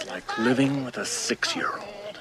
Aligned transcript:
It's 0.00 0.08
like 0.08 0.38
living 0.38 0.84
with 0.84 0.96
a 0.98 1.04
six 1.04 1.56
year 1.56 1.70
old. 1.72 2.20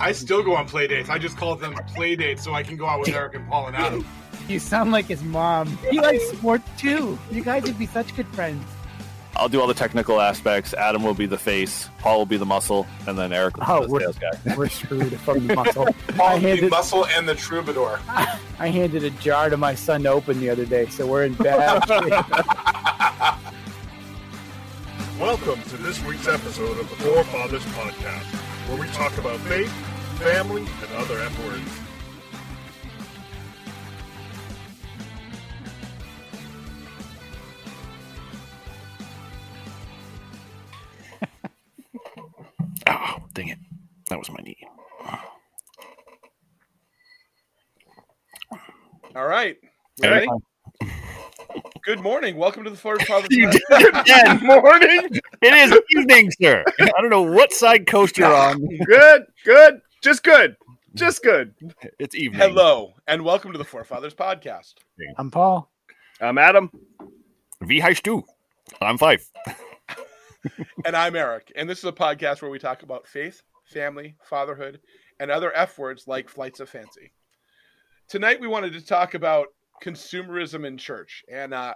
I 0.00 0.12
still 0.12 0.42
go 0.42 0.54
on 0.54 0.66
play 0.66 0.86
dates. 0.86 1.08
I 1.08 1.18
just 1.18 1.36
call 1.36 1.56
them 1.56 1.74
play 1.94 2.16
dates 2.16 2.42
so 2.44 2.52
I 2.52 2.62
can 2.62 2.76
go 2.76 2.86
out 2.86 3.00
with 3.00 3.08
Eric 3.10 3.34
and 3.34 3.48
Paul 3.48 3.68
and 3.68 3.76
Adam. 3.76 4.06
You 4.48 4.58
sound 4.58 4.92
like 4.92 5.06
his 5.06 5.22
mom. 5.22 5.78
He 5.90 6.00
likes 6.00 6.28
sport 6.30 6.62
too. 6.78 7.18
You 7.30 7.42
guys 7.42 7.62
would 7.64 7.78
be 7.78 7.86
such 7.86 8.14
good 8.16 8.26
friends. 8.28 8.64
I'll 9.36 9.48
do 9.48 9.60
all 9.60 9.66
the 9.66 9.74
technical 9.74 10.20
aspects. 10.20 10.74
Adam 10.74 11.02
will 11.04 11.14
be 11.14 11.24
the 11.26 11.38
face. 11.38 11.88
Paul 12.00 12.18
will 12.18 12.26
be 12.26 12.36
the 12.36 12.44
muscle, 12.44 12.86
and 13.06 13.16
then 13.16 13.32
Eric 13.32 13.56
will 13.56 13.64
Oh, 13.68 13.80
be 13.80 13.86
the 13.86 13.92
we're, 13.92 14.00
sales 14.00 14.18
guy. 14.18 14.56
we're 14.56 14.68
screwed 14.68 15.20
from 15.20 15.46
the 15.46 15.54
muscle. 15.54 15.86
I 16.08 16.12
Paul 16.12 16.34
the 16.38 16.48
handed, 16.48 16.70
muscle 16.70 17.06
and 17.06 17.26
the 17.28 17.34
troubadour. 17.34 18.00
I 18.58 18.68
handed 18.68 19.04
a 19.04 19.10
jar 19.10 19.48
to 19.48 19.56
my 19.56 19.74
son 19.74 20.02
to 20.02 20.10
open 20.10 20.40
the 20.40 20.50
other 20.50 20.66
day, 20.66 20.86
so 20.86 21.06
we're 21.06 21.24
in 21.24 21.34
bad 21.34 21.80
shape. 21.88 22.89
Welcome 25.20 25.60
to 25.64 25.76
this 25.76 26.02
week's 26.04 26.26
episode 26.26 26.78
of 26.78 26.88
the 26.88 26.96
Forefathers 26.96 27.62
Podcast, 27.66 28.24
where 28.66 28.80
we 28.80 28.86
talk 28.86 29.18
about 29.18 29.38
faith, 29.40 29.70
family, 30.18 30.62
and 30.62 30.96
other 30.96 31.20
F 31.20 31.38
words. 31.44 31.68
Oh, 42.86 43.16
dang 43.34 43.48
it. 43.48 43.58
That 44.08 44.18
was 44.18 44.30
my 44.30 44.40
knee. 44.42 44.56
All 49.14 49.26
right. 49.26 49.58
Eric? 50.02 50.30
Ready? 50.30 50.42
Good 51.82 52.00
morning. 52.00 52.36
Welcome 52.36 52.64
to 52.64 52.70
the 52.70 52.76
Forest 52.76 53.06
Father. 53.08 53.26
You 53.30 53.50
did 53.50 53.62
it 53.70 53.96
again. 53.96 54.40
Morning. 54.42 55.20
It 55.40 55.54
is 55.54 55.80
evening, 55.96 56.30
sir. 56.30 56.62
I 56.78 57.00
don't 57.00 57.08
know 57.08 57.22
what 57.22 57.52
side 57.52 57.86
coast 57.86 58.18
you're 58.18 58.34
on. 58.34 58.60
Good, 58.84 59.24
good, 59.44 59.80
just 60.02 60.22
good, 60.22 60.56
just 60.94 61.22
good. 61.22 61.54
It's 61.98 62.14
evening. 62.14 62.40
Hello, 62.40 62.92
and 63.06 63.24
welcome 63.24 63.52
to 63.52 63.58
the 63.58 63.64
Forefathers 63.64 64.14
Podcast. 64.14 64.74
I'm 65.16 65.30
Paul. 65.30 65.70
I'm 66.20 66.36
Adam. 66.36 66.70
Wie 67.62 67.80
heißt 67.80 68.02
du? 68.02 68.24
I'm 68.82 68.98
five. 68.98 69.26
And 70.84 70.94
I'm 70.94 71.16
Eric. 71.16 71.50
And 71.56 71.68
this 71.68 71.78
is 71.78 71.84
a 71.84 71.92
podcast 71.92 72.42
where 72.42 72.50
we 72.50 72.58
talk 72.58 72.82
about 72.82 73.06
faith, 73.06 73.42
family, 73.64 74.16
fatherhood, 74.24 74.80
and 75.18 75.30
other 75.30 75.52
F 75.54 75.78
words 75.78 76.06
like 76.06 76.28
flights 76.28 76.60
of 76.60 76.68
fancy. 76.68 77.12
Tonight, 78.08 78.40
we 78.40 78.48
wanted 78.48 78.72
to 78.74 78.84
talk 78.84 79.14
about 79.14 79.48
consumerism 79.82 80.66
in 80.66 80.76
church. 80.76 81.24
And 81.30 81.54
uh, 81.54 81.74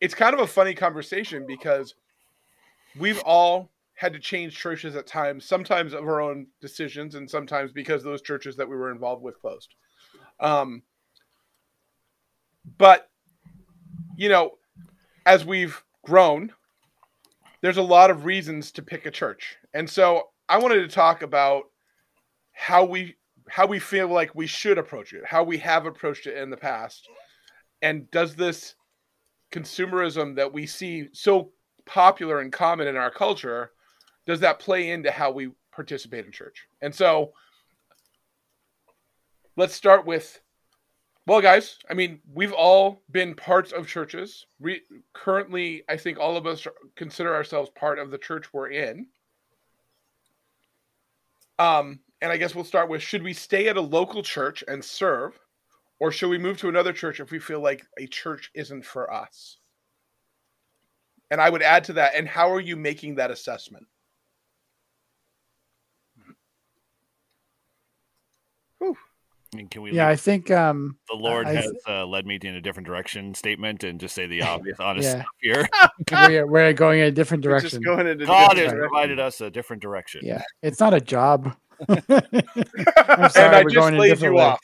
it's 0.00 0.14
kind 0.14 0.34
of 0.34 0.40
a 0.40 0.46
funny 0.46 0.74
conversation 0.74 1.46
because 1.46 1.94
we've 2.98 3.20
all 3.20 3.70
had 3.94 4.12
to 4.12 4.18
change 4.18 4.56
churches 4.56 4.94
at 4.94 5.06
times, 5.06 5.44
sometimes 5.44 5.92
of 5.92 6.04
our 6.04 6.20
own 6.20 6.46
decisions, 6.60 7.16
and 7.16 7.28
sometimes 7.28 7.72
because 7.72 8.04
those 8.04 8.22
churches 8.22 8.56
that 8.56 8.68
we 8.68 8.76
were 8.76 8.92
involved 8.92 9.22
with 9.22 9.40
closed. 9.40 9.74
Um, 10.38 10.82
but, 12.76 13.10
you 14.16 14.28
know, 14.28 14.52
as 15.26 15.44
we've 15.44 15.82
grown, 16.04 16.52
there's 17.60 17.76
a 17.76 17.82
lot 17.82 18.10
of 18.10 18.24
reasons 18.24 18.70
to 18.72 18.82
pick 18.82 19.04
a 19.04 19.10
church. 19.10 19.56
And 19.74 19.90
so 19.90 20.28
I 20.48 20.58
wanted 20.58 20.82
to 20.82 20.88
talk 20.88 21.22
about 21.22 21.64
how 22.52 22.84
we 22.84 23.16
how 23.48 23.66
we 23.66 23.78
feel 23.78 24.08
like 24.08 24.34
we 24.34 24.46
should 24.46 24.76
approach 24.78 25.12
it, 25.14 25.24
how 25.24 25.42
we 25.42 25.56
have 25.58 25.86
approached 25.86 26.26
it 26.26 26.36
in 26.36 26.50
the 26.50 26.56
past. 26.56 27.08
And 27.82 28.10
does 28.10 28.34
this 28.34 28.74
consumerism 29.52 30.36
that 30.36 30.52
we 30.52 30.66
see 30.66 31.08
so 31.12 31.52
popular 31.86 32.40
and 32.40 32.52
common 32.52 32.86
in 32.86 32.96
our 32.96 33.10
culture 33.10 33.72
does 34.26 34.40
that 34.40 34.58
play 34.58 34.90
into 34.90 35.10
how 35.10 35.30
we 35.30 35.50
participate 35.72 36.26
in 36.26 36.32
church? 36.32 36.66
And 36.82 36.94
so 36.94 37.32
let's 39.56 39.74
start 39.74 40.04
with 40.04 40.38
well, 41.28 41.42
guys, 41.42 41.76
I 41.90 41.92
mean, 41.92 42.20
we've 42.32 42.54
all 42.54 43.02
been 43.10 43.34
parts 43.34 43.72
of 43.72 43.86
churches. 43.86 44.46
Re- 44.60 44.80
currently, 45.12 45.82
I 45.86 45.98
think 45.98 46.18
all 46.18 46.38
of 46.38 46.46
us 46.46 46.66
consider 46.96 47.34
ourselves 47.34 47.68
part 47.74 47.98
of 47.98 48.10
the 48.10 48.16
church 48.16 48.50
we're 48.50 48.70
in. 48.70 49.08
Um, 51.58 52.00
and 52.22 52.32
I 52.32 52.38
guess 52.38 52.54
we'll 52.54 52.64
start 52.64 52.88
with 52.88 53.02
should 53.02 53.22
we 53.22 53.34
stay 53.34 53.68
at 53.68 53.76
a 53.76 53.80
local 53.82 54.22
church 54.22 54.64
and 54.68 54.82
serve, 54.82 55.38
or 56.00 56.12
should 56.12 56.28
we 56.30 56.38
move 56.38 56.58
to 56.58 56.68
another 56.68 56.92
church 56.92 57.20
if 57.20 57.30
we 57.30 57.38
feel 57.38 57.60
like 57.60 57.84
a 57.98 58.06
church 58.06 58.50
isn't 58.54 58.84
for 58.84 59.12
us? 59.12 59.58
And 61.30 61.40
I 61.40 61.50
would 61.50 61.62
add 61.62 61.84
to 61.84 61.92
that, 61.94 62.14
and 62.14 62.26
how 62.26 62.50
are 62.52 62.60
you 62.60 62.76
making 62.76 63.16
that 63.16 63.30
assessment? 63.30 63.86
I 68.82 69.56
mean, 69.56 69.68
can 69.68 69.82
we 69.82 69.92
Yeah, 69.92 70.08
I 70.08 70.16
think 70.16 70.50
um, 70.50 70.98
the 71.08 71.16
Lord 71.16 71.46
I- 71.46 71.52
has 71.54 71.72
uh, 71.88 72.06
led 72.06 72.26
me 72.26 72.38
in 72.42 72.54
a 72.54 72.60
different 72.60 72.86
direction 72.86 73.34
statement 73.34 73.82
and 73.82 73.98
just 73.98 74.14
say 74.14 74.26
the 74.26 74.42
obvious, 74.48 74.78
honest 74.78 75.08
Yeah. 75.08 75.14
stuff 75.22 75.26
here? 75.40 75.68
we're, 76.12 76.46
we're 76.46 76.72
going 76.74 77.00
in 77.00 77.06
a 77.06 77.10
different 77.10 77.44
We're 77.44 77.52
direction. 77.52 77.82
just 77.82 77.84
going 77.84 78.06
into 78.06 78.26
God 78.26 78.50
different 78.50 78.58
has 78.58 78.72
directions. 78.72 78.90
provided 78.90 79.20
us 79.20 79.40
a 79.40 79.50
different 79.50 79.82
direction. 79.82 80.20
Yeah, 80.24 80.42
it's 80.62 80.80
not 80.80 80.94
a 80.94 81.00
job. 81.00 81.54
I'm 81.88 81.98
and 81.98 82.12
I 83.38 83.62
we're 83.62 83.70
just 83.70 83.74
going 83.74 83.96
laid 83.98 84.20
you 84.20 84.34
way. 84.34 84.44
off. 84.44 84.60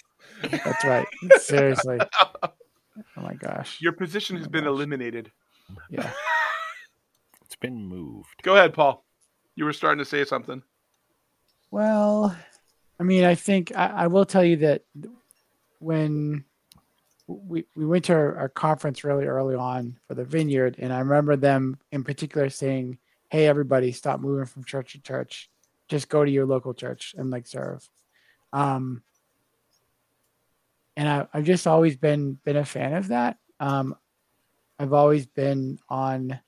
That's 0.50 0.84
right. 0.84 1.06
Seriously. 1.41 1.99
Oh 2.43 3.21
my 3.22 3.34
gosh. 3.34 3.81
Your 3.81 3.93
position 3.93 4.37
has 4.37 4.49
been 4.49 4.66
eliminated. 4.66 5.31
Yeah. 5.91 6.10
It's 7.47 7.56
been 7.60 7.87
moved. 7.87 8.43
Go 8.43 8.56
ahead, 8.56 8.75
Paul. 8.75 9.05
You 9.55 9.65
were 9.65 9.72
starting 9.72 10.00
to 10.00 10.05
say 10.05 10.25
something. 10.25 10.62
Well, 11.71 12.34
I 12.99 13.03
mean, 13.05 13.22
I 13.22 13.37
think 13.37 13.71
I, 13.77 13.87
I 13.87 14.06
will 14.09 14.25
tell 14.25 14.43
you 14.44 14.56
that 14.56 14.82
when 15.78 16.44
we 17.26 17.65
we 17.76 17.87
went 17.87 18.06
to 18.06 18.15
our, 18.15 18.37
our 18.37 18.49
conference 18.49 19.05
really 19.05 19.26
early 19.26 19.55
on 19.55 19.99
for 20.09 20.15
the 20.15 20.25
vineyard, 20.25 20.76
and 20.78 20.93
I 20.93 20.99
remember 20.99 21.37
them 21.37 21.78
in 21.93 22.03
particular 22.03 22.50
saying, 22.50 22.99
"Hey, 23.28 23.47
everybody, 23.47 23.93
stop 23.93 24.21
moving 24.21 24.47
from 24.47 24.65
church 24.65 24.93
to 24.93 25.00
church. 25.00 25.50
Just 25.88 26.09
go 26.09 26.25
to 26.25 26.31
your 26.31 26.47
local 26.47 26.75
church 26.75 27.15
and 27.16 27.31
like 27.31 27.47
serve." 27.47 27.88
Um, 28.53 29.03
and 30.97 31.09
I, 31.09 31.27
I've 31.32 31.44
just 31.44 31.66
always 31.66 31.97
been 31.97 32.38
been 32.44 32.56
a 32.56 32.65
fan 32.65 32.94
of 32.94 33.09
that. 33.09 33.38
Um, 33.60 33.97
I've 34.78 34.93
always 34.93 35.27
been 35.27 35.78
on 35.88 36.41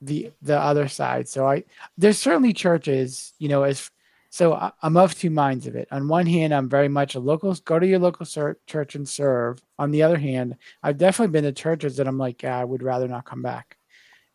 the 0.00 0.32
the 0.42 0.58
other 0.58 0.88
side. 0.88 1.28
So 1.28 1.46
I 1.46 1.64
there's 1.96 2.18
certainly 2.18 2.52
churches, 2.52 3.32
you 3.38 3.48
know, 3.48 3.62
as 3.62 3.90
so 4.30 4.52
I, 4.52 4.72
I'm 4.82 4.96
of 4.96 5.14
two 5.14 5.30
minds 5.30 5.66
of 5.66 5.76
it. 5.76 5.86
On 5.90 6.08
one 6.08 6.26
hand, 6.26 6.52
I'm 6.52 6.68
very 6.68 6.88
much 6.88 7.14
a 7.14 7.20
local 7.20 7.54
go 7.64 7.78
to 7.78 7.86
your 7.86 8.00
local 8.00 8.26
ser- 8.26 8.58
church 8.66 8.94
and 8.94 9.08
serve. 9.08 9.62
On 9.78 9.90
the 9.90 10.02
other 10.02 10.18
hand, 10.18 10.56
I've 10.82 10.98
definitely 10.98 11.32
been 11.32 11.44
to 11.44 11.52
churches 11.52 11.96
that 11.96 12.08
I'm 12.08 12.18
like, 12.18 12.42
yeah, 12.42 12.58
I 12.58 12.64
would 12.64 12.82
rather 12.82 13.08
not 13.08 13.26
come 13.26 13.42
back. 13.42 13.76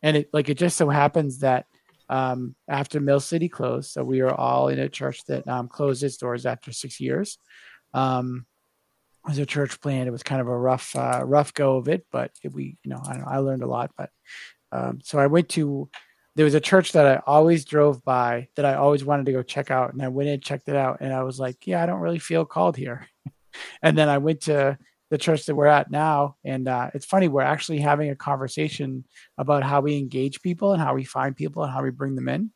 And 0.02 0.16
it 0.16 0.30
like 0.32 0.48
it 0.48 0.58
just 0.58 0.78
so 0.78 0.88
happens 0.88 1.40
that 1.40 1.66
um, 2.08 2.56
after 2.66 2.98
Mill 2.98 3.20
City 3.20 3.48
closed, 3.48 3.90
so 3.90 4.02
we 4.02 4.22
were 4.22 4.34
all 4.34 4.68
in 4.68 4.78
a 4.78 4.88
church 4.88 5.24
that 5.26 5.46
um, 5.46 5.68
closed 5.68 6.02
its 6.02 6.16
doors 6.16 6.46
after 6.46 6.72
six 6.72 6.98
years. 6.98 7.38
Um, 7.92 8.46
was 9.26 9.38
a 9.38 9.46
church 9.46 9.80
plan. 9.80 10.06
It 10.06 10.12
was 10.12 10.22
kind 10.22 10.40
of 10.40 10.48
a 10.48 10.56
rough, 10.56 10.94
uh, 10.96 11.22
rough 11.24 11.52
go 11.54 11.76
of 11.76 11.88
it, 11.88 12.06
but 12.10 12.32
it, 12.42 12.52
we, 12.52 12.76
you 12.82 12.90
know, 12.90 13.00
I, 13.04 13.16
know, 13.16 13.24
I 13.26 13.38
learned 13.38 13.62
a 13.62 13.66
lot. 13.66 13.92
But 13.96 14.10
um, 14.72 15.00
so 15.02 15.18
I 15.18 15.26
went 15.26 15.48
to 15.50 15.88
there 16.36 16.44
was 16.44 16.54
a 16.54 16.60
church 16.60 16.92
that 16.92 17.06
I 17.06 17.20
always 17.26 17.64
drove 17.64 18.04
by 18.04 18.48
that 18.54 18.64
I 18.64 18.74
always 18.74 19.04
wanted 19.04 19.26
to 19.26 19.32
go 19.32 19.42
check 19.42 19.70
out, 19.70 19.92
and 19.92 20.02
I 20.02 20.08
went 20.08 20.28
in 20.28 20.34
and 20.34 20.42
checked 20.42 20.68
it 20.68 20.76
out, 20.76 20.98
and 21.00 21.12
I 21.12 21.22
was 21.22 21.40
like, 21.40 21.66
yeah, 21.66 21.82
I 21.82 21.86
don't 21.86 22.00
really 22.00 22.18
feel 22.18 22.44
called 22.44 22.76
here. 22.76 23.08
and 23.82 23.98
then 23.98 24.08
I 24.08 24.18
went 24.18 24.42
to 24.42 24.78
the 25.10 25.18
church 25.18 25.46
that 25.46 25.56
we're 25.56 25.66
at 25.66 25.90
now, 25.90 26.36
and 26.44 26.68
uh, 26.68 26.90
it's 26.94 27.04
funny 27.04 27.26
we're 27.28 27.42
actually 27.42 27.80
having 27.80 28.10
a 28.10 28.16
conversation 28.16 29.04
about 29.38 29.64
how 29.64 29.80
we 29.80 29.98
engage 29.98 30.40
people 30.40 30.72
and 30.72 30.80
how 30.80 30.94
we 30.94 31.04
find 31.04 31.36
people 31.36 31.64
and 31.64 31.72
how 31.72 31.82
we 31.82 31.90
bring 31.90 32.14
them 32.14 32.28
in. 32.28 32.52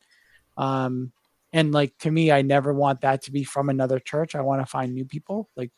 Um, 0.57 1.11
and 1.51 1.73
like 1.73 1.97
to 1.99 2.11
me, 2.11 2.31
I 2.31 2.41
never 2.41 2.73
want 2.73 3.01
that 3.01 3.23
to 3.23 3.31
be 3.31 3.43
from 3.43 3.69
another 3.69 3.99
church. 3.99 4.35
I 4.35 4.41
want 4.41 4.61
to 4.61 4.65
find 4.65 4.93
new 4.93 5.05
people, 5.05 5.49
like 5.55 5.71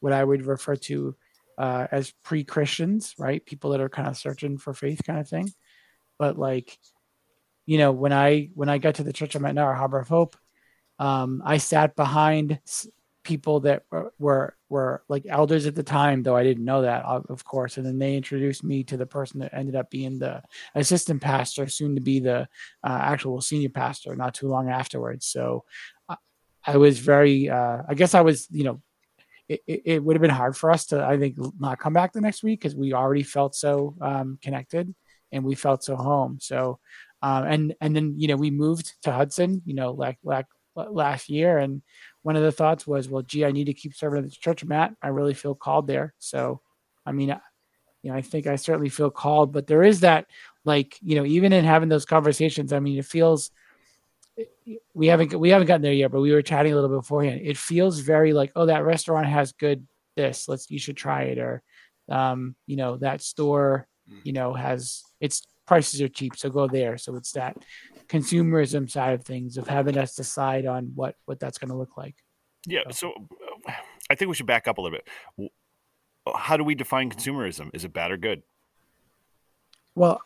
what 0.00 0.12
I 0.12 0.24
would 0.24 0.46
refer 0.46 0.76
to 0.76 1.14
uh, 1.58 1.86
as 1.92 2.12
pre-Christians, 2.24 3.14
right? 3.18 3.44
People 3.44 3.70
that 3.70 3.80
are 3.80 3.88
kind 3.88 4.08
of 4.08 4.16
searching 4.16 4.58
for 4.58 4.74
faith, 4.74 5.00
kind 5.06 5.20
of 5.20 5.28
thing. 5.28 5.52
But 6.18 6.38
like, 6.38 6.78
you 7.66 7.78
know, 7.78 7.92
when 7.92 8.12
I 8.12 8.50
when 8.54 8.68
I 8.68 8.78
got 8.78 8.96
to 8.96 9.04
the 9.04 9.12
church 9.12 9.34
I'm 9.34 9.44
at 9.44 9.54
now, 9.54 9.72
Harbor 9.74 10.00
of 10.00 10.08
Hope, 10.08 10.36
um, 10.98 11.42
I 11.44 11.58
sat 11.58 11.96
behind 11.96 12.60
people 13.22 13.60
that 13.60 13.82
were, 13.90 14.12
were 14.18 14.56
were 14.70 15.02
like 15.08 15.26
elders 15.28 15.66
at 15.66 15.74
the 15.74 15.82
time, 15.82 16.22
though 16.22 16.36
I 16.36 16.42
didn't 16.42 16.64
know 16.64 16.82
that, 16.82 17.04
of 17.04 17.44
course. 17.44 17.76
And 17.76 17.84
then 17.84 17.98
they 17.98 18.16
introduced 18.16 18.64
me 18.64 18.82
to 18.84 18.96
the 18.96 19.06
person 19.06 19.40
that 19.40 19.52
ended 19.52 19.76
up 19.76 19.90
being 19.90 20.18
the 20.18 20.42
assistant 20.74 21.20
pastor, 21.20 21.68
soon 21.68 21.94
to 21.96 22.00
be 22.00 22.20
the 22.20 22.48
uh, 22.82 22.98
actual 23.02 23.40
senior 23.40 23.68
pastor, 23.68 24.16
not 24.16 24.34
too 24.34 24.48
long 24.48 24.70
afterwards. 24.70 25.26
So 25.26 25.64
I, 26.08 26.16
I 26.64 26.76
was 26.76 26.98
very, 26.98 27.50
uh, 27.50 27.82
I 27.88 27.94
guess 27.94 28.14
I 28.14 28.22
was, 28.22 28.48
you 28.50 28.64
know, 28.64 28.80
it, 29.66 29.82
it, 29.84 30.04
would 30.04 30.16
have 30.16 30.22
been 30.22 30.30
hard 30.30 30.56
for 30.56 30.70
us 30.70 30.86
to, 30.86 31.04
I 31.04 31.18
think, 31.18 31.36
not 31.58 31.78
come 31.78 31.92
back 31.92 32.12
the 32.12 32.20
next 32.20 32.42
week 32.42 32.60
because 32.60 32.76
we 32.76 32.92
already 32.92 33.22
felt 33.22 33.54
so 33.54 33.96
um, 34.00 34.38
connected 34.42 34.94
and 35.32 35.44
we 35.44 35.54
felt 35.54 35.82
so 35.82 35.96
home. 35.96 36.38
So 36.40 36.78
Um, 37.22 37.44
and 37.44 37.74
and 37.80 37.94
then 37.94 38.14
you 38.16 38.28
know 38.28 38.36
we 38.36 38.50
moved 38.50 38.94
to 39.02 39.12
Hudson, 39.12 39.62
you 39.64 39.74
know, 39.74 39.92
like 39.92 40.18
like 40.22 40.46
last 40.74 41.28
year, 41.28 41.58
and 41.58 41.82
one 42.22 42.36
of 42.36 42.42
the 42.42 42.52
thoughts 42.52 42.86
was, 42.86 43.08
well, 43.08 43.22
gee, 43.22 43.44
I 43.44 43.52
need 43.52 43.66
to 43.66 43.74
keep 43.74 43.94
serving 43.94 44.24
at 44.24 44.30
the 44.30 44.36
church 44.36 44.64
I'm. 44.64 44.94
I 45.02 45.08
really 45.08 45.34
feel 45.34 45.54
called 45.54 45.86
there. 45.86 46.14
So, 46.18 46.60
I 47.04 47.12
mean, 47.12 47.28
you 48.02 48.10
know, 48.10 48.16
I 48.16 48.22
think 48.22 48.46
I 48.46 48.56
certainly 48.56 48.88
feel 48.88 49.10
called, 49.10 49.52
but 49.52 49.66
there 49.66 49.82
is 49.82 50.00
that, 50.00 50.26
like, 50.64 50.96
you 51.02 51.16
know, 51.16 51.26
even 51.26 51.52
in 51.52 51.64
having 51.64 51.90
those 51.90 52.06
conversations, 52.06 52.72
I 52.72 52.80
mean, 52.80 52.98
it 52.98 53.04
feels 53.04 53.50
we 54.94 55.06
haven't 55.06 55.38
we 55.38 55.50
haven't 55.50 55.66
gotten 55.66 55.82
there 55.82 55.92
yet, 55.92 56.10
but 56.10 56.20
we 56.20 56.32
were 56.32 56.42
chatting 56.42 56.72
a 56.72 56.74
little 56.74 56.90
bit 56.90 57.02
beforehand. 57.02 57.40
It 57.42 57.56
feels 57.56 58.00
very 58.00 58.32
like, 58.32 58.52
oh, 58.56 58.66
that 58.66 58.84
restaurant 58.84 59.26
has 59.26 59.52
good 59.52 59.86
this. 60.16 60.48
Let's 60.48 60.70
you 60.70 60.78
should 60.78 60.96
try 60.96 61.24
it, 61.24 61.38
or 61.38 61.62
um, 62.08 62.54
you 62.66 62.76
know, 62.76 62.96
that 62.98 63.22
store, 63.22 63.86
you 64.24 64.32
know, 64.32 64.54
has 64.54 65.02
its 65.20 65.42
prices 65.66 66.00
are 66.00 66.08
cheap, 66.08 66.36
so 66.36 66.50
go 66.50 66.66
there. 66.66 66.98
So 66.98 67.16
it's 67.16 67.32
that 67.32 67.56
consumerism 68.08 68.90
side 68.90 69.14
of 69.14 69.24
things 69.24 69.56
of 69.56 69.68
having 69.68 69.96
us 69.96 70.14
decide 70.14 70.66
on 70.66 70.92
what 70.94 71.14
what 71.26 71.38
that's 71.38 71.58
going 71.58 71.70
to 71.70 71.76
look 71.76 71.96
like. 71.96 72.16
Yeah. 72.66 72.90
So 72.90 73.12
uh, 73.68 73.72
I 74.10 74.14
think 74.14 74.28
we 74.28 74.34
should 74.34 74.46
back 74.46 74.66
up 74.68 74.78
a 74.78 74.80
little 74.80 74.98
bit. 74.98 75.50
How 76.34 76.56
do 76.56 76.64
we 76.64 76.74
define 76.74 77.10
consumerism? 77.10 77.70
Is 77.72 77.84
it 77.84 77.92
bad 77.92 78.10
or 78.10 78.16
good? 78.16 78.42
Well, 79.94 80.20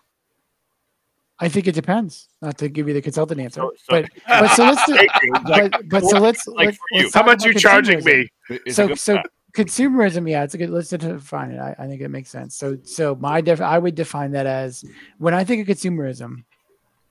I 1.41 1.49
think 1.49 1.67
it 1.67 1.75
depends. 1.75 2.29
Not 2.41 2.59
to 2.59 2.69
give 2.69 2.87
you 2.89 2.95
the 2.95 3.03
consultant 3.03 3.41
answer, 3.41 3.61
So- 3.61 3.73
so- 3.77 3.85
but 3.91 4.11
but 4.29 4.49
so 4.55 4.65
let's 4.65 4.85
do, 4.87 4.95
you. 4.95 5.33
but, 5.45 5.89
but 5.89 6.05
so 6.05 6.19
let's, 6.21 6.47
like 6.47 6.67
let's, 6.67 6.79
let's 6.93 7.15
How 7.15 7.25
much 7.25 7.45
you 7.45 7.55
charging 7.55 8.05
me? 8.05 8.29
So 8.71 8.85
it 8.85 8.89
good 8.89 8.91
or 8.93 8.97
so 8.97 9.15
bad? 9.17 9.27
consumerism 9.57 10.29
yeah 10.29 10.43
it's 10.43 10.55
a 10.55 10.59
good 10.59 10.69
let's 10.71 10.89
define 10.91 11.53
it 11.53 11.61
I, 11.61 11.77
I 11.79 11.87
think 11.87 12.03
it 12.03 12.09
makes 12.09 12.29
sense 12.29 12.57
so 12.57 12.77
so 12.83 13.15
my 13.15 13.41
def 13.41 13.61
i 13.61 13.79
would 13.79 13.95
define 13.95 14.33
that 14.33 14.47
as 14.47 14.85
when 15.19 15.33
i 15.33 15.45
think 15.45 15.69
of 15.69 15.77
consumerism 15.77 16.43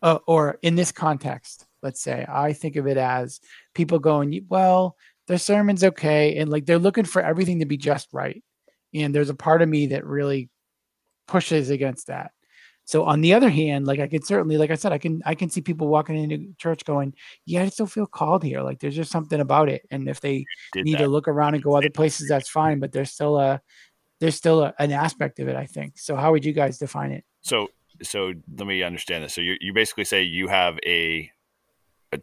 uh, 0.01 0.19
or 0.27 0.59
in 0.61 0.75
this 0.75 0.91
context 0.91 1.65
let's 1.81 2.01
say 2.01 2.25
i 2.27 2.51
think 2.51 2.75
of 2.75 2.85
it 2.85 2.97
as 2.97 3.39
people 3.73 3.97
going 3.97 4.45
well 4.49 4.97
their 5.27 5.37
sermon's 5.37 5.85
okay 5.85 6.35
and 6.37 6.49
like 6.51 6.65
they're 6.65 6.79
looking 6.79 7.05
for 7.05 7.21
everything 7.21 7.59
to 7.59 7.65
be 7.65 7.77
just 7.77 8.09
right 8.11 8.43
and 8.93 9.15
there's 9.15 9.29
a 9.29 9.35
part 9.35 9.61
of 9.61 9.69
me 9.69 9.87
that 9.87 10.05
really 10.05 10.49
pushes 11.29 11.69
against 11.69 12.07
that 12.07 12.31
so 12.85 13.03
on 13.05 13.21
the 13.21 13.33
other 13.33 13.49
hand 13.49 13.87
like 13.87 13.99
i 13.99 14.07
can 14.07 14.21
certainly 14.21 14.57
like 14.57 14.71
i 14.71 14.75
said 14.75 14.91
i 14.91 14.97
can 14.97 15.21
i 15.25 15.33
can 15.35 15.49
see 15.49 15.61
people 15.61 15.87
walking 15.87 16.17
into 16.17 16.53
church 16.57 16.83
going 16.85 17.13
yeah 17.45 17.63
i 17.63 17.69
still 17.69 17.85
feel 17.85 18.05
called 18.05 18.43
here. 18.43 18.61
Like 18.61 18.79
there's 18.79 18.95
just 18.95 19.11
something 19.11 19.39
about 19.39 19.69
it. 19.69 19.83
And 19.91 20.07
if 20.07 20.21
they 20.21 20.45
Did 20.71 20.85
need 20.85 20.95
that. 20.95 21.03
to 21.03 21.07
look 21.07 21.27
around 21.27 21.55
and 21.55 21.63
go 21.63 21.75
other 21.75 21.89
places 21.89 22.27
that's 22.27 22.49
fine 22.49 22.79
but 22.79 22.91
there's 22.91 23.11
still 23.11 23.37
a 23.39 23.61
there's 24.19 24.35
still 24.35 24.63
a, 24.63 24.73
an 24.79 24.91
aspect 24.91 25.39
of 25.39 25.47
it 25.47 25.55
i 25.55 25.65
think. 25.65 25.97
So 25.97 26.15
how 26.15 26.31
would 26.31 26.45
you 26.45 26.53
guys 26.53 26.77
define 26.77 27.11
it? 27.11 27.23
So, 27.41 27.67
so 28.01 28.33
let 28.57 28.67
me 28.67 28.83
understand 28.83 29.23
this. 29.23 29.33
So 29.33 29.41
you 29.41 29.55
you 29.59 29.73
basically 29.73 30.05
say 30.05 30.23
you 30.23 30.47
have 30.47 30.79
a, 30.85 31.29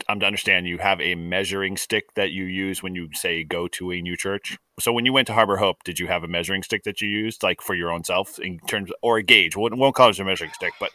I'm 0.09 0.21
to 0.21 0.27
understand 0.27 0.67
you 0.67 0.79
have 0.79 1.01
a 1.01 1.15
measuring 1.15 1.77
stick 1.77 2.15
that 2.15 2.31
you 2.31 2.45
use 2.45 2.83
when 2.83 2.95
you 2.95 3.09
say 3.13 3.45
go 3.45 3.69
to 3.69 3.93
a 3.93 4.01
new 4.01 4.17
church. 4.17 4.59
So 4.79 4.93
when 4.93 5.05
you 5.05 5.13
went 5.13 5.27
to 5.29 5.33
Harbor 5.33 5.57
Hope, 5.57 5.83
did 5.85 5.99
you 5.99 6.07
have 6.07 6.25
a 6.25 6.29
measuring 6.29 6.63
stick 6.63 6.85
that 6.85 7.01
you 7.01 7.09
used, 7.09 7.43
like 7.43 7.61
for 7.61 7.75
your 7.75 7.93
own 7.93 8.05
self, 8.05 8.39
in 8.39 8.59
terms, 8.61 8.91
or 9.03 9.19
a 9.19 9.23
gauge? 9.23 9.57
We 9.57 9.69
won't 9.71 9.95
call 9.95 10.11
it 10.11 10.19
a 10.19 10.25
measuring 10.25 10.53
stick, 10.53 10.73
but 10.81 10.91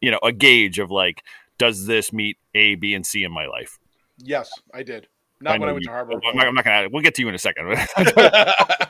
you 0.00 0.10
know, 0.10 0.18
a 0.22 0.32
gauge 0.32 0.78
of 0.78 0.90
like, 0.90 1.22
does 1.58 1.86
this 1.86 2.12
meet 2.12 2.38
A, 2.54 2.74
B, 2.74 2.94
and 2.94 3.06
C 3.06 3.24
in 3.24 3.32
my 3.32 3.46
life? 3.46 3.78
Yes, 4.18 4.50
I 4.74 4.82
did. 4.82 5.08
Not 5.40 5.60
when 5.60 5.68
I 5.68 5.72
went 5.72 5.82
you- 5.82 5.88
to 5.88 5.92
Harbor. 5.92 6.20
I'm 6.26 6.36
not, 6.36 6.46
I'm 6.48 6.54
not 6.54 6.64
gonna. 6.64 6.88
We'll 6.90 7.02
get 7.02 7.14
to 7.14 7.22
you 7.22 7.28
in 7.28 7.34
a 7.34 7.38
second. 7.38 7.68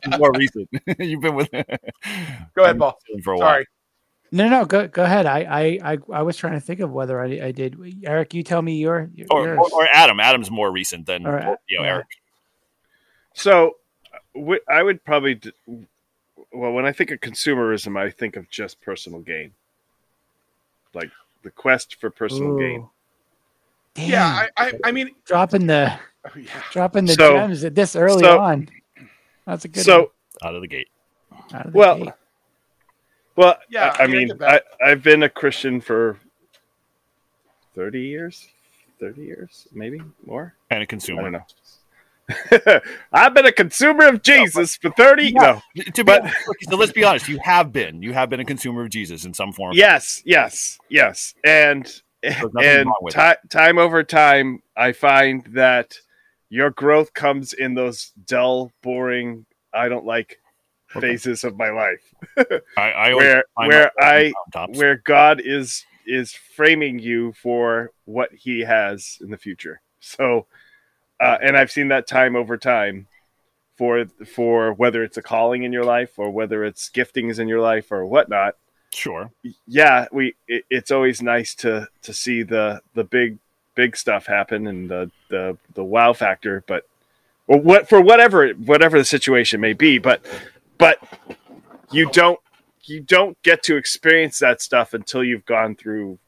More 0.19 0.33
recent. 0.33 0.69
You've 0.99 1.21
been 1.21 1.35
with. 1.35 1.51
Go 1.51 2.65
ahead, 2.65 2.79
Paul. 2.79 2.99
For 3.23 3.35
a 3.35 3.39
while. 3.39 3.65
Sorry. 4.31 4.49
no 4.51 4.59
no 4.61 4.65
go 4.65 4.89
go 4.89 5.05
ahead 5.05 5.27
i 5.27 5.41
i 5.41 5.93
i, 5.95 5.99
I 6.13 6.23
was 6.23 6.37
trying 6.37 6.55
to 6.55 6.61
think 6.61 6.81
of 6.81 6.91
whether 6.91 7.21
i, 7.21 7.27
I 7.47 7.53
did 7.53 7.77
eric 8.05 8.35
you 8.35 8.43
tell 8.43 8.61
me 8.63 8.77
your, 8.79 9.11
your 9.15 9.27
Or, 9.31 9.55
or, 9.57 9.69
or 9.73 9.89
Adam. 9.93 10.21
Adam's 10.21 10.51
more 10.51 10.71
recent 10.71 11.07
than 11.07 11.27
Or, 11.27 11.39
you 11.69 11.79
know 11.79 11.85
yeah. 11.85 11.91
Eric. 11.95 12.07
So, 13.35 13.77
w- 14.35 14.61
I 14.69 14.83
would 14.83 15.05
probably, 15.05 15.37
d- 15.37 15.53
well, 16.53 16.73
when 16.73 16.85
I 16.85 16.91
think 16.93 17.11
of 17.13 17.21
consumerism, 17.21 17.97
I 17.97 18.11
think 18.11 18.35
of 18.37 18.51
just 18.51 18.81
personal 18.81 19.21
gain, 19.21 19.53
like 20.93 21.11
the 21.45 21.51
quest 21.51 21.97
for 22.01 22.11
personal 22.11 22.59
gain. 22.59 22.89
Damn, 23.95 24.11
Yeah, 24.11 24.47
I, 24.57 24.67
I, 24.67 24.73
I 24.87 24.93
mean, 24.93 25.11
dropping 25.25 25.67
the 25.69 25.93
oh, 26.27 26.31
yeah. 26.39 26.51
dropping 26.73 27.05
the 27.05 27.13
So- 27.15 27.33
gems 27.35 27.63
at 27.65 27.75
this 27.77 27.95
early 27.95 28.23
so- 28.25 28.41
on 28.41 28.69
that's 29.47 29.65
a 29.65 29.69
good 29.69 29.85
So, 29.85 30.11
Out 30.43 30.55
of 30.57 30.61
the 30.63 30.69
gate. 30.69 30.89
out 31.55 31.67
of 31.67 31.73
the 31.73 31.79
well, 31.79 31.99
gate. 31.99 32.13
Well, 33.39 33.57
Yeah, 33.71 33.95
I, 33.99 34.03
I 34.03 34.05
I 34.05 34.07
mean, 34.09 34.31
I, 34.43 34.61
I've 34.85 35.03
been 35.03 35.23
a 35.23 35.29
Christian 35.29 35.81
for 35.81 36.19
thirty 37.75 38.03
years, 38.03 38.49
thirty 39.01 39.23
years, 39.23 39.69
maybe 39.73 40.03
more. 40.27 40.55
And 40.71 40.83
a 40.83 40.87
consumer. 40.87 41.23
don't 41.23 41.33
know. 41.33 42.81
I've 43.13 43.33
been 43.33 43.47
a 43.47 43.53
consumer 43.53 44.07
of 44.09 44.23
Jesus 44.23 44.77
for 44.77 44.91
thirty. 44.91 45.33
No, 45.33 45.63
To 45.77 45.93
be, 45.95 46.03
But- 46.03 46.31
so 46.69 46.77
let's 46.77 46.93
be 46.93 47.05
honest. 47.05 47.29
You 47.29 47.39
have 47.45 47.73
been. 47.73 48.03
You 48.03 48.13
have 48.13 48.29
been 48.29 48.41
a 48.41 48.45
consumer 48.45 48.83
of 48.83 48.91
Jesus 48.91 49.25
in 49.25 49.33
some 49.33 49.53
form. 49.53 49.73
Yes, 49.75 50.21
yes, 50.27 50.79
yes, 50.89 51.35
and 51.45 51.87
and 52.23 52.87
wrong 52.87 52.95
with 53.01 53.15
ti- 53.15 53.49
time 53.49 53.79
over 53.79 54.03
time, 54.03 54.63
I 54.77 54.93
find 54.93 55.45
that 55.55 55.97
your 56.51 56.71
growth 56.71 57.15
comes 57.15 57.53
in 57.53 57.75
those 57.75 58.13
dull, 58.27 58.73
boring, 58.83 59.47
I 59.73 59.89
don't 59.89 60.05
like 60.05 60.33
Okay. 60.33 60.41
Phases 60.89 61.45
of 61.45 61.57
my 61.57 61.71
life, 61.71 62.15
I, 62.77 62.91
I 62.91 63.15
where 63.15 63.45
where 63.55 63.93
I 63.99 64.33
where 64.75 64.97
God 64.97 65.41
is 65.45 65.85
is 66.07 66.33
framing 66.33 66.99
you 66.99 67.33
for 67.33 67.93
what 68.05 68.33
He 68.33 68.61
has 68.61 69.19
in 69.21 69.31
the 69.31 69.37
future. 69.37 69.81
So, 70.01 70.47
uh, 71.21 71.39
and 71.43 71.57
I've 71.57 71.71
seen 71.71 71.89
that 71.89 72.07
time 72.07 72.37
over 72.37 72.57
time 72.57 73.07
for 73.79 74.07
for 74.27 74.73
whether 74.75 75.05
it's 75.05 75.17
a 75.17 75.23
calling 75.23 75.63
in 75.63 75.73
your 75.73 75.85
life 75.85 76.19
or 76.19 76.31
whether 76.31 76.65
it's 76.65 76.91
giftings 76.91 77.39
in 77.39 77.47
your 77.47 77.61
life 77.61 77.93
or 77.93 78.05
whatnot 78.05 78.57
sure. 78.93 79.31
yeah 79.67 80.07
we 80.11 80.35
it, 80.49 80.65
it's 80.69 80.91
always 80.91 81.23
nice 81.23 81.55
to 81.55 81.87
to 82.03 82.13
see 82.13 82.43
the 82.43 82.83
the 82.95 83.05
big 83.05 83.39
big 83.77 83.97
stuff 83.97 84.27
happen 84.27 84.67
and 84.67 84.91
the 84.91 85.11
the 85.29 85.57
the 85.75 85.85
wow 85.85 86.13
factor 86.13 86.65
but 86.67 86.87
or 87.47 87.61
what 87.61 87.89
for 87.89 88.01
whatever 88.01 88.51
whatever 88.51 88.99
the 88.99 89.05
situation 89.05 89.61
may 89.61 89.73
be 89.73 89.99
but 89.99 90.21
but 90.79 90.99
you 91.91 92.09
don't 92.11 92.41
you 92.85 93.01
don't 93.01 93.41
get 93.43 93.63
to 93.65 93.77
experience 93.77 94.39
that 94.39 94.63
stuff 94.63 94.95
until 94.95 95.23
you've 95.23 95.45
gone 95.45 95.75
through 95.77 96.19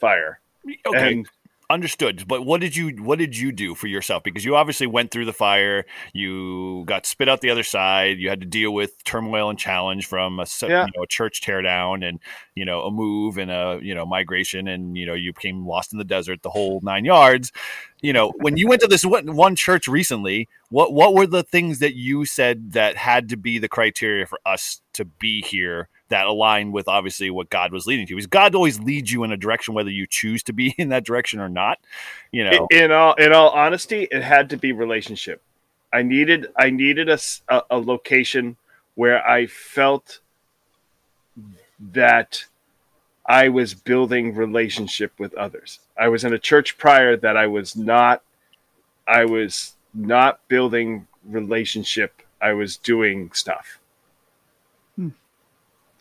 fire 0.00 0.40
Okay. 0.86 1.12
and 1.12 1.28
Understood. 1.70 2.26
But 2.26 2.46
what 2.46 2.62
did 2.62 2.74
you 2.76 2.88
what 3.02 3.18
did 3.18 3.36
you 3.36 3.52
do 3.52 3.74
for 3.74 3.88
yourself? 3.88 4.22
Because 4.22 4.42
you 4.42 4.56
obviously 4.56 4.86
went 4.86 5.10
through 5.10 5.26
the 5.26 5.34
fire. 5.34 5.84
You 6.14 6.84
got 6.86 7.04
spit 7.04 7.28
out 7.28 7.42
the 7.42 7.50
other 7.50 7.62
side. 7.62 8.16
You 8.18 8.30
had 8.30 8.40
to 8.40 8.46
deal 8.46 8.72
with 8.72 9.04
turmoil 9.04 9.50
and 9.50 9.58
challenge 9.58 10.06
from 10.06 10.40
a 10.40 10.46
Yeah. 10.62 10.86
you 10.86 10.92
know 10.96 11.02
a 11.02 11.06
church 11.06 11.42
teardown 11.42 12.08
and 12.08 12.20
you 12.54 12.64
know 12.64 12.84
a 12.84 12.90
move 12.90 13.36
and 13.36 13.50
a 13.50 13.80
you 13.82 13.94
know 13.94 14.06
migration 14.06 14.66
and 14.66 14.96
you 14.96 15.04
know 15.04 15.12
you 15.12 15.34
became 15.34 15.66
lost 15.66 15.92
in 15.92 15.98
the 15.98 16.06
desert 16.06 16.42
the 16.42 16.48
whole 16.48 16.80
nine 16.82 17.04
yards. 17.04 17.52
You 18.00 18.14
know 18.14 18.32
when 18.38 18.56
you 18.56 18.66
went 18.66 18.80
to 18.80 18.86
this 18.88 19.04
one 19.04 19.36
one 19.36 19.54
church 19.54 19.86
recently, 19.88 20.48
what 20.70 20.94
what 20.94 21.12
were 21.12 21.26
the 21.26 21.42
things 21.42 21.80
that 21.80 21.94
you 21.94 22.24
said 22.24 22.72
that 22.72 22.96
had 22.96 23.28
to 23.28 23.36
be 23.36 23.58
the 23.58 23.68
criteria 23.68 24.24
for 24.24 24.38
us 24.46 24.80
to 24.94 25.04
be 25.04 25.42
here 25.42 25.90
that 26.08 26.26
align 26.26 26.72
with 26.72 26.88
obviously 26.88 27.30
what 27.30 27.50
God 27.50 27.72
was 27.72 27.86
leading 27.86 28.06
to? 28.06 28.14
Because 28.14 28.26
God 28.26 28.54
always 28.54 28.78
leads 28.80 29.12
you 29.12 29.24
in 29.24 29.32
a 29.32 29.36
direction 29.36 29.74
whether 29.74 29.90
you 29.90 30.06
choose 30.06 30.42
to 30.44 30.52
be 30.52 30.74
in 30.78 30.88
that 30.90 31.04
direction 31.04 31.40
or 31.40 31.48
not. 31.48 31.78
You 32.32 32.44
know. 32.44 32.66
in, 32.70 32.92
all 32.92 33.14
in 33.14 33.32
all 33.32 33.50
honesty 33.50 34.06
it 34.10 34.22
had 34.22 34.50
to 34.50 34.56
be 34.56 34.72
relationship 34.72 35.40
i 35.92 36.02
needed 36.02 36.48
i 36.56 36.68
needed 36.68 37.08
a- 37.08 37.18
a 37.70 37.78
location 37.78 38.56
where 38.94 39.26
i 39.26 39.46
felt 39.46 40.20
that 41.92 42.44
i 43.26 43.48
was 43.48 43.72
building 43.74 44.34
relationship 44.34 45.12
with 45.18 45.32
others 45.34 45.80
i 45.98 46.08
was 46.08 46.24
in 46.24 46.32
a 46.34 46.38
church 46.38 46.76
prior 46.76 47.16
that 47.16 47.36
i 47.36 47.46
was 47.46 47.76
not 47.76 48.22
i 49.06 49.24
was 49.24 49.74
not 49.94 50.40
building 50.48 51.06
relationship 51.24 52.22
i 52.42 52.52
was 52.52 52.76
doing 52.76 53.30
stuff 53.32 53.78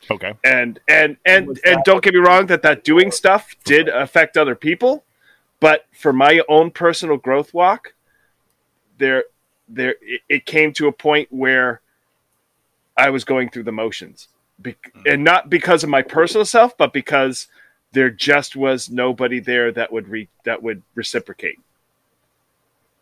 okay. 0.10 0.34
and 0.44 0.80
and 0.88 1.18
and 1.26 1.60
and 1.66 1.84
don't 1.84 2.04
get 2.04 2.14
me 2.14 2.20
wrong 2.20 2.46
that 2.48 2.62
that 2.62 2.84
doing 2.84 3.12
stuff 3.12 3.56
did 3.66 3.88
affect 3.90 4.38
other 4.38 4.56
people 4.56 5.04
but 5.60 5.86
for 5.92 6.14
my 6.14 6.42
own 6.48 6.72
personal 6.72 7.18
growth 7.18 7.54
walk 7.54 7.94
there 8.98 9.26
there 9.68 9.96
it, 10.02 10.22
it 10.30 10.46
came 10.46 10.72
to 10.74 10.88
a 10.88 10.92
point 10.92 11.28
where 11.32 11.82
i 12.96 13.10
was 13.10 13.24
going 13.24 13.50
through 13.50 13.64
the 13.64 13.72
motions. 13.72 14.28
Bec- 14.60 14.92
hmm. 14.94 15.02
and 15.06 15.24
not 15.24 15.50
because 15.50 15.84
of 15.84 15.90
my 15.90 16.02
personal 16.02 16.46
self 16.46 16.78
but 16.78 16.94
because 16.94 17.48
there 17.92 18.10
just 18.10 18.56
was 18.56 18.90
nobody 18.90 19.40
there 19.40 19.72
that 19.72 19.92
would 19.92 20.08
re- 20.08 20.30
that 20.44 20.62
would 20.62 20.84
reciprocate. 20.96 21.60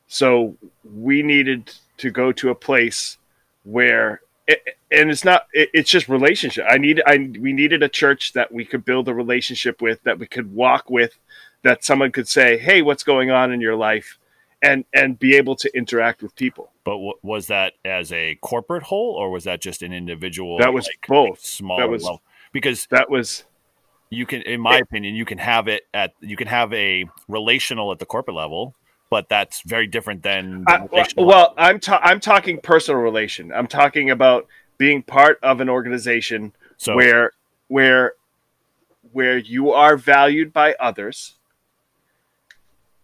So 0.08 0.56
we 0.84 1.24
needed 1.24 1.74
to 1.98 2.12
go 2.12 2.32
to 2.34 2.50
a 2.50 2.56
place 2.56 3.18
where 3.64 4.14
it, 4.14 4.22
and 4.48 5.10
it's 5.10 5.26
not 5.26 5.48
it, 5.54 5.70
it's 5.74 5.90
just 5.90 6.08
relationship 6.08 6.66
i 6.70 6.78
need 6.78 7.02
i 7.08 7.18
we 7.40 7.52
needed 7.54 7.82
a 7.84 7.90
church 7.90 8.34
that 8.34 8.52
we 8.52 8.64
could 8.66 8.86
build 8.86 9.08
a 9.08 9.14
relationship 9.14 9.82
with 9.82 10.02
that 10.04 10.20
we 10.20 10.28
could 10.28 10.54
walk 10.54 10.90
with 10.90 11.18
that 11.64 11.84
someone 11.84 12.12
could 12.12 12.28
say 12.28 12.58
hey 12.58 12.82
what's 12.82 13.04
going 13.04 13.32
on 13.32 13.52
in 13.52 13.60
your 13.60 13.76
life 13.76 14.18
and 14.62 14.86
and 14.94 15.18
be 15.20 15.36
able 15.36 15.56
to 15.56 15.70
interact 15.76 16.22
with 16.22 16.36
people 16.36 16.72
But 16.84 16.94
w- 16.94 17.14
was 17.24 17.48
that 17.48 17.74
as 17.84 18.12
a 18.12 18.36
corporate 18.42 18.84
whole, 18.84 19.14
or 19.16 19.30
was 19.30 19.44
that 19.44 19.62
just 19.62 19.82
an 19.82 19.92
individual? 19.92 20.58
that 20.60 20.74
was 20.74 20.86
like, 20.86 21.08
both 21.08 21.40
small 21.46 21.78
that 21.78 21.90
was- 21.90 22.04
level? 22.04 22.22
Because 22.54 22.88
that 22.92 23.10
was 23.10 23.44
you 24.10 24.26
can, 24.26 24.44
in 24.44 24.62
my 24.62 24.78
opinion, 24.78 25.14
you 25.16 25.26
can 25.26 25.40
have 25.40 25.68
it 25.68 25.84
at 25.94 26.14
you 26.22 26.38
can 26.38 26.48
have 26.48 26.72
a 26.74 27.06
relational 27.28 27.92
at 27.92 28.00
the 28.00 28.06
corporate 28.06 28.38
level, 28.38 28.76
but 29.16 29.30
that's 29.30 29.62
very 29.62 29.88
different 29.88 30.24
than 30.24 30.66
well, 31.16 31.54
i'm 31.58 31.80
ta- 31.80 32.02
i'm 32.04 32.20
talking 32.20 32.60
personal 32.60 33.00
relation. 33.00 33.50
I'm 33.54 33.66
talking 33.66 34.10
about 34.10 34.46
being 34.78 35.04
part 35.04 35.40
of 35.42 35.62
an 35.62 35.70
organization 35.70 36.52
So 36.76 36.98
where 36.98 37.32
where 37.70 38.16
where 39.14 39.38
you 39.38 39.72
are 39.72 39.96
valued 39.96 40.52
by 40.52 40.74
others 40.82 41.36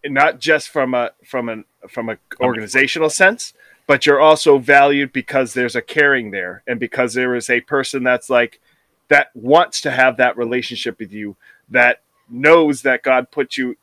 and 0.04 0.12
not 0.12 0.38
just 0.38 0.68
from 0.68 0.92
a 0.92 1.12
from 1.24 1.48
an 1.48 1.64
from 1.88 2.10
a 2.10 2.18
organizational 2.42 3.08
sense 3.08 3.54
but 3.86 4.04
you're 4.04 4.20
also 4.20 4.58
valued 4.58 5.14
because 5.14 5.54
there's 5.54 5.74
a 5.74 5.80
caring 5.80 6.30
there 6.30 6.62
and 6.66 6.78
because 6.78 7.14
there 7.14 7.34
is 7.34 7.48
a 7.48 7.62
person 7.62 8.02
that's 8.02 8.28
like 8.28 8.60
that 9.08 9.30
wants 9.34 9.80
to 9.80 9.90
have 9.90 10.18
that 10.18 10.36
relationship 10.36 10.98
with 10.98 11.10
you 11.10 11.36
that 11.70 12.02
knows 12.28 12.82
that 12.82 13.02
god 13.02 13.30
put 13.30 13.56
you 13.56 13.78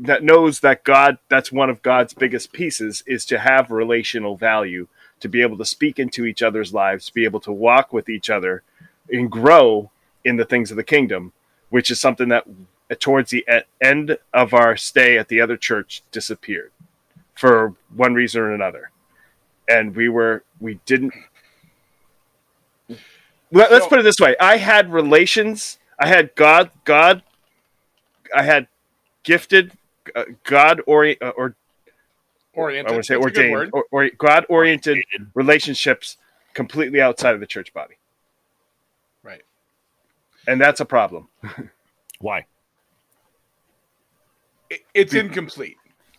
that 0.00 0.24
knows 0.24 0.60
that 0.60 0.84
god 0.84 1.18
that's 1.28 1.52
one 1.52 1.70
of 1.70 1.82
god's 1.82 2.14
biggest 2.14 2.52
pieces 2.52 3.02
is 3.06 3.24
to 3.24 3.38
have 3.38 3.70
relational 3.70 4.36
value 4.36 4.88
to 5.20 5.28
be 5.28 5.42
able 5.42 5.58
to 5.58 5.64
speak 5.64 5.98
into 5.98 6.24
each 6.24 6.42
other's 6.42 6.72
lives 6.72 7.06
to 7.06 7.14
be 7.14 7.24
able 7.24 7.40
to 7.40 7.52
walk 7.52 7.92
with 7.92 8.08
each 8.08 8.30
other 8.30 8.62
and 9.10 9.30
grow 9.30 9.90
in 10.24 10.36
the 10.36 10.44
things 10.44 10.70
of 10.70 10.76
the 10.76 10.84
kingdom 10.84 11.32
which 11.70 11.90
is 11.90 11.98
something 11.98 12.28
that 12.28 12.44
uh, 12.90 12.94
towards 12.98 13.30
the 13.30 13.46
end 13.80 14.18
of 14.34 14.52
our 14.52 14.76
stay 14.76 15.16
at 15.16 15.28
the 15.28 15.40
other 15.40 15.56
church 15.56 16.02
disappeared 16.10 16.72
for 17.34 17.74
one 17.94 18.12
reason 18.12 18.42
or 18.42 18.52
another. 18.52 18.90
And 19.68 19.94
we 19.94 20.08
were 20.08 20.42
we 20.58 20.80
didn't 20.84 21.14
Let, 23.52 23.72
us 23.72 23.86
put 23.86 24.00
it 24.00 24.02
this 24.02 24.18
way. 24.18 24.36
I 24.40 24.58
had 24.58 24.92
relations 24.92 25.78
i 25.98 26.08
had 26.08 26.34
god 26.34 26.70
god 26.84 27.22
i 28.34 28.42
had 28.42 28.66
gifted 29.22 29.72
god 30.44 30.80
orient 30.86 31.20
uh, 31.22 31.32
or 31.36 31.54
Oriented. 32.54 32.90
i 32.90 32.92
want 32.92 33.04
to 33.04 33.06
say 33.06 33.14
That's 33.14 33.24
ordained 33.24 33.70
or, 33.72 33.84
or 33.90 34.10
god 34.18 34.44
oriented 34.48 34.98
relationships 35.34 36.16
completely 36.54 37.00
outside 37.00 37.34
of 37.34 37.40
the 37.40 37.46
church 37.46 37.72
body 37.72 37.94
Right. 39.22 39.42
and 40.48 40.60
that's 40.60 40.80
a 40.80 40.84
problem 40.84 41.28
why? 42.20 42.46
It- 44.68 44.84
it's 44.94 45.14
incomplete. 45.14 45.76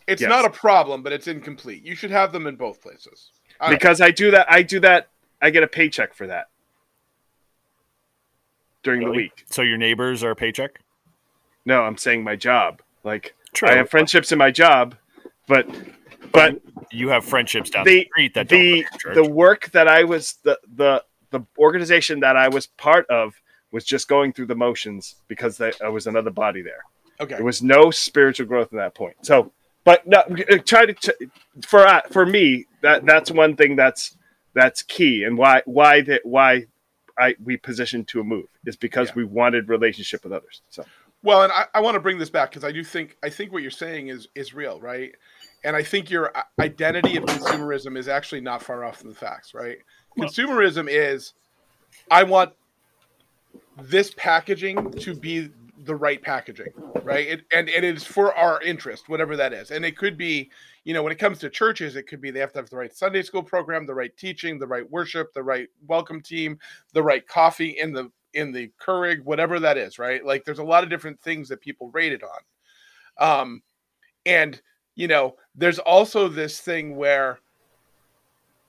It's 0.08 0.20
Yes. 0.20 0.28
not 0.28 0.44
a 0.44 0.50
problem, 0.50 1.02
but 1.04 1.12
it's 1.12 1.28
incomplete. 1.28 1.84
You 1.84 1.94
should 1.94 2.10
have 2.10 2.32
them 2.32 2.46
in 2.48 2.56
both 2.56 2.82
places. 2.82 3.30
I 3.60 3.66
don't- 3.70 3.78
because 3.78 4.00
I 4.00 4.10
do 4.10 4.30
that. 4.32 4.50
I 4.50 4.62
do 4.62 4.80
that. 4.80 5.08
I 5.40 5.50
get 5.50 5.62
a 5.62 5.68
paycheck 5.68 6.12
for 6.12 6.26
that 6.26 6.48
during 8.82 9.04
the 9.04 9.10
week. 9.10 9.44
So 9.48 9.62
your 9.62 9.76
neighbors 9.78 10.24
are 10.24 10.32
a 10.32 10.36
paycheck. 10.36 10.80
No, 11.64 11.82
I'm 11.82 11.96
saying 11.96 12.24
my 12.24 12.34
job. 12.36 12.82
Like 13.04 13.34
True. 13.54 13.68
I 13.68 13.74
have 13.76 13.90
friendships 13.90 14.32
in 14.32 14.38
my 14.38 14.50
job, 14.50 14.94
but 15.48 15.66
but 16.32 16.60
You 16.90 17.08
have 17.10 17.24
friendships 17.24 17.70
down 17.70 17.84
the, 17.84 18.00
the 18.00 18.04
street 18.10 18.34
that 18.34 18.48
don't 18.48 18.58
the 18.58 18.82
go 18.82 18.88
to 18.90 18.98
church. 18.98 19.14
the 19.14 19.30
work 19.30 19.70
that 19.72 19.88
I 19.88 20.04
was 20.04 20.34
the 20.42 20.58
the 20.76 21.04
the 21.30 21.40
organization 21.58 22.20
that 22.20 22.36
I 22.36 22.48
was 22.48 22.66
part 22.66 23.06
of 23.10 23.34
was 23.70 23.84
just 23.84 24.06
going 24.08 24.32
through 24.34 24.46
the 24.46 24.54
motions 24.54 25.16
because 25.28 25.60
I, 25.60 25.72
I 25.82 25.88
was 25.88 26.06
another 26.06 26.30
body 26.30 26.60
there. 26.62 26.82
okay. 27.20 27.36
There 27.36 27.44
was 27.44 27.62
no 27.62 27.90
spiritual 27.90 28.46
growth 28.46 28.70
in 28.72 28.76
that 28.78 28.94
point. 28.94 29.16
So, 29.22 29.50
but 29.84 30.06
no, 30.06 30.18
uh, 30.18 30.58
try 30.58 30.86
to 30.86 31.14
for 31.66 31.86
uh, 31.86 32.02
for 32.10 32.26
me 32.26 32.66
that 32.82 33.04
that's 33.06 33.30
one 33.30 33.56
thing 33.56 33.76
that's 33.76 34.16
that's 34.54 34.82
key 34.82 35.24
and 35.24 35.36
why 35.38 35.62
why 35.64 36.02
that 36.02 36.20
why 36.24 36.66
I 37.18 37.34
we 37.42 37.56
positioned 37.56 38.08
to 38.08 38.20
a 38.20 38.24
move 38.24 38.46
is 38.66 38.76
because 38.76 39.08
Yeah. 39.08 39.14
we 39.16 39.24
wanted 39.24 39.68
relationship 39.68 40.24
with 40.24 40.32
others. 40.32 40.60
So 40.70 40.84
Well, 41.22 41.42
and 41.44 41.52
I, 41.52 41.66
I 41.74 41.80
want 41.80 41.94
to 41.94 42.00
bring 42.00 42.18
this 42.18 42.30
back 42.30 42.50
because 42.50 42.64
I 42.64 42.72
do 42.72 42.82
think 42.82 43.16
I 43.22 43.30
think 43.30 43.52
what 43.52 43.62
you're 43.62 43.70
saying 43.70 44.08
is 44.08 44.28
is 44.34 44.54
real, 44.54 44.80
right? 44.80 45.12
And 45.64 45.76
I 45.76 45.82
think 45.82 46.10
your 46.10 46.36
uh, 46.36 46.42
identity 46.60 47.16
of 47.16 47.24
consumerism 47.24 47.96
is 47.96 48.08
actually 48.08 48.40
not 48.40 48.62
far 48.62 48.84
off 48.84 48.98
from 48.98 49.10
the 49.10 49.14
facts, 49.14 49.54
right? 49.54 49.78
Consumerism 50.18 50.88
is 50.88 51.34
I 52.10 52.24
want 52.24 52.52
this 53.80 54.12
packaging 54.16 54.90
to 54.92 55.14
be 55.14 55.50
the 55.84 55.94
right 55.94 56.20
packaging, 56.22 56.72
right? 57.02 57.26
It, 57.26 57.42
and 57.52 57.68
and 57.68 57.84
it 57.84 57.96
is 57.96 58.04
for 58.04 58.34
our 58.34 58.60
interest, 58.62 59.08
whatever 59.08 59.36
that 59.36 59.52
is. 59.52 59.70
And 59.70 59.84
it 59.84 59.96
could 59.96 60.16
be, 60.16 60.50
you 60.84 60.92
know, 60.92 61.04
when 61.04 61.12
it 61.12 61.18
comes 61.18 61.38
to 61.40 61.50
churches, 61.50 61.94
it 61.94 62.08
could 62.08 62.20
be 62.20 62.32
they 62.32 62.40
have 62.40 62.52
to 62.52 62.58
have 62.58 62.70
the 62.70 62.76
right 62.76 62.92
Sunday 62.92 63.22
school 63.22 63.44
program, 63.44 63.86
the 63.86 63.94
right 63.94 64.16
teaching, 64.16 64.58
the 64.58 64.66
right 64.66 64.88
worship, 64.90 65.32
the 65.34 65.42
right 65.42 65.68
welcome 65.86 66.20
team, 66.20 66.58
the 66.92 67.02
right 67.02 67.26
coffee 67.28 67.76
in 67.78 67.92
the 67.92 68.10
in 68.34 68.52
the 68.52 68.70
Keurig, 68.80 69.22
whatever 69.24 69.60
that 69.60 69.76
is, 69.76 69.98
right? 69.98 70.24
Like 70.24 70.44
there's 70.44 70.58
a 70.58 70.64
lot 70.64 70.84
of 70.84 70.90
different 70.90 71.20
things 71.20 71.48
that 71.48 71.60
people 71.60 71.90
rate 71.90 72.12
it 72.12 72.22
on. 72.22 73.40
Um, 73.40 73.62
and 74.26 74.60
you 74.94 75.08
know, 75.08 75.36
there's 75.54 75.78
also 75.78 76.28
this 76.28 76.60
thing 76.60 76.96
where 76.96 77.38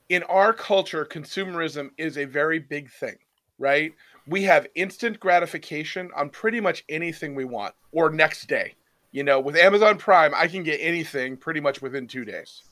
in 0.10 0.24
our 0.24 0.54
culture, 0.54 1.06
consumerism 1.06 1.90
is 1.98 2.18
a 2.18 2.26
very 2.26 2.60
big 2.60 2.92
thing, 2.92 3.16
right? 3.58 3.94
We 4.28 4.44
have 4.44 4.68
instant 4.76 5.20
gratification 5.20 6.10
on 6.16 6.30
pretty 6.30 6.60
much 6.60 6.84
anything 6.88 7.36
we 7.36 7.46
want 7.46 7.74
or 7.92 8.10
next 8.10 8.48
day. 8.48 8.76
You 9.12 9.24
know, 9.24 9.40
with 9.40 9.56
Amazon 9.56 9.98
Prime, 9.98 10.34
I 10.36 10.48
can 10.48 10.64
get 10.64 10.80
anything 10.80 11.38
pretty 11.38 11.60
much 11.60 11.82
within 11.82 12.08
two 12.08 12.26
days. 12.26 12.64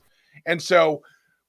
And 0.45 0.61
so 0.61 1.03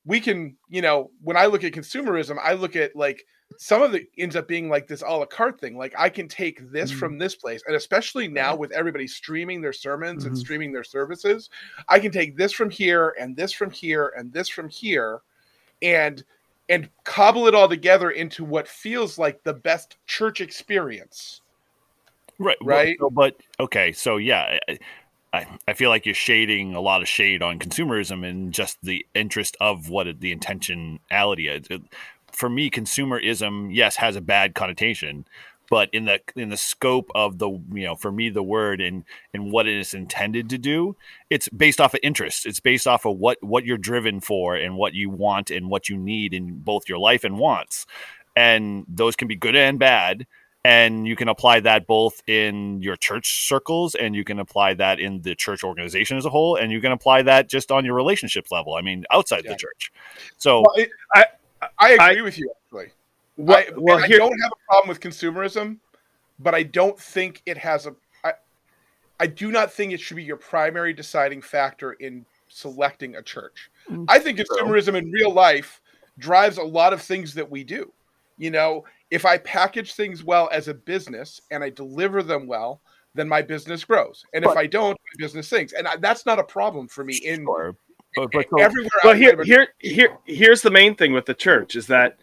we 0.05 0.21
can, 0.21 0.57
you 0.69 0.83
know, 0.83 1.11
when 1.23 1.37
I 1.37 1.47
look 1.47 1.65
at 1.65 1.73
consumerism, 1.73 2.37
I 2.43 2.55
look 2.55 2.77
at 2.77 2.95
like 2.97 3.25
some 3.59 3.83
of 3.83 3.95
it 3.95 4.09
ends 4.19 4.37
up 4.37 4.47
being 4.49 4.69
like 4.69 4.87
this 4.87 5.03
a 5.03 5.07
la 5.11 5.25
carte 5.27 5.61
thing. 5.61 5.77
Like 5.77 5.95
I 5.99 6.09
can 6.09 6.29
take 6.29 6.71
this 6.71 6.93
Mhm. 6.93 6.99
from 6.99 7.19
this 7.19 7.35
place, 7.35 7.63
and 7.67 7.77
especially 7.77 8.29
now 8.29 8.55
with 8.57 8.73
everybody 8.73 9.07
streaming 9.07 9.61
their 9.61 9.73
sermons 9.73 10.25
and 10.25 10.35
Mhm. 10.35 10.39
streaming 10.39 10.73
their 10.73 10.85
services, 10.85 11.51
I 11.89 11.99
can 11.99 12.11
take 12.13 12.37
this 12.37 12.53
from 12.53 12.71
here 12.71 13.15
and 13.19 13.37
this 13.37 13.53
from 13.53 13.71
here 13.71 14.13
and 14.17 14.33
this 14.33 14.49
from 14.49 14.69
here, 14.69 15.21
and 15.83 16.25
and 16.69 16.89
cobble 17.05 17.49
it 17.49 17.55
all 17.55 17.69
together 17.69 18.13
into 18.13 18.45
what 18.45 18.69
feels 18.69 19.19
like 19.19 19.43
the 19.43 19.53
best 19.55 19.97
church 20.07 20.41
experience. 20.41 21.41
right 22.39 22.57
right? 22.63 22.97
so- 22.99 23.11
but 23.11 23.37
okay 23.61 23.93
so 23.93 24.17
yeah 24.17 24.59
I, 24.69 24.79
I, 25.35 25.47
I 25.69 25.73
feel 25.75 25.91
like 25.91 26.07
you're 26.07 26.15
shading 26.15 26.75
a 26.75 26.81
lot 26.81 27.03
of 27.03 27.09
shade 27.09 27.43
on 27.43 27.59
consumerism 27.59 28.27
and 28.29 28.53
just 28.53 28.79
the 28.83 29.05
interest 29.15 29.57
of 29.61 29.89
what 29.91 30.07
it, 30.07 30.21
the 30.21 30.35
intentionality 30.35 31.49
is 31.51 31.67
It- 31.71 31.83
for 32.43 32.51
me 32.51 32.69
consumerism 32.69 33.69
yes 33.73 33.95
has 33.95 34.17
a 34.17 34.21
bad 34.21 34.53
connotation 34.53 35.25
but 35.71 35.89
in 35.93 36.07
the 36.07 36.21
in 36.35 36.49
the 36.49 36.57
scope 36.57 37.09
of 37.15 37.39
the 37.39 37.49
you 37.49 37.85
know 37.85 37.95
for 37.95 38.11
me 38.11 38.29
the 38.29 38.43
word 38.43 38.81
and 38.81 39.05
and 39.33 39.53
what 39.53 39.69
it 39.69 39.79
is 39.79 39.95
intended 39.95 40.51
to 40.51 40.59
do 40.59 40.97
it's 41.31 41.49
based 41.49 41.81
off 41.81 41.95
of 41.95 42.01
interest. 42.03 42.45
It's 42.45 42.61
based 42.61 42.87
off 42.87 43.07
of 43.07 43.17
what 43.17 43.39
what 43.43 43.65
you're 43.65 43.79
driven 43.79 44.21
for 44.21 44.57
and 44.57 44.77
what 44.77 44.93
you 44.93 45.09
want 45.09 45.51
and 45.51 45.71
what 45.71 45.89
you 45.89 45.97
need 45.97 46.35
in 46.35 46.59
both 46.59 46.89
your 46.89 46.99
life 46.99 47.25
and 47.25 47.39
wants. 47.39 47.87
And 48.35 48.85
those 48.89 49.17
can 49.17 49.29
be 49.29 49.37
good 49.37 49.57
and 49.57 49.79
bad 49.79 50.27
and 50.65 51.07
you 51.07 51.17
can 51.17 51.29
apply 51.29 51.61
that 51.61 51.87
both 51.87 52.23
in 52.27 52.83
your 52.83 52.97
church 52.97 53.47
circles 53.49 53.95
and 53.95 54.15
you 54.15 54.25
can 54.25 54.39
apply 54.41 54.75
that 54.75 55.01
in 55.01 55.23
the 55.23 55.35
church 55.35 55.65
organization 55.65 56.17
as 56.19 56.27
a 56.27 56.31
whole 56.31 56.57
and 56.57 56.71
you 56.71 56.81
can 56.83 56.93
apply 56.93 57.23
that 57.23 57.49
just 57.49 57.73
on 57.73 57.85
your 57.85 57.95
relationship 57.95 58.47
level. 58.51 58.75
I 58.75 58.83
mean 58.83 59.05
outside 59.11 59.45
Yeah. 59.45 59.53
the 59.53 59.57
church. 59.57 59.93
So 60.37 60.61
Well, 60.61 60.75
it, 60.77 60.91
I 61.15 61.27
I 61.83 61.91
agree 61.91 62.21
I- 62.21 62.23
with 62.23 62.39
you 62.39 62.51
actually. 62.65 62.93
well, 63.37 63.59
I, 63.59 63.67
well 63.77 63.97
and 63.97 64.05
I 64.05 64.09
don't 64.09 64.41
have 64.41 64.53
a 64.53 64.71
problem 64.71 64.89
with 64.89 65.01
consumerism, 65.01 65.79
but 66.39 66.55
I 66.55 66.63
don't 66.63 66.99
think 66.99 67.43
it 67.47 67.59
has 67.59 67.87
a. 67.87 67.95
I, 68.25 68.33
I 69.21 69.27
do 69.27 69.51
not 69.51 69.73
think 69.73 69.93
it 69.93 70.01
should 70.01 70.17
be 70.17 70.23
your 70.25 70.37
primary 70.37 70.93
deciding 70.93 71.43
factor 71.43 71.93
in 71.95 72.25
selecting 72.49 73.17
a 73.17 73.23
church. 73.23 73.71
Mm, 73.91 74.05
I 74.09 74.19
think 74.19 74.39
consumerism 74.39 74.95
in 74.95 75.11
real 75.11 75.33
life 75.33 75.81
drives 76.19 76.59
a 76.59 76.63
lot 76.63 76.93
of 76.93 77.03
things 77.03 77.35
that 77.35 77.51
we 77.51 77.65
do. 77.65 77.93
You 78.39 78.51
know, 78.51 78.85
if 79.11 79.25
I 79.25 79.39
package 79.39 79.95
things 79.95 80.25
well 80.25 80.49
as 80.53 80.69
a 80.69 80.75
business 80.75 81.41
and 81.51 81.63
I 81.63 81.71
deliver 81.71 82.23
them 82.23 82.47
well, 82.47 82.81
then 83.15 83.29
my 83.29 83.43
business 83.43 83.85
grows. 83.85 84.25
And 84.33 84.45
if 84.45 84.57
I 84.57 84.67
don't, 84.67 84.93
my 84.93 85.25
business 85.25 85.49
sinks. 85.49 85.75
And 85.75 85.87
I, 85.87 85.97
that's 85.97 86.25
not 86.25 86.39
a 86.39 86.45
problem 86.45 86.89
for 86.89 87.05
me 87.05 87.17
in 87.17 87.45
sure. 87.45 87.77
But, 88.17 88.31
but 88.33 88.47
so- 88.51 88.63
everywhere. 88.63 88.91
well 89.05 89.13
outside 89.13 89.19
here 89.23 89.41
of 89.41 89.47
here 89.47 89.69
here 89.79 90.19
here's 90.25 90.63
the 90.63 90.71
main 90.71 90.95
thing 90.95 91.13
with 91.13 91.27
the 91.27 91.35
church 91.35 91.77
is 91.77 91.87
that 91.87 92.19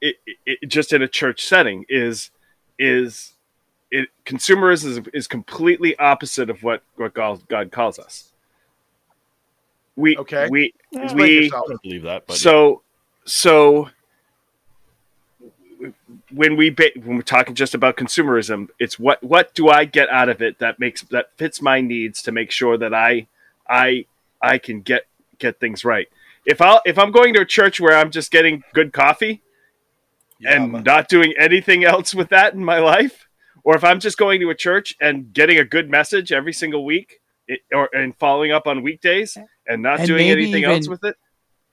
it, 0.00 0.16
it, 0.26 0.58
it 0.62 0.66
just 0.68 0.92
in 0.92 1.02
a 1.02 1.08
church 1.08 1.44
setting 1.44 1.84
is 1.88 2.30
is 2.78 3.32
it 3.90 4.08
consumerism 4.24 4.86
is, 4.90 5.00
is 5.14 5.26
completely 5.26 5.98
opposite 5.98 6.50
of 6.50 6.62
what 6.62 6.82
what 6.96 7.14
God, 7.14 7.46
God 7.48 7.72
calls 7.72 7.98
us. 7.98 8.32
We 9.96 10.16
Okay. 10.16 10.46
we 10.50 10.74
Explain 10.92 11.16
we. 11.16 11.46
I 11.46 11.48
don't 11.48 11.82
believe 11.82 12.02
that 12.02 12.26
but 12.26 12.36
so 12.36 12.82
so 13.24 13.88
when 16.30 16.56
we 16.56 16.70
ba- 16.70 16.90
when 17.02 17.16
we're 17.16 17.22
talking 17.22 17.54
just 17.54 17.74
about 17.74 17.96
consumerism, 17.96 18.68
it's 18.78 18.98
what 18.98 19.22
what 19.22 19.54
do 19.54 19.68
I 19.68 19.84
get 19.84 20.08
out 20.10 20.28
of 20.28 20.42
it 20.42 20.58
that 20.58 20.78
makes 20.78 21.02
that 21.04 21.30
fits 21.36 21.62
my 21.62 21.80
needs 21.80 22.22
to 22.22 22.32
make 22.32 22.50
sure 22.50 22.76
that 22.78 22.92
I 22.94 23.26
I 23.68 24.06
I 24.40 24.58
can 24.58 24.82
get 24.82 25.06
get 25.38 25.60
things 25.60 25.84
right. 25.84 26.08
If 26.44 26.60
I 26.60 26.80
if 26.86 26.98
I'm 26.98 27.10
going 27.10 27.34
to 27.34 27.40
a 27.40 27.44
church 27.46 27.80
where 27.80 27.96
I'm 27.96 28.10
just 28.10 28.30
getting 28.30 28.62
good 28.74 28.92
coffee 28.92 29.42
and 30.46 30.84
not 30.84 31.08
doing 31.08 31.34
anything 31.38 31.84
else 31.84 32.14
with 32.14 32.28
that 32.30 32.54
in 32.54 32.64
my 32.64 32.78
life, 32.78 33.26
or 33.64 33.76
if 33.76 33.84
I'm 33.84 34.00
just 34.00 34.18
going 34.18 34.40
to 34.40 34.50
a 34.50 34.54
church 34.54 34.96
and 35.00 35.32
getting 35.32 35.58
a 35.58 35.64
good 35.64 35.90
message 35.90 36.32
every 36.32 36.52
single 36.52 36.84
week, 36.84 37.20
it, 37.46 37.60
or 37.72 37.88
and 37.92 38.16
following 38.16 38.52
up 38.52 38.66
on 38.66 38.82
weekdays 38.82 39.36
and 39.66 39.82
not 39.82 40.00
And 40.00 40.06
doing 40.06 40.28
maybe 40.28 40.42
anything 40.42 40.64
else 40.64 40.88
with 40.88 41.04
it, 41.04 41.16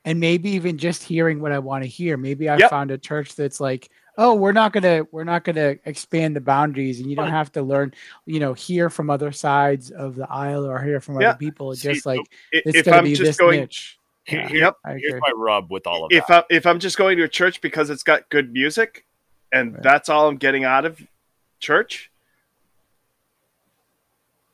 and 0.03 0.19
maybe 0.19 0.51
even 0.51 0.77
just 0.77 1.03
hearing 1.03 1.39
what 1.39 1.51
I 1.51 1.60
want 1.60 1.84
to 1.84 1.89
hear. 1.89 2.17
Maybe 2.17 2.50
I 2.50 2.57
Yep. 2.57 2.69
found 2.69 2.91
a 2.91 2.98
church 2.98 3.36
that's 3.36 3.60
like, 3.60 3.89
oh, 4.17 4.34
we're 4.34 4.51
not 4.51 4.74
gonna 4.74 5.05
we're 5.12 5.24
not 5.24 5.43
gonna 5.43 5.75
expand 5.86 6.36
the 6.36 6.41
boundaries, 6.41 7.00
and 7.00 7.10
you 7.10 7.15
don't 7.15 7.31
have 7.31 7.51
to 7.53 7.62
learn, 7.62 7.93
you 8.25 8.39
know, 8.39 8.53
hear 8.53 8.89
from 8.89 9.10
other 9.10 9.31
sides 9.31 9.91
of 9.91 10.15
the 10.15 10.29
aisle 10.29 10.65
or 10.65 10.81
hear 10.81 11.00
from 11.01 11.19
Yeah. 11.19 11.29
other 11.29 11.38
people. 11.38 11.72
It's 11.72 11.81
See, 11.81 11.93
just 11.93 12.05
like 12.05 12.19
I- 12.53 12.62
it's 12.65 12.79
if 12.79 12.86
gonna 12.86 12.98
I'm 12.98 13.03
be 13.03 13.12
just 13.15 13.22
this 13.24 13.38
going, 13.38 13.62
niche. 13.62 14.00
Yeah, 14.27 14.48
Yep. 14.51 14.75
Here's 14.98 15.22
my 15.22 15.31
rub 15.36 15.72
with 15.72 15.86
all 15.86 16.05
of 16.05 16.12
if 16.12 16.25
that. 16.27 16.45
I 16.50 16.55
if 16.55 16.65
I'm 16.65 16.79
just 16.79 16.98
going 16.98 17.17
to 17.17 17.24
a 17.24 17.27
church 17.27 17.62
because 17.62 17.89
it's 17.89 18.03
got 18.03 18.29
good 18.29 18.51
music, 18.51 19.05
and 19.51 19.74
Right. 19.74 19.84
that's 19.84 20.10
all 20.10 20.27
I'm 20.27 20.38
getting 20.38 20.63
out 20.63 20.86
of 20.86 21.00
church, 21.60 22.12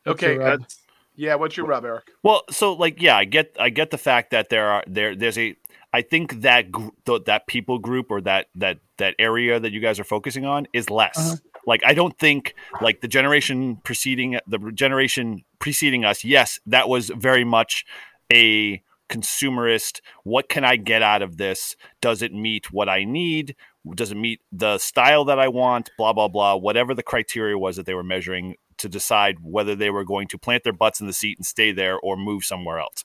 What's 0.03 0.23
Okay. 0.23 0.37
that's 0.37 0.77
Yeah, 1.15 1.35
what's 1.35 1.55
your 1.55 1.67
rub, 1.67 1.85
Eric? 1.85 2.09
Well, 2.23 2.43
so 2.49 2.73
like, 2.73 3.01
yeah, 3.01 3.15
I 3.17 3.25
get, 3.25 3.55
I 3.59 3.69
get 3.69 3.91
the 3.91 3.97
fact 3.97 4.31
that 4.31 4.49
there 4.49 4.69
are 4.69 4.83
there, 4.87 5.15
there's 5.15 5.37
a, 5.37 5.55
I 5.93 6.01
think 6.01 6.41
that 6.41 6.71
gr- 6.71 6.89
th- 7.05 7.25
that 7.25 7.47
people 7.47 7.79
group 7.79 8.11
or 8.11 8.21
that 8.21 8.47
that 8.55 8.79
that 8.97 9.15
area 9.19 9.59
that 9.59 9.71
you 9.71 9.79
guys 9.79 9.99
are 9.99 10.05
focusing 10.05 10.45
on 10.45 10.67
is 10.73 10.89
less. 10.89 11.17
Uh-huh. 11.17 11.35
Like, 11.67 11.81
I 11.85 11.93
don't 11.93 12.17
think 12.17 12.55
like 12.81 13.01
the 13.01 13.07
generation 13.07 13.77
preceding 13.83 14.39
the 14.47 14.71
generation 14.73 15.43
preceding 15.59 16.05
us. 16.05 16.23
Yes, 16.23 16.59
that 16.65 16.89
was 16.89 17.09
very 17.09 17.43
much 17.43 17.85
a 18.31 18.81
consumerist. 19.09 19.99
What 20.23 20.49
can 20.49 20.63
I 20.63 20.77
get 20.77 21.01
out 21.01 21.21
of 21.21 21.37
this? 21.37 21.75
Does 21.99 22.21
it 22.21 22.33
meet 22.33 22.71
what 22.71 22.87
I 22.87 23.03
need? 23.03 23.55
Does 23.95 24.11
it 24.11 24.15
meet 24.15 24.41
the 24.51 24.77
style 24.77 25.25
that 25.25 25.39
I 25.39 25.49
want? 25.49 25.89
Blah 25.97 26.13
blah 26.13 26.29
blah. 26.29 26.55
Whatever 26.55 26.93
the 26.93 27.03
criteria 27.03 27.57
was 27.57 27.75
that 27.75 27.85
they 27.85 27.93
were 27.93 28.03
measuring 28.03 28.55
to 28.77 28.89
decide 28.89 29.37
whether 29.43 29.75
they 29.75 29.91
were 29.91 30.03
going 30.03 30.27
to 30.29 30.37
plant 30.37 30.63
their 30.63 30.73
butts 30.73 30.99
in 30.99 31.07
the 31.07 31.13
seat 31.13 31.37
and 31.37 31.45
stay 31.45 31.71
there 31.71 31.99
or 31.99 32.17
move 32.17 32.43
somewhere 32.43 32.79
else. 32.79 33.03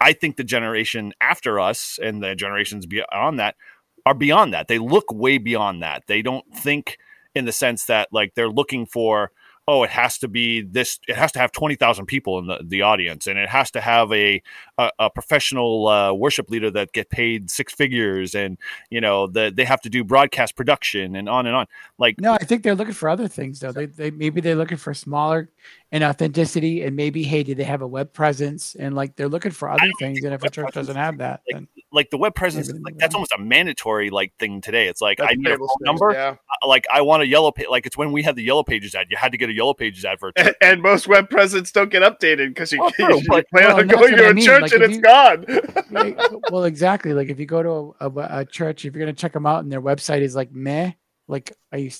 I 0.00 0.12
think 0.12 0.36
the 0.36 0.44
generation 0.44 1.12
after 1.20 1.58
us 1.58 1.98
and 2.02 2.22
the 2.22 2.34
generations 2.34 2.86
beyond 2.86 3.38
that 3.38 3.56
are 4.04 4.14
beyond 4.14 4.54
that. 4.54 4.68
They 4.68 4.78
look 4.78 5.06
way 5.12 5.38
beyond 5.38 5.82
that. 5.82 6.04
They 6.06 6.22
don't 6.22 6.44
think 6.54 6.98
in 7.34 7.44
the 7.44 7.52
sense 7.52 7.84
that 7.86 8.08
like 8.12 8.34
they're 8.34 8.48
looking 8.48 8.86
for 8.86 9.30
oh 9.68 9.82
it 9.82 9.90
has 9.90 10.18
to 10.18 10.28
be 10.28 10.62
this 10.62 10.98
it 11.08 11.16
has 11.16 11.32
to 11.32 11.38
have 11.38 11.52
20,000 11.52 12.06
people 12.06 12.38
in 12.38 12.46
the, 12.46 12.58
the 12.64 12.82
audience 12.82 13.26
and 13.26 13.38
it 13.38 13.48
has 13.48 13.70
to 13.70 13.80
have 13.80 14.12
a 14.12 14.42
a, 14.78 14.90
a 14.98 15.10
professional 15.10 15.88
uh, 15.88 16.12
worship 16.12 16.50
leader 16.50 16.70
that 16.70 16.92
get 16.92 17.10
paid 17.10 17.50
six 17.50 17.72
figures 17.72 18.34
and 18.34 18.58
you 18.90 19.00
know 19.00 19.26
the, 19.26 19.52
they 19.54 19.64
have 19.64 19.80
to 19.80 19.90
do 19.90 20.04
broadcast 20.04 20.56
production 20.56 21.16
and 21.16 21.28
on 21.28 21.46
and 21.46 21.56
on 21.56 21.66
like 21.98 22.20
No, 22.20 22.32
I 22.32 22.38
think 22.38 22.62
they're 22.62 22.74
looking 22.74 22.94
for 22.94 23.08
other 23.08 23.28
things 23.28 23.60
though. 23.60 23.72
They, 23.72 23.86
they 23.86 24.10
maybe 24.10 24.40
they're 24.40 24.56
looking 24.56 24.76
for 24.76 24.94
smaller 24.94 25.50
and 25.92 26.04
authenticity, 26.04 26.82
and 26.82 26.96
maybe 26.96 27.22
hey, 27.22 27.42
do 27.42 27.54
they 27.54 27.64
have 27.64 27.82
a 27.82 27.86
web 27.86 28.12
presence? 28.12 28.74
And 28.74 28.94
like 28.94 29.16
they're 29.16 29.28
looking 29.28 29.52
for 29.52 29.70
other 29.70 29.90
things. 29.98 30.24
And 30.24 30.34
if 30.34 30.42
a 30.42 30.50
church 30.50 30.74
doesn't 30.74 30.96
have 30.96 31.18
that, 31.18 31.42
like- 31.46 31.54
then 31.54 31.68
like 31.92 32.10
the 32.10 32.18
web 32.18 32.34
presence 32.34 32.70
like 32.82 32.96
that's 32.98 33.14
almost 33.14 33.32
a 33.32 33.38
mandatory 33.38 34.10
like 34.10 34.32
thing 34.38 34.60
today 34.60 34.88
it's 34.88 35.00
like 35.00 35.18
That's 35.18 35.30
i 35.30 35.34
need 35.36 35.46
a 35.46 35.56
phone 35.56 35.68
stakes, 35.68 35.84
number 35.84 36.10
Yeah. 36.12 36.36
like 36.66 36.84
I 36.92 37.00
want 37.02 37.22
a 37.22 37.26
yellow 37.26 37.52
page. 37.52 37.66
Like 37.70 37.86
it's 37.86 37.96
when 37.96 38.10
we 38.12 38.22
had 38.22 38.34
the 38.34 38.42
yellow 38.42 38.62
pages 38.64 38.94
ad. 38.94 39.06
You 39.10 39.16
had 39.16 39.30
to 39.32 39.38
get 39.38 39.50
a 39.50 39.52
yellow 39.52 39.72
pages 39.74 40.04
ad 40.04 40.18
for 40.18 40.32
and 40.60 40.82
most 40.82 41.06
web 41.06 41.30
presents 41.30 41.70
don't 41.70 41.90
get 41.90 42.02
updated 42.02 42.48
because 42.48 42.72
you, 42.72 42.78
oh, 42.82 42.90
Well, 42.98 43.08
true, 43.20 43.36
you 43.36 43.42
plan 43.52 43.64
well, 43.68 43.78
on 43.80 43.86
going 43.86 44.16
to 44.16 44.24
I 44.26 44.30
a 44.30 44.34
mean, 44.34 44.44
church 44.44 44.62
like, 44.62 44.72
and 44.72 44.82
it's 44.84 44.96
you- 44.96 45.02
gone. 45.02 46.40
Well, 46.50 46.64
exactly. 46.64 47.12
Like 47.12 47.28
if 47.28 47.38
you 47.38 47.46
go 47.46 47.62
to 47.62 47.94
a, 48.00 48.10
a, 48.10 48.40
a 48.40 48.44
church, 48.44 48.84
if 48.84 48.94
you're 48.94 49.04
gonna 49.04 49.12
check 49.12 49.32
them 49.32 49.46
out 49.46 49.62
and 49.62 49.70
their 49.72 49.82
website 49.82 50.22
is 50.22 50.34
like 50.34 50.52
meh, 50.52 50.92
like 51.28 51.52
are 51.72 51.78
you 51.78 51.90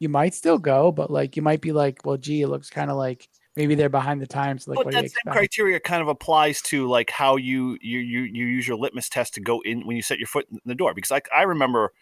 you 0.00 0.08
might 0.08 0.34
still 0.34 0.58
go, 0.58 0.92
but 0.92 1.10
like 1.10 1.36
you 1.36 1.42
might 1.42 1.60
be 1.60 1.72
like, 1.72 2.00
well, 2.04 2.16
gee, 2.16 2.42
it 2.42 2.48
looks 2.48 2.70
kind 2.70 2.90
of 2.90 2.96
like 2.96 3.28
maybe 3.56 3.74
they're 3.74 3.88
behind 3.88 4.20
the 4.20 4.26
times. 4.26 4.68
Like 4.68 4.76
but 4.76 4.86
what 4.86 4.92
do 4.92 4.98
you 4.98 5.02
that 5.04 5.10
same 5.10 5.32
criteria 5.32 5.80
kind 5.80 6.02
of 6.02 6.08
applies 6.08 6.60
to 6.62 6.86
like 6.88 7.10
how 7.10 7.36
you 7.36 7.78
you 7.80 7.98
you 7.98 8.20
you 8.20 8.46
use 8.46 8.68
your 8.68 8.76
litmus 8.76 9.08
test 9.08 9.34
to 9.34 9.40
go 9.40 9.60
in 9.64 9.86
when 9.86 9.96
you 9.96 10.02
set 10.02 10.18
your 10.18 10.28
foot 10.28 10.46
in 10.50 10.60
the 10.64 10.74
door. 10.74 10.94
Because 10.94 11.10
like 11.10 11.28
I 11.34 11.42
remember 11.42 11.92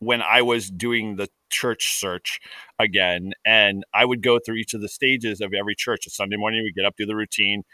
when 0.00 0.22
I 0.22 0.42
was 0.42 0.70
doing 0.70 1.16
the 1.16 1.28
church 1.50 1.98
search 1.98 2.40
again, 2.78 3.32
and 3.44 3.84
I 3.94 4.04
would 4.04 4.22
go 4.22 4.38
through 4.38 4.56
each 4.56 4.74
of 4.74 4.80
the 4.80 4.88
stages 4.88 5.40
of 5.40 5.52
every 5.54 5.74
church. 5.74 6.06
A 6.06 6.10
Sunday 6.10 6.36
morning, 6.36 6.62
we 6.62 6.72
get 6.72 6.86
up, 6.86 6.96
do 6.96 7.06
the 7.06 7.14
routine. 7.14 7.64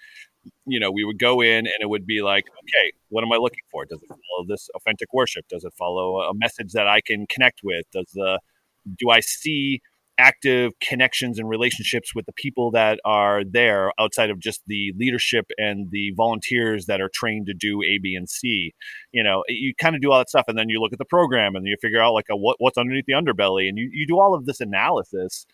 You 0.65 0.79
know, 0.79 0.91
we 0.91 1.05
would 1.05 1.19
go 1.19 1.41
in, 1.41 1.67
and 1.67 1.75
it 1.81 1.89
would 1.89 2.07
be 2.07 2.23
like, 2.23 2.45
okay, 2.47 2.93
what 3.09 3.25
am 3.25 3.33
I 3.33 3.37
looking 3.37 3.63
for? 3.71 3.85
Does 3.85 4.01
it 4.03 4.09
follow 4.09 4.47
this 4.47 4.69
authentic 4.75 5.13
worship? 5.13 5.47
Does 5.49 5.65
it 5.65 5.73
follow 5.75 6.21
a 6.21 6.35
message 6.35 6.73
that 6.73 6.87
I 6.87 7.01
can 7.01 7.27
connect 7.27 7.61
with? 7.63 7.85
Does 7.93 8.11
the 8.13 8.41
do 8.97 9.11
I 9.11 9.21
see 9.21 9.81
active 10.19 10.73
connections 10.81 11.39
and 11.39 11.49
relationships 11.49 12.15
with 12.15 12.27
the 12.27 12.33
people 12.33 12.71
that 12.71 12.99
are 13.05 13.43
there 13.45 13.93
outside 13.99 14.31
of 14.31 14.39
just 14.41 14.63
the 14.67 14.93
leadership 14.97 15.47
and 15.59 15.91
the 15.91 16.13
volunteers 16.17 16.87
that 16.87 17.01
are 17.01 17.11
trained 17.13 17.47
to 17.47 17.55
do 17.55 17.83
A, 17.83 17.99
B, 17.99 18.15
and 18.15 18.29
C. 18.29 18.75
You 19.13 19.23
know, 19.23 19.45
you 19.49 19.75
kind 19.75 19.95
of 19.95 20.03
do 20.03 20.13
all 20.13 20.19
that 20.19 20.29
stuff, 20.29 20.47
and 20.49 20.59
then 20.59 20.69
you 20.69 20.81
look 20.81 20.93
at 20.93 20.99
the 20.99 21.05
program 21.05 21.55
and 21.57 21.67
you 21.67 21.77
figure 21.81 22.01
out 22.01 22.15
like 22.15 22.27
a, 22.31 22.37
what 22.37 22.57
what's 22.59 22.79
underneath 22.79 23.07
the 23.07 23.15
underbelly, 23.15 23.69
and 23.69 23.79
you 23.79 23.91
you 23.93 24.07
do 24.07 24.19
all 24.19 24.35
of 24.35 24.47
this 24.47 24.61
analysis. 24.61 25.47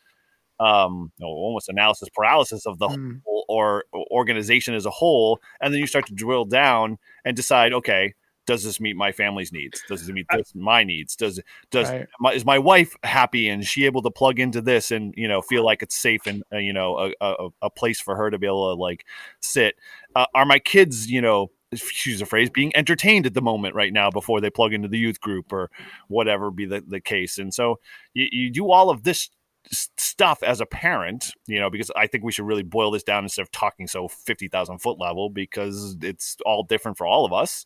Um, 0.60 1.10
almost 1.20 1.68
analysis 1.68 2.08
paralysis 2.14 2.66
of 2.66 2.78
the 2.78 2.88
Hmm. 2.88 3.22
whole 3.24 3.44
or 3.48 3.84
organization 4.12 4.74
as 4.74 4.86
a 4.86 4.90
whole, 4.90 5.40
and 5.60 5.72
then 5.74 5.80
you 5.80 5.88
start 5.88 6.06
to 6.06 6.14
drill 6.14 6.44
down 6.44 6.98
and 7.24 7.34
decide, 7.34 7.72
okay, 7.72 8.14
does 8.46 8.64
this 8.64 8.80
meet 8.80 8.96
my 8.96 9.12
family's 9.12 9.52
needs? 9.52 9.82
Does 9.88 10.08
it 10.08 10.12
meet 10.12 10.26
this 10.32 10.54
my 10.54 10.84
needs? 10.84 11.16
Does 11.16 11.40
does 11.70 11.90
Right. 11.90 12.06
my, 12.20 12.32
is 12.32 12.44
my 12.44 12.58
wife 12.58 12.96
happy 13.02 13.48
and 13.48 13.62
is 13.62 13.68
she 13.68 13.84
able 13.84 14.02
to 14.02 14.10
plug 14.10 14.40
into 14.40 14.60
this 14.60 14.90
and 14.90 15.14
you 15.16 15.28
know 15.28 15.42
feel 15.42 15.64
like 15.64 15.82
it's 15.82 15.96
safe 15.96 16.26
and 16.26 16.42
uh, 16.52 16.58
you 16.58 16.72
know 16.72 16.98
a, 16.98 17.12
a, 17.20 17.48
a 17.62 17.70
place 17.70 18.00
for 18.00 18.16
her 18.16 18.30
to 18.30 18.38
be 18.38 18.46
able 18.46 18.74
to 18.74 18.80
like 18.80 19.04
sit 19.40 19.76
uh, 20.16 20.26
are 20.34 20.46
my 20.46 20.58
kids 20.58 21.10
you 21.10 21.20
know 21.20 21.50
excuse 21.70 22.18
the 22.18 22.26
phrase 22.26 22.50
being 22.50 22.74
entertained 22.76 23.26
at 23.26 23.34
the 23.34 23.42
moment 23.42 23.74
right 23.74 23.92
now 23.92 24.10
before 24.10 24.40
they 24.40 24.50
plug 24.50 24.72
into 24.72 24.88
the 24.88 24.98
youth 24.98 25.20
group 25.20 25.52
or 25.52 25.70
whatever 26.08 26.50
be 26.50 26.66
the, 26.66 26.82
the 26.86 27.00
case 27.00 27.38
and 27.38 27.52
so 27.52 27.78
you, 28.14 28.26
you 28.30 28.50
do 28.50 28.70
all 28.70 28.90
of 28.90 29.02
this 29.04 29.30
stuff 29.70 30.42
as 30.42 30.60
a 30.60 30.66
parent 30.66 31.32
you 31.46 31.58
know 31.58 31.70
because 31.70 31.90
i 31.96 32.06
think 32.06 32.24
we 32.24 32.32
should 32.32 32.44
really 32.44 32.64
boil 32.64 32.90
this 32.90 33.04
down 33.04 33.22
instead 33.22 33.42
of 33.42 33.50
talking 33.52 33.86
so 33.86 34.08
50000 34.08 34.78
foot 34.78 34.98
level 34.98 35.30
because 35.30 35.96
it's 36.02 36.36
all 36.44 36.64
different 36.64 36.98
for 36.98 37.06
all 37.06 37.24
of 37.24 37.32
us 37.32 37.64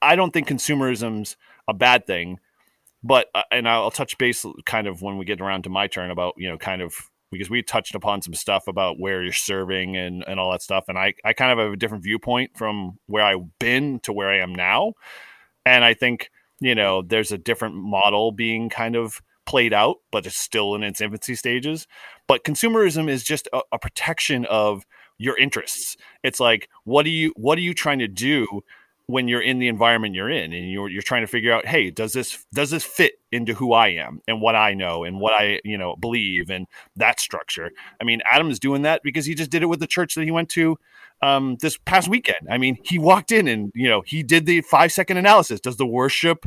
I, 0.00 0.16
don't 0.16 0.32
think 0.32 0.48
consumerism's 0.48 1.36
a 1.68 1.74
bad 1.74 2.06
thing 2.06 2.38
but 3.02 3.28
uh, 3.34 3.42
and 3.50 3.68
I'll 3.68 3.90
touch 3.90 4.16
base 4.18 4.44
kind 4.64 4.86
of 4.86 5.02
when 5.02 5.18
we 5.18 5.24
get 5.24 5.40
around 5.40 5.64
to 5.64 5.70
my 5.70 5.86
turn 5.86 6.10
about 6.10 6.34
you 6.36 6.48
know 6.48 6.58
kind 6.58 6.82
of 6.82 6.94
because 7.30 7.50
we 7.50 7.62
touched 7.62 7.94
upon 7.94 8.22
some 8.22 8.34
stuff 8.34 8.68
about 8.68 9.00
where 9.00 9.22
you're 9.22 9.32
serving 9.32 9.96
and 9.96 10.24
and 10.26 10.38
all 10.38 10.52
that 10.52 10.62
stuff 10.62 10.84
and 10.88 10.98
I 10.98 11.14
I 11.24 11.32
kind 11.32 11.52
of 11.52 11.58
have 11.58 11.72
a 11.72 11.76
different 11.76 12.04
viewpoint 12.04 12.56
from 12.56 12.98
where 13.06 13.24
I've 13.24 13.58
been 13.58 14.00
to 14.00 14.12
where 14.12 14.30
I 14.30 14.38
am 14.38 14.54
now 14.54 14.94
and 15.66 15.84
I 15.84 15.94
think 15.94 16.30
you 16.60 16.74
know 16.74 17.02
there's 17.02 17.32
a 17.32 17.38
different 17.38 17.74
model 17.74 18.32
being 18.32 18.68
kind 18.68 18.96
of 18.96 19.20
played 19.44 19.72
out 19.72 19.96
but 20.12 20.24
it's 20.24 20.36
still 20.36 20.74
in 20.74 20.84
its 20.84 21.00
infancy 21.00 21.34
stages 21.34 21.88
but 22.28 22.44
consumerism 22.44 23.08
is 23.08 23.24
just 23.24 23.48
a, 23.52 23.60
a 23.72 23.78
protection 23.78 24.46
of 24.46 24.84
your 25.18 25.38
interests. 25.38 25.96
It's 26.22 26.40
like 26.40 26.68
what 26.84 27.06
are 27.06 27.10
you 27.10 27.32
what 27.36 27.56
are 27.58 27.62
you 27.62 27.74
trying 27.74 28.00
to 28.00 28.08
do 28.08 28.62
when 29.12 29.28
you're 29.28 29.42
in 29.42 29.58
the 29.58 29.68
environment 29.68 30.14
you're 30.14 30.30
in 30.30 30.54
and 30.54 30.70
you're 30.70 30.88
you're 30.88 31.02
trying 31.02 31.22
to 31.22 31.26
figure 31.26 31.52
out 31.52 31.66
hey 31.66 31.90
does 31.90 32.14
this 32.14 32.46
does 32.54 32.70
this 32.70 32.82
fit 32.82 33.20
into 33.30 33.52
who 33.52 33.74
I 33.74 33.88
am 33.88 34.22
and 34.26 34.40
what 34.40 34.56
I 34.56 34.72
know 34.72 35.04
and 35.04 35.20
what 35.20 35.34
I 35.34 35.60
you 35.64 35.76
know 35.76 35.96
believe 35.96 36.48
and 36.48 36.66
that 36.96 37.20
structure? 37.20 37.70
I 38.00 38.04
mean 38.04 38.22
Adam 38.30 38.50
is 38.50 38.58
doing 38.58 38.82
that 38.82 39.02
because 39.04 39.26
he 39.26 39.34
just 39.34 39.50
did 39.50 39.62
it 39.62 39.66
with 39.66 39.80
the 39.80 39.86
church 39.86 40.14
that 40.14 40.24
he 40.24 40.30
went 40.30 40.48
to 40.50 40.78
um, 41.20 41.56
this 41.60 41.76
past 41.76 42.08
weekend. 42.08 42.48
I 42.50 42.56
mean 42.56 42.78
he 42.84 42.98
walked 42.98 43.32
in 43.32 43.48
and 43.48 43.70
you 43.74 43.86
know 43.86 44.02
he 44.06 44.22
did 44.22 44.46
the 44.46 44.62
5 44.62 44.90
second 44.90 45.18
analysis. 45.18 45.60
Does 45.60 45.76
the 45.76 45.86
worship 45.86 46.46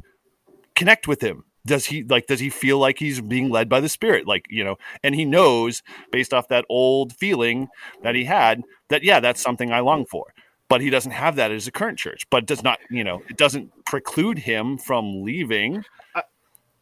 connect 0.73 1.07
with 1.07 1.21
him? 1.21 1.43
Does 1.67 1.85
he 1.85 2.03
like 2.03 2.25
does 2.25 2.39
he 2.39 2.49
feel 2.49 2.79
like 2.79 2.97
he's 2.97 3.21
being 3.21 3.51
led 3.51 3.69
by 3.69 3.79
the 3.79 3.89
spirit? 3.89 4.25
Like 4.27 4.47
you 4.49 4.63
know 4.63 4.77
and 5.03 5.13
he 5.13 5.23
knows 5.23 5.83
based 6.11 6.33
off 6.33 6.47
that 6.47 6.65
old 6.67 7.13
feeling 7.13 7.67
that 8.01 8.15
he 8.15 8.25
had 8.25 8.63
that 8.89 9.03
yeah 9.03 9.19
that's 9.19 9.41
something 9.41 9.71
I 9.71 9.81
long 9.81 10.07
for 10.07 10.33
but 10.69 10.81
he 10.81 10.89
doesn't 10.89 11.11
have 11.11 11.35
that 11.35 11.51
as 11.51 11.67
a 11.67 11.71
current 11.71 11.97
church 11.97 12.23
but 12.29 12.45
does 12.45 12.63
not 12.63 12.79
you 12.89 13.03
know 13.03 13.21
it 13.29 13.37
doesn't 13.37 13.71
preclude 13.85 14.37
him 14.37 14.77
from 14.77 15.23
leaving 15.23 15.83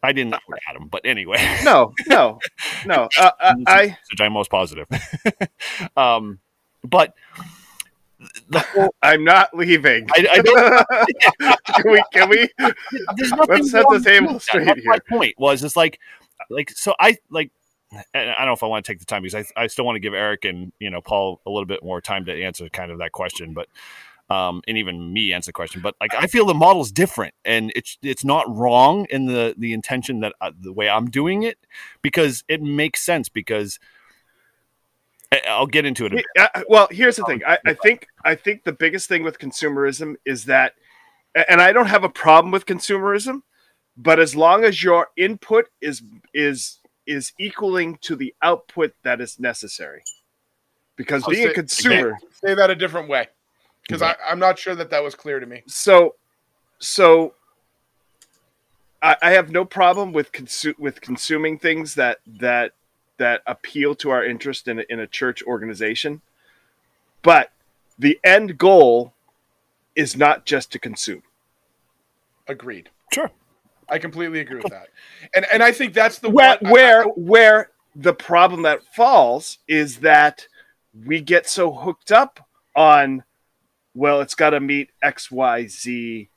i 0.02 0.12
didn't 0.12 0.30
look 0.30 0.58
at 0.68 0.76
him 0.76 0.88
but 0.88 1.00
anyway 1.04 1.38
No, 1.64 1.92
no, 2.06 2.38
no. 2.86 3.08
Uh, 3.18 3.30
I, 3.40 3.54
I 3.66 3.98
which 4.10 4.20
i'm 4.20 4.32
most 4.32 4.50
positive 4.50 4.86
um 5.96 6.38
but 6.82 7.14
the 8.48 8.60
whole, 8.60 8.94
I'm 9.02 9.24
not 9.24 9.54
leaving. 9.54 10.08
I, 10.16 10.26
I 10.32 10.38
don't. 10.38 11.56
can 11.74 11.92
we? 11.92 12.02
Can 12.12 12.28
we? 12.28 12.48
Let's 13.48 13.70
set 13.70 13.86
the 13.88 14.02
table 14.04 14.34
that. 14.34 14.42
straight 14.42 14.66
That's 14.66 14.80
My 14.84 14.98
point 15.08 15.34
was, 15.38 15.62
it's 15.64 15.76
like, 15.76 15.98
like 16.50 16.70
so. 16.70 16.94
I 16.98 17.16
like. 17.30 17.50
And 18.14 18.30
I 18.30 18.38
don't 18.38 18.46
know 18.46 18.52
if 18.52 18.62
I 18.62 18.66
want 18.66 18.84
to 18.84 18.92
take 18.92 18.98
the 18.98 19.04
time 19.04 19.22
because 19.22 19.52
I, 19.56 19.62
I 19.62 19.66
still 19.66 19.84
want 19.84 19.96
to 19.96 20.00
give 20.00 20.14
Eric 20.14 20.44
and 20.44 20.72
you 20.78 20.90
know 20.90 21.00
Paul 21.00 21.40
a 21.46 21.50
little 21.50 21.66
bit 21.66 21.82
more 21.82 22.00
time 22.00 22.24
to 22.26 22.42
answer 22.42 22.68
kind 22.68 22.90
of 22.90 22.98
that 22.98 23.12
question, 23.12 23.54
but 23.54 23.68
um, 24.30 24.62
and 24.66 24.78
even 24.78 25.12
me 25.12 25.32
answer 25.32 25.48
the 25.48 25.52
question. 25.52 25.80
But 25.82 25.94
like 26.00 26.14
I 26.14 26.26
feel 26.26 26.46
the 26.46 26.54
model's 26.54 26.90
different, 26.90 27.34
and 27.44 27.72
it's 27.76 27.98
it's 28.02 28.24
not 28.24 28.44
wrong 28.54 29.06
in 29.10 29.26
the 29.26 29.54
the 29.56 29.72
intention 29.72 30.20
that 30.20 30.34
uh, 30.40 30.52
the 30.58 30.72
way 30.72 30.88
I'm 30.88 31.10
doing 31.10 31.42
it 31.42 31.58
because 32.02 32.44
it 32.48 32.62
makes 32.62 33.02
sense 33.02 33.28
because 33.28 33.78
I- 35.30 35.42
I'll 35.48 35.66
get 35.66 35.84
into 35.84 36.06
it. 36.06 36.12
A 36.12 36.16
bit. 36.16 36.24
Yeah, 36.36 36.48
well, 36.68 36.88
here's 36.90 37.16
the 37.16 37.24
thing. 37.24 37.42
I, 37.46 37.58
I 37.66 37.74
think 37.74 38.06
I 38.24 38.34
think 38.34 38.64
the 38.64 38.72
biggest 38.72 39.08
thing 39.08 39.22
with 39.22 39.38
consumerism 39.38 40.14
is 40.24 40.44
that, 40.46 40.74
and 41.48 41.60
I 41.60 41.72
don't 41.72 41.86
have 41.86 42.04
a 42.04 42.08
problem 42.08 42.50
with 42.50 42.66
consumerism, 42.66 43.42
but 43.96 44.18
as 44.18 44.34
long 44.34 44.64
as 44.64 44.82
your 44.82 45.08
input 45.16 45.66
is 45.80 46.02
is 46.32 46.78
is 47.06 47.32
equaling 47.38 47.98
to 48.02 48.16
the 48.16 48.34
output 48.42 48.94
that 49.02 49.20
is 49.20 49.38
necessary, 49.38 50.02
because 50.96 51.24
Oh, 51.26 51.30
being 51.30 51.46
a 51.46 51.48
say- 51.48 51.54
consumer, 51.54 52.18
Say 52.32 52.54
that 52.54 52.70
a 52.70 52.74
different 52.74 53.08
way, 53.08 53.28
because 53.82 54.02
I'm 54.02 54.38
not 54.38 54.58
sure 54.58 54.74
that 54.74 54.90
that 54.90 55.02
was 55.02 55.14
clear 55.14 55.40
to 55.40 55.46
me. 55.46 55.62
so 55.66 56.14
so 56.78 57.34
I, 59.02 59.16
I 59.22 59.30
have 59.32 59.50
no 59.50 59.64
problem 59.64 60.12
with 60.12 60.32
consu- 60.32 60.78
with 60.78 61.00
consuming 61.00 61.58
things 61.58 61.94
that 61.94 62.18
that 62.26 62.72
that 63.18 63.42
appeal 63.46 63.94
to 63.94 64.10
our 64.10 64.24
interest 64.24 64.66
in 64.66 64.80
a, 64.80 64.84
in 64.88 64.98
a 65.00 65.06
church 65.06 65.42
organization, 65.44 66.20
but 67.22 67.52
the 67.98 68.18
end 68.24 68.58
goal 68.58 69.12
is 69.94 70.16
not 70.16 70.44
just 70.46 70.72
to 70.72 70.78
consume. 70.80 71.22
Agreed. 72.48 72.90
Sure. 73.12 73.30
I 73.88 73.98
completely 73.98 74.40
agree 74.40 74.60
with 74.62 74.72
that, 74.72 74.88
and 75.34 75.46
and 75.52 75.62
I 75.62 75.72
think 75.72 75.94
that's 75.94 76.18
the 76.18 76.30
Where 76.30 76.58
one, 76.60 76.72
where 76.72 77.02
I- 77.02 77.06
where 77.16 77.70
the 77.96 78.14
problem 78.14 78.62
that 78.62 78.82
falls 78.94 79.58
is 79.68 79.98
that 80.00 80.46
we 81.06 81.20
get 81.20 81.48
so 81.48 81.72
hooked 81.72 82.10
up 82.12 82.40
on 82.76 83.22
well, 83.94 84.20
it's 84.20 84.34
got 84.34 84.50
to 84.50 84.60
meet 84.60 84.90
X 85.02 85.30
Y 85.30 85.66
Z 85.66 86.28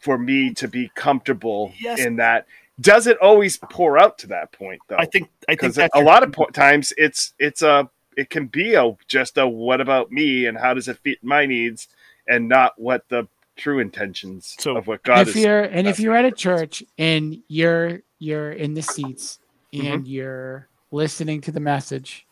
for 0.00 0.16
me 0.16 0.54
to 0.54 0.68
be 0.68 0.90
comfortable 0.94 1.72
Yes. 1.80 1.98
in 1.98 2.16
that. 2.16 2.46
Does 2.80 3.08
it 3.08 3.18
always 3.18 3.56
pour 3.56 3.98
out 3.98 4.18
to 4.18 4.28
that 4.28 4.52
point 4.52 4.80
though? 4.86 4.96
I 4.96 5.06
think 5.06 5.28
I 5.48 5.52
think 5.52 5.60
because 5.60 5.74
that's 5.74 5.94
a 5.96 5.98
your- 5.98 6.06
lot 6.06 6.22
of 6.22 6.32
po- 6.32 6.46
times 6.46 6.92
it's 6.96 7.34
it's 7.38 7.62
a 7.62 7.90
it 8.16 8.30
can 8.30 8.46
be 8.46 8.74
a 8.74 8.96
just 9.08 9.36
a 9.38 9.46
what 9.48 9.80
about 9.80 10.12
me 10.12 10.46
and 10.46 10.56
how 10.56 10.74
does 10.74 10.86
it 10.86 10.98
fit 10.98 11.18
my 11.22 11.46
needs 11.46 11.88
and 12.28 12.48
not 12.48 12.78
what 12.80 13.08
the 13.08 13.26
true 13.58 13.80
intentions 13.80 14.56
So- 14.58 14.76
of 14.76 14.86
what 14.86 15.02
God 15.02 15.28
if 15.28 15.36
is. 15.36 15.44
you're 15.44 15.62
and 15.62 15.86
if 15.86 16.00
you're 16.00 16.16
at 16.16 16.24
a 16.24 16.32
church 16.32 16.82
and 16.96 17.42
you're 17.48 18.00
you're 18.18 18.52
in 18.52 18.72
the 18.72 18.82
seats 18.82 19.40
mm-hmm. 19.72 19.86
and 19.86 20.08
you're 20.08 20.68
listening 20.90 21.42
to 21.42 21.52
the 21.52 21.60
message 21.60 22.26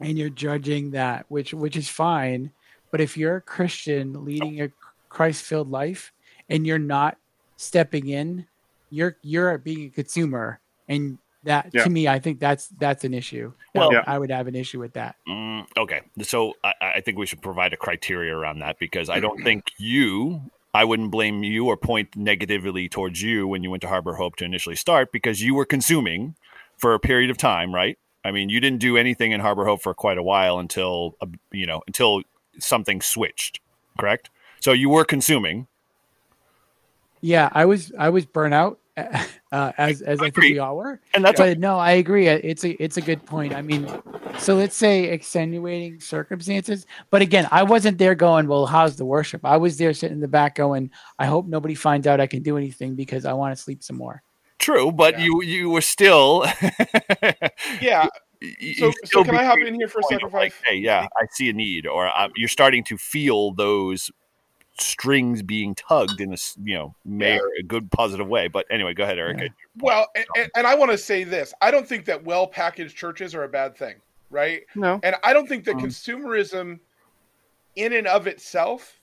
and 0.00 0.16
you're 0.16 0.30
judging 0.30 0.92
that 0.92 1.26
which 1.28 1.52
which 1.52 1.76
is 1.76 1.88
fine 1.88 2.52
but 2.90 3.00
if 3.00 3.16
you're 3.16 3.36
a 3.36 3.40
christian 3.40 4.24
leading 4.24 4.60
a 4.60 4.70
christ-filled 5.08 5.70
life 5.70 6.12
and 6.48 6.66
you're 6.66 6.78
not 6.78 7.16
stepping 7.56 8.08
in 8.08 8.46
you're 8.90 9.16
you're 9.22 9.58
being 9.58 9.86
a 9.86 9.90
consumer 9.90 10.60
and 10.88 11.18
that 11.46 11.70
Yeah. 11.72 11.84
to 11.84 11.90
me 11.90 12.06
i 12.06 12.18
think 12.18 12.38
that's 12.38 12.68
that's 12.68 13.02
an 13.04 13.14
issue 13.14 13.52
Well- 13.74 13.90
well 13.90 14.04
i 14.06 14.18
would 14.18 14.30
have 14.30 14.46
an 14.46 14.54
issue 14.54 14.78
with 14.80 14.92
that 14.94 15.16
Mm, 15.28 15.66
okay, 15.76 16.02
so 16.22 16.54
I, 16.62 16.72
I 16.96 17.00
think 17.00 17.18
we 17.18 17.26
should 17.26 17.40
provide 17.42 17.72
a 17.72 17.76
criteria 17.76 18.32
around 18.36 18.58
that 18.60 18.78
because 18.78 19.08
I 19.10 19.18
don't 19.20 19.42
think 19.42 19.72
you, 19.78 20.42
I 20.74 20.84
wouldn't 20.84 21.10
blame 21.10 21.42
you 21.42 21.66
or 21.66 21.76
point 21.76 22.14
negatively 22.14 22.88
towards 22.88 23.22
you 23.22 23.48
when 23.48 23.62
you 23.64 23.70
went 23.70 23.80
to 23.82 23.88
Harbor 23.88 24.14
Hope 24.14 24.36
to 24.36 24.44
initially 24.44 24.76
start 24.76 25.10
because 25.12 25.42
you 25.42 25.54
were 25.54 25.64
consuming 25.64 26.36
for 26.76 26.94
a 26.94 27.00
period 27.00 27.30
of 27.30 27.38
time, 27.38 27.74
right? 27.74 27.98
I 28.24 28.30
mean, 28.30 28.50
you 28.50 28.60
didn't 28.60 28.78
do 28.80 28.96
anything 28.96 29.32
in 29.32 29.40
Harbor 29.40 29.64
Hope 29.64 29.82
for 29.82 29.94
quite 29.94 30.18
a 30.18 30.22
while 30.22 30.58
until 30.58 31.16
uh, 31.22 31.26
you 31.50 31.66
know 31.66 31.82
until 31.86 32.22
something 32.58 33.00
switched, 33.00 33.60
correct? 33.98 34.30
So 34.60 34.72
you 34.72 34.88
were 34.90 35.04
consuming. 35.04 35.66
yeah 37.22 37.48
i 37.52 37.64
was 37.64 37.92
i 37.98 38.08
was 38.08 38.24
burnt 38.26 38.54
out 38.54 38.78
uh, 39.56 39.72
as 39.78 40.02
as 40.02 40.18
i 40.20 40.30
think 40.30 40.36
we 40.54 40.58
all 40.58 40.76
were 40.76 41.00
And 41.14 41.24
that's 41.24 41.40
but 41.40 41.58
no, 41.58 41.78
I 41.78 41.92
agree. 42.02 42.26
It's 42.28 42.64
a 42.64 42.70
it's 42.82 42.96
a 42.98 43.00
good 43.10 43.22
point. 43.24 43.54
I 43.54 43.62
mean, 43.62 43.82
so 44.38 44.54
let's 44.56 44.76
say 44.76 45.04
extenuating 45.16 46.00
circumstances. 46.00 46.86
But 47.10 47.22
again, 47.22 47.46
I 47.50 47.62
wasn't 47.62 47.96
there 47.98 48.14
going, 48.14 48.48
well, 48.48 48.66
how's 48.66 48.96
the 48.96 49.04
worship? 49.04 49.40
I 49.44 49.56
was 49.56 49.76
there 49.78 49.94
sitting 49.94 50.16
in 50.18 50.20
the 50.20 50.28
back 50.40 50.54
going, 50.56 50.90
I 51.18 51.26
hope 51.26 51.46
nobody 51.46 51.74
finds 51.74 52.06
out 52.06 52.20
I 52.20 52.26
can 52.26 52.42
do 52.42 52.56
anything 52.56 52.94
because 52.96 53.24
I 53.24 53.32
want 53.32 53.56
to 53.56 53.62
sleep 53.62 53.82
some 53.82 53.96
more. 53.96 54.22
true, 54.58 54.92
but 54.92 55.12
Yeah. 55.14 55.24
you 55.24 55.42
you 55.42 55.70
were 55.70 55.82
still. 55.94 56.44
yeah. 57.80 58.06
you 58.40 58.74
So, 58.74 58.92
still 59.04 59.22
so 59.22 59.24
can 59.24 59.36
I 59.36 59.44
hop 59.44 59.58
in 59.58 59.74
here 59.74 59.88
for 59.88 60.00
a 60.00 60.02
point 60.02 60.20
second? 60.20 60.26
of 60.28 60.34
like, 60.34 60.52
hey, 60.66 60.76
yeah, 60.76 61.06
I 61.20 61.24
see 61.32 61.48
a 61.48 61.52
need, 61.52 61.86
or 61.86 62.06
uh, 62.08 62.28
you're 62.36 62.48
starting 62.58 62.84
to 62.84 62.96
feel 62.98 63.52
those 63.54 64.10
strings 64.80 65.42
being 65.42 65.74
tugged 65.74 66.20
in 66.20 66.30
a 66.30 66.34
s- 66.34 66.56
you 66.62 66.74
know 66.74 66.94
may 67.04 67.34
Yeah. 67.36 67.40
a 67.60 67.62
good 67.62 67.90
positive 67.90 68.26
way. 68.28 68.48
But 68.48 68.66
anyway, 68.70 68.94
go 68.94 69.04
ahead, 69.04 69.18
Eric. 69.18 69.38
Yeah. 69.40 69.48
Well, 69.78 70.08
and, 70.14 70.26
and- 70.36 70.50
and 70.56 70.66
I 70.66 70.74
want 70.74 70.90
to 70.92 70.98
say 70.98 71.24
this: 71.24 71.52
I 71.60 71.70
don't 71.70 71.86
think 71.88 72.04
that 72.06 72.24
well-packaged 72.24 72.96
churches 72.96 73.34
are 73.34 73.44
a 73.44 73.48
bad 73.48 73.76
thing, 73.76 73.96
right? 74.30 74.62
no, 74.74 75.00
And 75.02 75.16
I 75.24 75.32
don't 75.32 75.48
think 75.48 75.64
that 75.64 75.74
Um, 75.76 75.80
consumerism, 75.82 76.78
in 77.76 77.92
and 77.92 78.06
of 78.06 78.26
itself, 78.26 79.00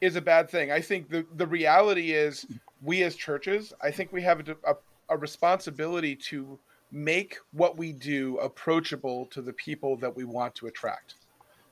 is 0.00 0.16
a 0.16 0.20
bad 0.20 0.50
thing. 0.50 0.70
I 0.70 0.80
think 0.80 1.08
the 1.08 1.26
the 1.36 1.46
reality 1.46 2.12
is, 2.12 2.46
we 2.82 3.02
as 3.02 3.16
churches, 3.16 3.72
I 3.82 3.90
think 3.90 4.12
we 4.12 4.22
have 4.22 4.48
a, 4.48 4.56
a, 4.66 4.74
a 5.10 5.16
responsibility 5.16 6.14
to 6.16 6.58
make 6.92 7.38
what 7.52 7.76
we 7.76 7.92
do 7.92 8.36
approachable 8.38 9.26
to 9.26 9.42
the 9.42 9.52
people 9.54 9.96
that 9.96 10.14
we 10.14 10.24
want 10.24 10.54
to 10.56 10.66
attract. 10.66 11.14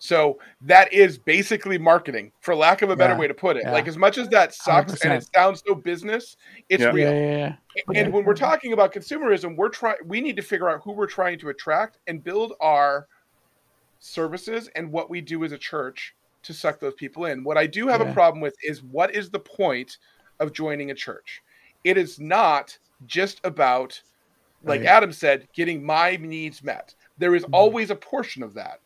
So 0.02 0.40
that 0.62 0.92
is 0.92 1.16
basically 1.16 1.78
marketing, 1.78 2.32
for 2.40 2.56
lack 2.56 2.82
of 2.82 2.90
a 2.90 2.96
better 2.96 3.12
Yeah, 3.12 3.20
way 3.20 3.28
to 3.28 3.34
put 3.34 3.56
it. 3.56 3.62
yeah. 3.62 3.70
Like 3.70 3.86
as 3.86 3.96
much 3.96 4.18
as 4.18 4.28
that 4.30 4.52
sucks 4.52 5.00
and 5.04 5.12
it 5.12 5.24
sounds 5.32 5.62
so 5.64 5.76
business, 5.76 6.36
it's 6.68 6.82
Yeah. 6.82 6.90
real. 6.90 7.12
Yeah, 7.12 7.20
yeah, 7.20 7.36
yeah. 7.36 7.54
And 7.86 7.96
Yeah. 7.96 8.08
when 8.08 8.24
we're 8.24 8.34
talking 8.34 8.72
about 8.72 8.92
consumerism, 8.92 9.54
we're 9.54 9.68
trying 9.68 9.98
we 10.04 10.20
need 10.20 10.34
to 10.34 10.42
figure 10.42 10.68
out 10.68 10.80
who 10.82 10.90
we're 10.90 11.06
trying 11.06 11.38
to 11.38 11.50
attract 11.50 11.98
and 12.08 12.24
build 12.24 12.54
our 12.60 13.06
services 14.00 14.68
and 14.74 14.90
what 14.90 15.08
we 15.08 15.20
do 15.20 15.44
as 15.44 15.52
a 15.52 15.58
church 15.58 16.16
to 16.42 16.52
suck 16.52 16.80
those 16.80 16.94
people 16.94 17.26
in. 17.26 17.44
What 17.44 17.56
I 17.56 17.68
do 17.68 17.86
have 17.86 18.00
a 18.00 18.12
problem 18.12 18.40
with 18.40 18.56
is 18.64 18.82
what 18.82 19.14
is 19.14 19.30
the 19.30 19.38
point 19.38 19.98
of 20.40 20.52
joining 20.52 20.90
a 20.90 20.96
church? 20.96 21.40
It 21.84 21.96
is 21.96 22.18
not 22.18 22.76
just 23.06 23.40
about 23.44 24.02
like 24.64 24.80
Right. 24.80 24.88
Adam 24.88 25.12
said, 25.12 25.46
getting 25.54 25.84
my 25.84 26.16
needs 26.16 26.62
met. 26.64 26.94
There 27.18 27.36
is 27.36 27.44
Mhm. 27.44 27.50
always 27.52 27.90
a 27.90 27.96
portion 27.96 28.42
of 28.42 28.54
that. 28.54 28.80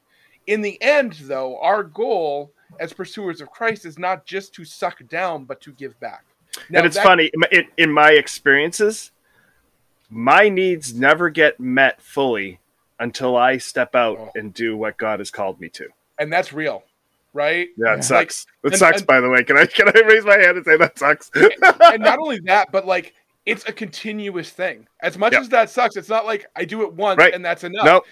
In 0.46 0.61
the 0.62 0.80
end, 0.82 1.14
though, 1.22 1.59
our 1.61 1.82
goal 1.82 2.52
as 2.80 2.92
pursuers 2.92 3.40
of 3.40 3.50
Christ 3.50 3.85
is 3.85 3.98
not 3.98 4.26
just 4.26 4.52
to 4.54 4.64
suck 4.64 5.06
down, 5.09 5.44
but 5.44 5.61
to 5.62 5.72
give 5.72 5.98
back. 6.00 6.24
Now, 6.70 6.78
and 6.78 6.87
it's 6.87 6.96
that- 6.96 7.04
funny 7.04 7.30
in, 7.52 7.64
in 7.76 7.90
my 7.92 8.12
experiences 8.12 9.12
my 10.09 10.48
needs 10.48 10.94
never 10.94 11.28
get 11.30 11.59
met 11.61 12.00
fully 12.00 12.61
until 13.00 13.37
i 13.37 13.59
step 13.59 13.94
out 13.94 14.16
Oh. 14.18 14.30
and 14.37 14.54
do 14.54 14.76
what 14.76 14.96
god 14.96 15.18
has 15.18 15.30
called 15.30 15.61
me 15.61 15.68
to 15.70 15.88
and 16.18 16.32
that's 16.32 16.52
real, 16.52 16.85
right? 17.35 17.68
yeah 17.76 17.96
it 17.96 18.04
sucks 18.04 18.46
it 18.62 18.68
and- 18.72 18.76
sucks 18.78 18.98
and- 18.98 19.06
by 19.06 19.20
the 19.20 19.28
way 19.28 19.42
can 19.44 19.59
i 19.59 19.66
can 19.66 19.88
i 19.88 20.00
raise 20.06 20.24
my 20.24 20.38
hand 20.38 20.56
and 20.56 20.64
say 20.64 20.76
that 20.76 20.96
sucks 20.98 21.30
and 21.35 21.52
not 22.02 22.18
only 22.20 22.38
that, 22.44 22.70
but 22.72 22.87
like 22.87 23.14
it's 23.44 23.68
a 23.68 23.72
continuous 23.72 24.50
thing. 24.50 24.88
As 25.00 25.16
much 25.18 25.32
Yep. 25.32 25.42
as 25.42 25.48
that 25.50 25.70
sucks, 25.70 25.94
it's 25.96 26.09
not 26.09 26.26
like 26.26 26.46
I 26.56 26.64
do 26.64 26.82
it 26.82 26.92
once 26.94 27.18
Right. 27.18 27.32
and 27.32 27.44
that's 27.44 27.62
enough. 27.62 27.85
no 27.85 28.02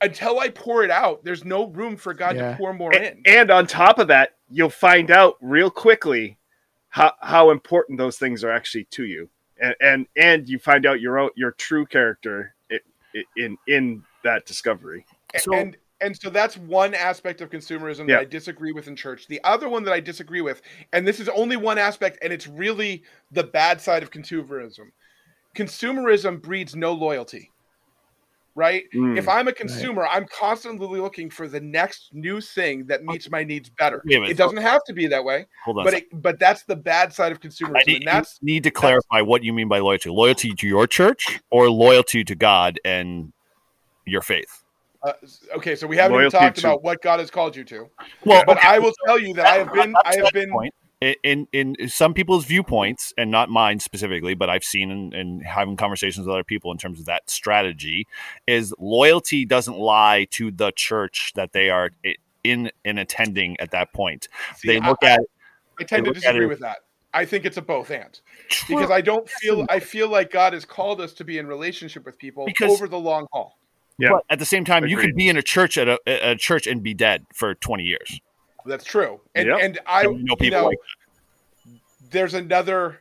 Until 0.00 0.38
I 0.38 0.50
pour 0.50 0.84
it 0.84 0.90
out, 0.90 1.24
there's 1.24 1.44
no 1.44 1.66
room 1.68 1.96
for 1.96 2.12
God 2.12 2.36
Yeah. 2.36 2.50
to 2.52 2.56
pour 2.56 2.72
more 2.74 2.92
A- 2.92 3.12
in. 3.12 3.22
and 3.26 3.50
on 3.50 3.66
top 3.66 3.98
of 3.98 4.08
that 4.08 4.34
you'll 4.50 4.68
find 4.70 5.10
out 5.10 5.36
real 5.40 5.70
quickly 5.70 6.36
how, 6.90 7.12
how 7.20 7.50
important 7.50 7.98
those 7.98 8.18
things 8.18 8.44
are 8.44 8.50
actually 8.50 8.84
to 8.84 9.04
you 9.04 9.28
and 9.58 9.74
and, 9.80 10.06
and 10.16 10.48
you 10.48 10.58
find 10.58 10.84
out 10.86 11.00
your 11.00 11.18
own 11.18 11.30
your 11.34 11.52
true 11.52 11.86
character 11.86 12.54
i- 12.70 12.78
i- 13.16 13.24
in 13.36 13.56
in 13.66 14.02
that 14.22 14.44
discovery 14.46 15.04
A- 15.34 15.38
So- 15.40 15.54
and 15.54 15.76
and 16.02 16.14
so 16.14 16.28
that's 16.28 16.58
one 16.58 16.92
aspect 16.92 17.40
of 17.40 17.48
consumerism 17.48 18.00
Yeah. 18.06 18.16
that 18.16 18.20
I 18.20 18.24
disagree 18.26 18.70
with 18.72 18.86
in 18.86 18.96
church. 18.96 19.26
The 19.28 19.40
other 19.44 19.66
one 19.66 19.82
that 19.84 19.94
I 19.94 20.00
disagree 20.00 20.42
with, 20.42 20.60
and 20.92 21.08
this 21.08 21.20
is 21.20 21.28
only 21.30 21.56
one 21.56 21.78
aspect, 21.78 22.18
and 22.20 22.34
it's 22.34 22.46
really 22.46 23.02
the 23.32 23.44
bad 23.44 23.80
side 23.80 24.02
of 24.02 24.10
consumerism. 24.10 24.90
Consumerism 25.54 26.42
breeds 26.42 26.76
no 26.76 26.92
loyalty. 26.92 27.50
Right? 28.56 28.84
Mm. 28.94 29.18
If 29.18 29.28
I'm 29.28 29.48
a 29.48 29.52
consumer, 29.52 30.06
I'm 30.06 30.26
constantly 30.26 30.98
looking 30.98 31.28
for 31.28 31.46
the 31.46 31.60
next 31.60 32.08
new 32.12 32.40
thing 32.40 32.86
that 32.86 33.04
meets 33.04 33.30
my 33.30 33.44
needs 33.44 33.68
better. 33.68 34.02
Wait 34.06 34.16
a 34.16 34.20
minute. 34.20 34.32
It 34.32 34.38
doesn't 34.38 34.56
have 34.56 34.82
to 34.84 34.94
be 34.94 35.06
that 35.08 35.22
way. 35.22 35.46
Hold 35.66 35.78
on. 35.78 35.84
but 35.84 35.94
it, 35.94 36.04
but 36.22 36.38
that's 36.38 36.62
the 36.64 36.74
bad 36.74 37.12
side 37.12 37.32
of 37.32 37.38
I 37.38 37.46
consumerism, 37.46 37.86
need, 37.86 37.96
and 37.96 38.06
that's 38.06 38.38
you 38.40 38.54
need 38.54 38.62
to 38.64 38.70
clarify 38.70 39.20
what 39.20 39.44
you 39.44 39.52
mean 39.52 39.68
by 39.68 39.78
loyalty. 39.78 40.08
Loyalty 40.08 40.54
to 40.54 40.66
your 40.66 40.86
church 40.86 41.38
or 41.50 41.68
loyalty 41.70 42.24
to 42.24 42.34
God 42.34 42.80
and 42.82 43.32
your 44.06 44.22
faith. 44.22 44.62
Uh, 45.02 45.12
okay, 45.56 45.76
so 45.76 45.86
we 45.86 45.96
haven't 45.96 46.16
Loyalty 46.16 46.36
even 46.36 46.46
talked 46.46 46.58
to- 46.60 46.66
about 46.66 46.82
what 46.82 47.02
God 47.02 47.20
has 47.20 47.30
called 47.30 47.54
you 47.54 47.64
to. 47.64 47.90
Well, 48.24 48.42
But 48.46 48.56
okay, 48.56 48.68
I 48.68 48.78
will 48.78 48.92
tell 49.06 49.20
you 49.20 49.34
that 49.34 49.46
I 49.46 49.58
have 49.58 49.72
been, 49.72 49.94
I 50.04 50.16
have 50.16 50.32
been, 50.32 50.50
point. 50.50 50.74
In, 51.02 51.14
in 51.52 51.74
in 51.78 51.88
some 51.90 52.14
people's 52.14 52.46
viewpoints, 52.46 53.12
and 53.18 53.30
not 53.30 53.50
mine 53.50 53.80
specifically, 53.80 54.34
but 54.34 54.48
I've 54.48 54.64
seen 54.64 54.90
and 54.90 55.12
and 55.12 55.42
having 55.44 55.76
conversations 55.76 56.26
with 56.26 56.32
other 56.34 56.42
people 56.44 56.72
in 56.72 56.78
terms 56.78 56.98
of 56.98 57.04
that 57.04 57.28
strategy, 57.28 58.06
is 58.46 58.72
loyalty 58.78 59.44
doesn't 59.44 59.76
lie 59.76 60.26
to 60.30 60.50
the 60.50 60.72
church 60.74 61.32
that 61.34 61.52
they 61.52 61.68
are 61.68 61.90
i- 62.04 62.14
in 62.44 62.70
and 62.84 62.98
attending 62.98 63.60
at 63.60 63.72
that 63.72 63.92
point. 63.92 64.28
see, 64.56 64.68
they 64.68 64.80
I- 64.80 64.88
look 64.88 65.02
at 65.02 65.20
I 65.78 65.84
tend 65.84 66.06
to 66.06 66.12
disagree 66.14 66.46
it- 66.46 66.48
with 66.48 66.60
that. 66.60 66.78
I 67.12 67.26
think 67.26 67.44
it's 67.44 67.56
a 67.58 67.62
both 67.62 67.90
and 67.90 68.18
because 68.68 68.90
I 68.90 69.02
don't 69.02 69.28
feel 69.28 69.66
I 69.68 69.80
feel 69.80 70.08
like 70.08 70.30
God 70.30 70.54
has 70.54 70.64
called 70.64 71.00
us 71.02 71.12
to 71.14 71.24
be 71.24 71.36
in 71.36 71.46
relationship 71.46 72.06
with 72.06 72.18
people 72.18 72.46
Because- 72.46 72.72
over 72.72 72.88
the 72.88 72.98
long 72.98 73.26
haul. 73.32 73.58
Yeah. 73.98 74.10
But 74.12 74.24
at 74.30 74.38
the 74.38 74.44
same 74.46 74.64
time, 74.64 74.86
you 74.86 74.96
could 74.96 75.14
be 75.14 75.28
in 75.28 75.36
a 75.36 75.42
church 75.42 75.76
at 75.78 75.88
a, 75.88 75.98
a 76.06 76.30
a 76.32 76.36
church 76.36 76.66
and 76.66 76.82
be 76.82 76.94
dead 76.94 77.26
for 77.34 77.54
twenty 77.54 77.84
years. 77.84 78.18
That's 78.66 78.84
true, 78.84 79.20
and 79.34 79.46
Yep. 79.46 79.58
and 79.60 79.78
I 79.86 80.02
And 80.02 80.14
we 80.14 80.22
know 80.22 80.32
you 80.32 80.36
people 80.38 80.60
know, 80.60 80.66
like 80.66 80.78
there's 82.10 82.34
another. 82.34 83.00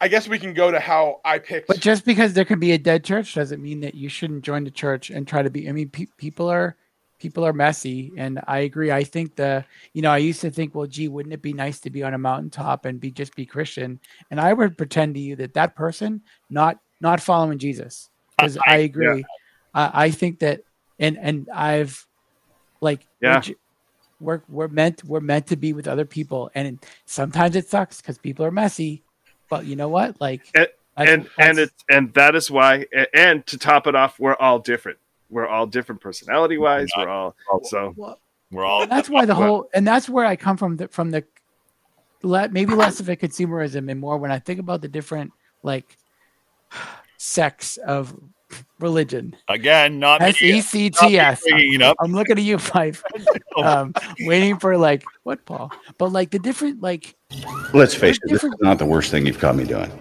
I 0.00 0.08
guess 0.08 0.26
we 0.26 0.38
can 0.38 0.52
go 0.52 0.70
to 0.70 0.80
how 0.80 1.20
I 1.24 1.38
picked. 1.38 1.68
But 1.68 1.78
just 1.78 2.04
because 2.04 2.32
there 2.32 2.44
can 2.44 2.58
be 2.58 2.72
a 2.72 2.78
dead 2.78 3.04
church 3.04 3.34
doesn't 3.34 3.62
mean 3.62 3.80
that 3.80 3.94
you 3.94 4.08
shouldn't 4.08 4.42
join 4.42 4.64
the 4.64 4.70
church 4.70 5.10
and 5.10 5.28
try 5.28 5.42
to 5.42 5.50
be. 5.50 5.68
I 5.68 5.72
mean, 5.72 5.90
pe- 5.90 6.06
people 6.16 6.48
are 6.48 6.76
people 7.20 7.46
are 7.46 7.52
messy, 7.52 8.12
and 8.16 8.40
I 8.48 8.60
agree. 8.60 8.90
I 8.90 9.04
think 9.04 9.36
the 9.36 9.64
you 9.92 10.02
know 10.02 10.10
I 10.10 10.18
used 10.18 10.40
to 10.40 10.50
think, 10.50 10.74
well, 10.74 10.86
gee, 10.86 11.08
wouldn't 11.08 11.32
it 11.32 11.40
be 11.42 11.52
nice 11.52 11.78
to 11.80 11.90
be 11.90 12.02
on 12.02 12.14
a 12.14 12.18
mountaintop 12.18 12.84
and 12.84 12.98
be 12.98 13.12
just 13.12 13.36
be 13.36 13.46
Christian? 13.46 14.00
And 14.30 14.40
I 14.40 14.52
would 14.52 14.76
pretend 14.76 15.14
to 15.14 15.20
you 15.20 15.36
that 15.36 15.54
that 15.54 15.76
person 15.76 16.22
not 16.50 16.78
not 17.00 17.20
following 17.20 17.58
Jesus 17.58 18.10
because 18.36 18.58
I, 18.66 18.78
agree. 18.78 19.24
I, 19.74 19.90
I 20.06 20.10
think 20.10 20.40
that, 20.40 20.62
and 20.98 21.18
and 21.18 21.48
I've 21.54 22.06
like 22.82 23.06
Yeah. 23.22 23.40
we're, 23.46 23.54
we're 24.20 24.42
we're 24.48 24.68
meant 24.68 25.02
we're 25.04 25.20
meant 25.20 25.46
to 25.46 25.56
be 25.56 25.72
with 25.72 25.88
other 25.88 26.04
people, 26.04 26.50
and 26.54 26.78
sometimes 27.06 27.56
it 27.56 27.68
sucks 27.68 28.02
because 28.02 28.18
people 28.18 28.44
are 28.44 28.50
messy. 28.50 29.02
But 29.48 29.64
you 29.64 29.76
know 29.76 29.88
what? 29.88 30.20
Like 30.20 30.42
And- 30.54 30.66
that's- 30.96 31.08
and 31.08 31.28
and 31.38 31.58
it's 31.58 31.84
and 31.88 32.12
that 32.14 32.34
is 32.34 32.50
why 32.50 32.84
a- 32.94 33.16
and 33.16 33.46
to 33.46 33.56
top 33.56 33.86
it 33.86 33.94
off 33.94 34.20
we're 34.20 34.34
all 34.36 34.58
different 34.58 34.98
we're 35.30 35.46
all 35.48 35.66
different 35.66 36.02
personality 36.02 36.58
wise 36.58 36.90
we're 36.98 37.08
all 37.08 37.34
so 37.62 37.94
well, 37.96 38.18
we're 38.50 38.66
all 38.66 38.82
and 38.82 38.90
that's 38.90 39.08
why 39.08 39.24
the 39.24 39.34
whole 39.34 39.70
and 39.72 39.86
that's 39.86 40.06
where 40.10 40.26
I 40.26 40.36
come 40.36 40.58
from 40.58 40.76
the, 40.76 40.88
from 40.88 41.10
the 41.10 41.24
let 42.22 42.52
maybe 42.52 42.74
less 42.74 43.00
of 43.00 43.08
a 43.08 43.16
consumerism 43.16 43.90
and 43.90 43.98
more 44.00 44.18
when 44.18 44.30
I 44.30 44.38
think 44.38 44.60
about 44.60 44.82
the 44.82 44.88
different 44.88 45.32
like 45.62 45.96
sects 47.16 47.78
of 47.78 48.14
religion. 48.80 49.34
again 49.48 49.98
not 49.98 50.20
me. 50.20 50.26
S 50.28 50.42
E 50.42 50.60
C 50.60 50.90
T 50.90 51.18
S. 51.18 51.42
Bringing 51.48 51.74
it 51.74 51.82
up. 51.82 51.96
I'm 52.00 52.12
looking 52.12 52.36
at 52.38 52.44
you, 52.44 52.58
Five. 52.58 53.02
Um, 53.56 53.92
waiting 54.20 54.58
for 54.58 54.78
like 54.78 55.04
what, 55.24 55.44
Paul? 55.44 55.70
But 55.98 56.10
like 56.10 56.30
the 56.30 56.38
different 56.38 56.80
like 56.82 57.14
Let's 57.74 57.94
face 57.94 58.16
it, 58.16 58.30
this 58.30 58.42
is 58.42 58.52
not 58.60 58.78
the 58.78 58.86
worst 58.86 59.10
thing 59.10 59.26
you've 59.26 59.38
caught 59.38 59.56
me 59.56 59.64
doing. 59.64 59.92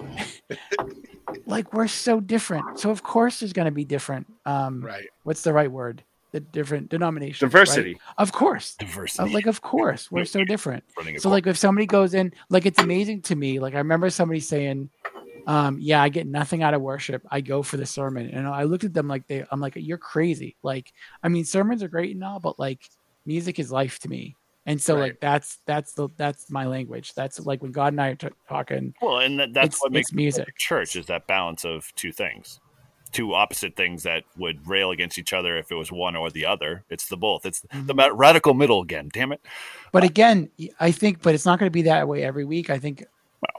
like 1.46 1.74
we're 1.74 1.88
so 1.88 2.20
different. 2.22 2.80
So 2.80 2.90
of 2.92 3.04
course 3.04 3.40
there's 3.42 3.54
going 3.54 3.66
to 3.66 3.72
be 3.72 3.84
different. 3.86 4.28
Um, 4.46 4.82
right. 4.84 5.06
what's 5.24 5.42
the 5.42 5.52
right 5.54 5.70
word? 5.72 6.04
The 6.32 6.40
different 6.40 6.88
denominations. 6.88 7.42
right? 7.42 7.52
diversity 7.52 7.98
Of 8.18 8.32
course. 8.32 8.78
Uh, 8.80 8.86
Diversity. 8.86 9.34
like 9.34 9.48
of 9.48 9.62
course 9.62 10.10
we're 10.10 10.24
so 10.24 10.46
different. 10.46 10.86
So 11.18 11.30
like 11.30 11.46
if 11.46 11.58
somebody 11.58 11.86
goes 11.86 12.14
in, 12.14 12.32
like 12.50 12.66
it's 12.66 12.80
amazing 12.80 13.24
to 13.24 13.36
me. 13.36 13.60
Like 13.60 13.74
I 13.76 13.80
remember 13.80 14.10
somebody 14.10 14.40
saying, 14.40 14.90
um, 15.48 15.78
"Yeah, 15.80 16.02
I 16.02 16.10
get 16.10 16.28
nothing 16.28 16.64
out 16.64 16.74
of 16.74 16.82
worship. 16.82 17.24
I 17.30 17.42
go 17.42 17.64
for 17.64 17.78
the 17.78 17.86
sermon." 17.86 18.30
And 18.30 18.48
I 18.48 18.64
looked 18.64 18.84
at 18.84 18.94
them 18.94 19.08
like 19.08 19.28
they, 19.28 19.46
I'm 19.52 19.60
like, 19.60 19.74
"You're 19.76 19.98
crazy." 19.98 20.56
Like 20.64 20.94
I 21.24 21.30
mean, 21.30 21.46
sermons 21.46 21.84
are 21.84 21.88
great 21.88 22.14
and 22.16 22.24
all, 22.24 22.40
but 22.40 22.60
like 22.60 22.90
music 23.26 23.60
is 23.60 23.72
life 23.72 24.00
to 24.00 24.10
me. 24.10 24.36
And 24.66 24.80
so 24.82 24.94
Right. 24.96 25.02
like 25.02 25.20
that's 25.20 25.58
that's 25.66 25.94
the 25.94 26.10
that's 26.18 26.52
my 26.52 26.66
language. 26.66 27.14
That's 27.16 27.40
like 27.40 27.62
when 27.64 27.72
God 27.72 27.94
and 27.94 28.02
I 28.02 28.10
are 28.10 28.16
t- 28.16 28.28
talking. 28.48 28.94
Well, 29.02 29.20
and 29.20 29.40
that, 29.40 29.54
that's 29.54 29.82
what 29.82 29.92
makes 29.92 30.14
music. 30.14 30.56
church 30.58 30.96
is 30.96 31.08
that 31.08 31.26
balance 31.28 31.66
of 31.66 31.92
two 31.96 32.12
things, 32.12 32.60
two 33.12 33.34
opposite 33.34 33.76
things 33.76 34.04
that 34.04 34.24
would 34.38 34.68
rail 34.68 34.92
against 34.92 35.18
each 35.18 35.34
other 35.34 35.58
if 35.58 35.72
it 35.72 35.76
was 35.76 35.92
one 35.92 36.16
or 36.16 36.30
the 36.30 36.46
other. 36.46 36.86
It's 36.92 37.08
the 37.08 37.18
both. 37.18 37.46
It's 37.48 37.62
Mm-hmm. 37.74 37.88
the 37.88 38.14
radical 38.14 38.54
middle 38.54 38.82
again. 38.82 39.10
Damn 39.12 39.32
it! 39.32 39.42
But 39.92 40.04
again, 40.04 40.52
I 40.80 40.92
think, 40.92 41.24
but 41.24 41.34
it's 41.34 41.46
not 41.46 41.58
going 41.58 41.68
to 41.68 41.74
be 41.74 41.82
that 41.84 42.08
way 42.08 42.24
every 42.24 42.46
week. 42.46 42.70
I 42.70 42.78
think 42.78 43.04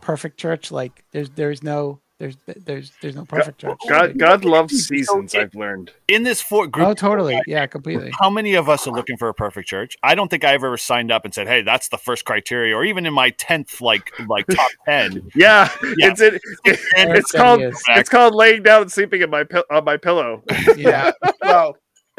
perfect 0.01 0.38
church, 0.38 0.71
like 0.71 1.05
there's 1.12 1.31
there's 1.31 1.62
no 1.62 2.01
there's 2.18 2.37
there's 2.47 2.92
there's 3.01 3.16
no 3.16 3.25
perfect 3.25 3.59
church. 3.59 3.77
god 3.88 4.16
god 4.16 4.45
loves 4.45 4.87
seasons 4.87 5.35
i've 5.35 5.53
learned 5.57 5.90
In 6.07 6.23
this 6.23 6.40
four 6.40 6.68
group, 6.68 6.87
Oh, 6.87 6.95
totally. 6.95 7.40
Yeah, 7.49 7.66
completely. 7.66 8.12
how 8.21 8.31
many 8.31 8.55
of 8.55 8.68
us 8.68 8.87
are 8.87 8.92
looking 8.92 9.16
for 9.16 9.29
a 9.29 9.35
perfect 9.35 9.66
church? 9.68 9.97
I 10.05 10.14
don't 10.14 10.29
think 10.29 10.45
I've 10.45 10.62
ever 10.62 10.77
signed 10.77 11.11
up 11.11 11.25
and 11.25 11.35
said, 11.35 11.49
"Hey, 11.49 11.62
that's 11.62 11.88
the 11.88 11.99
first 11.99 12.25
criteria," 12.25 12.77
or 12.77 12.85
even 12.85 13.07
in 13.07 13.12
my 13.14 13.31
tenth 13.31 13.81
like 13.81 14.12
like 14.29 14.47
top 14.47 14.71
ten. 14.87 15.29
yeah, 15.35 15.68
Yeah. 15.99 16.11
it's 16.12 16.21
it, 16.21 16.40
Eric 16.97 17.18
it's 17.18 17.33
called 17.33 17.61
it's 17.88 18.09
called 18.09 18.35
laying 18.37 18.62
down 18.62 18.83
and 18.83 18.92
sleeping 18.92 19.23
in 19.23 19.31
my 19.31 19.42
pill 19.42 19.64
on 19.71 19.85
my 19.85 19.97
pillow 19.97 20.45
Yeah. 20.77 21.11
well, 21.42 21.77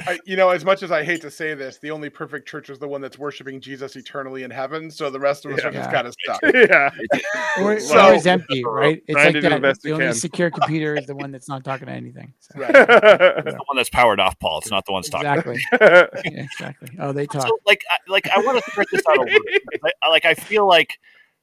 I, 0.08 0.20
you 0.26 0.36
know, 0.36 0.50
as 0.50 0.66
much 0.66 0.82
as 0.82 0.92
I 0.92 1.04
hate 1.04 1.22
to 1.22 1.30
say 1.30 1.54
this, 1.54 1.78
the 1.78 1.92
only 1.92 2.10
perfect 2.10 2.48
church 2.48 2.72
is 2.72 2.80
the 2.80 2.88
one 2.88 3.00
that's 3.00 3.20
worshiping 3.20 3.62
Jesus 3.62 3.96
eternally 3.96 4.42
in 4.42 4.50
heaven. 4.50 4.90
So 4.90 5.12
the 5.12 5.20
rest 5.20 5.46
of 5.46 5.52
us 5.54 5.64
are 5.64 5.70
just 5.72 5.92
kind 5.92 6.08
of 6.08 6.16
stuck. 6.20 6.42
yeah 6.54 6.90
or, 7.62 7.80
So- 7.80 8.08
or 8.10 8.14
it's 8.16 8.26
empty, 8.26 8.64
right? 8.66 9.04
It's 9.08 9.16
like 9.16 9.34
to 9.34 9.42
do 9.42 9.50
the 9.50 9.78
The 9.84 9.92
only 9.92 10.06
can. 10.06 10.14
secure 10.16 10.50
computer 10.60 10.96
is 10.96 11.06
the 11.06 11.14
one 11.16 11.32
that's 11.32 11.48
not 11.48 11.64
talking 11.64 11.86
to 11.86 11.94
anything. 11.94 12.34
So, 12.40 12.60
Right. 12.60 12.74
The 12.74 13.62
one 13.68 13.78
that's 13.78 13.92
powered 13.92 14.20
off, 14.20 14.40
Paul. 14.40 14.58
It's 14.60 14.72
not 14.72 14.84
the 14.88 14.94
one 14.94 15.04
talking. 15.04 15.28
exactly. 15.28 15.64
Yeah, 15.80 16.44
exactly. 16.44 16.90
Oh, 17.00 17.12
they 17.12 17.28
talk. 17.28 17.44
So, 17.44 17.60
like, 17.68 17.84
I, 17.88 17.98
like 18.12 18.28
I 18.30 18.40
want 18.40 18.64
to 18.64 18.72
stretch 18.72 18.88
this 18.92 19.04
out 19.08 19.18
a 19.18 19.22
little 19.22 19.40
bit. 19.46 19.62
Like, 19.84 19.94
I- 20.02 20.10
like, 20.10 20.26
I 20.26 20.34
feel 20.34 20.68
like, 20.68 20.98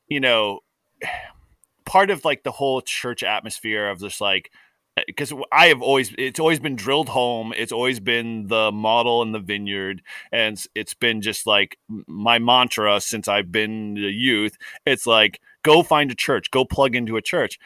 you 0.08 0.18
know, 0.18 0.58
part 1.84 2.10
of 2.10 2.24
like 2.24 2.42
the 2.42 2.50
whole 2.52 2.80
church 2.82 3.22
atmosphere 3.22 3.88
of 3.90 4.00
just 4.00 4.20
like, 4.20 4.50
Uh, 4.96 5.02
because 5.06 5.32
I 5.52 5.66
have 5.66 5.82
always, 5.82 6.12
it's 6.18 6.40
always 6.40 6.58
been 6.58 6.76
drilled 6.76 7.08
home. 7.10 7.52
It's 7.56 7.72
always 7.72 8.00
been 8.00 8.48
the 8.48 8.72
model 8.72 9.22
in 9.22 9.32
the 9.32 9.38
vineyard, 9.38 10.02
and 10.32 10.54
it's- 10.74 10.94
been 10.94 11.22
just 11.22 11.46
like 11.46 11.78
my 12.06 12.38
mantra 12.38 13.00
since 13.00 13.28
I've 13.28 13.50
been 13.52 13.96
a 13.96 14.10
youth. 14.10 14.56
It's 14.84 15.06
like, 15.06 15.40
go 15.62 15.82
find 15.82 16.10
a 16.10 16.14
church, 16.14 16.50
go 16.50 16.64
plug 16.64 16.94
into 16.96 17.16
a 17.16 17.22
church. 17.22 17.58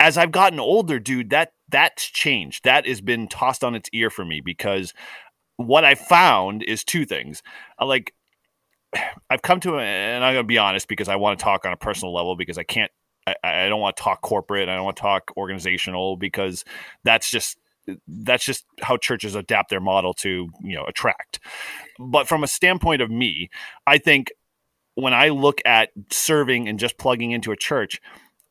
As 0.00 0.16
I've 0.16 0.30
gotten 0.30 0.60
older, 0.60 0.98
dude, 1.00 1.30
that 1.30 1.52
that's 1.68 2.04
changed. 2.06 2.64
That 2.64 2.86
has 2.86 3.00
been 3.00 3.26
tossed 3.28 3.64
on 3.64 3.74
its 3.74 3.90
ear 3.92 4.10
for 4.10 4.24
me 4.24 4.40
because 4.40 4.94
what 5.56 5.84
I 5.84 5.94
found 5.96 6.62
is 6.62 6.84
two 6.84 7.04
things. 7.04 7.42
I 7.78 7.84
like 7.84 8.14
I've 9.30 9.42
come 9.42 9.60
to, 9.60 9.76
a, 9.76 9.82
and 9.82 10.24
I'm 10.24 10.34
going 10.34 10.44
to 10.44 10.48
be 10.48 10.58
honest 10.58 10.88
because 10.88 11.08
I 11.08 11.16
want 11.16 11.38
to 11.38 11.42
talk 11.44 11.66
on 11.66 11.72
a 11.72 11.76
personal 11.76 12.14
level 12.14 12.36
because 12.36 12.58
I 12.58 12.62
can't. 12.62 12.90
I, 13.42 13.64
I 13.64 13.68
don't 13.68 13.80
want 13.80 13.96
to 13.96 14.02
talk 14.02 14.20
corporate. 14.20 14.68
I 14.68 14.74
don't 14.74 14.84
want 14.84 14.96
to 14.96 15.02
talk 15.02 15.30
organizational 15.36 16.16
because 16.16 16.64
that's 17.04 17.30
just 17.30 17.58
that's 18.06 18.44
just 18.44 18.66
how 18.82 18.98
churches 18.98 19.34
adapt 19.34 19.70
their 19.70 19.80
model 19.80 20.12
to 20.14 20.48
you 20.62 20.76
know 20.76 20.84
attract. 20.84 21.40
But 21.98 22.28
from 22.28 22.44
a 22.44 22.48
standpoint 22.48 23.02
of 23.02 23.10
me, 23.10 23.50
I 23.86 23.98
think 23.98 24.32
when 24.94 25.14
I 25.14 25.28
look 25.28 25.60
at 25.64 25.90
serving 26.10 26.68
and 26.68 26.78
just 26.78 26.98
plugging 26.98 27.30
into 27.30 27.52
a 27.52 27.56
church, 27.56 28.00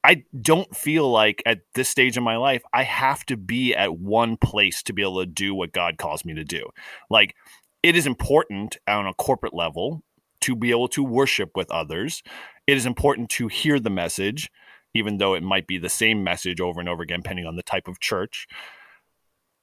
I 0.04 0.24
don't 0.42 0.74
feel 0.76 1.12
like 1.12 1.44
at 1.46 1.60
this 1.76 1.90
stage 1.90 2.18
in 2.18 2.24
my 2.24 2.38
life 2.38 2.63
I 2.74 2.84
have 2.84 3.26
to 3.26 3.38
be 3.38 3.76
at 3.76 3.98
one 3.98 4.38
place 4.38 4.82
to 4.84 4.94
be 4.94 5.02
able 5.02 5.20
to 5.20 5.26
do 5.26 5.54
what 5.54 5.74
God 5.74 5.98
calls 5.98 6.24
me 6.24 6.34
to 6.36 6.44
do. 6.44 6.70
Like 7.10 7.36
it 7.84 7.96
is 7.96 8.08
important 8.08 8.78
on 8.88 9.06
a 9.06 9.13
corporate 9.13 9.54
level 9.54 10.04
to 10.42 10.56
be 10.56 10.72
able 10.72 10.88
to 10.90 11.04
worship 11.04 11.52
with 11.56 11.70
others. 11.72 12.24
It 12.68 12.78
is 12.78 12.86
important 12.86 13.30
to 13.32 13.48
hear 13.48 13.80
the 13.80 13.90
message, 13.90 14.50
even 14.98 15.18
though 15.18 15.34
it 15.34 15.44
might 15.44 15.68
be 15.68 15.78
the 15.78 15.90
same 15.90 16.24
message 16.24 16.60
over 16.60 16.80
and 16.80 16.90
over 16.90 17.04
again, 17.04 17.20
depending 17.20 17.46
on 17.46 17.56
the 17.56 17.64
type 17.64 17.88
of 17.88 18.00
church. 18.00 18.48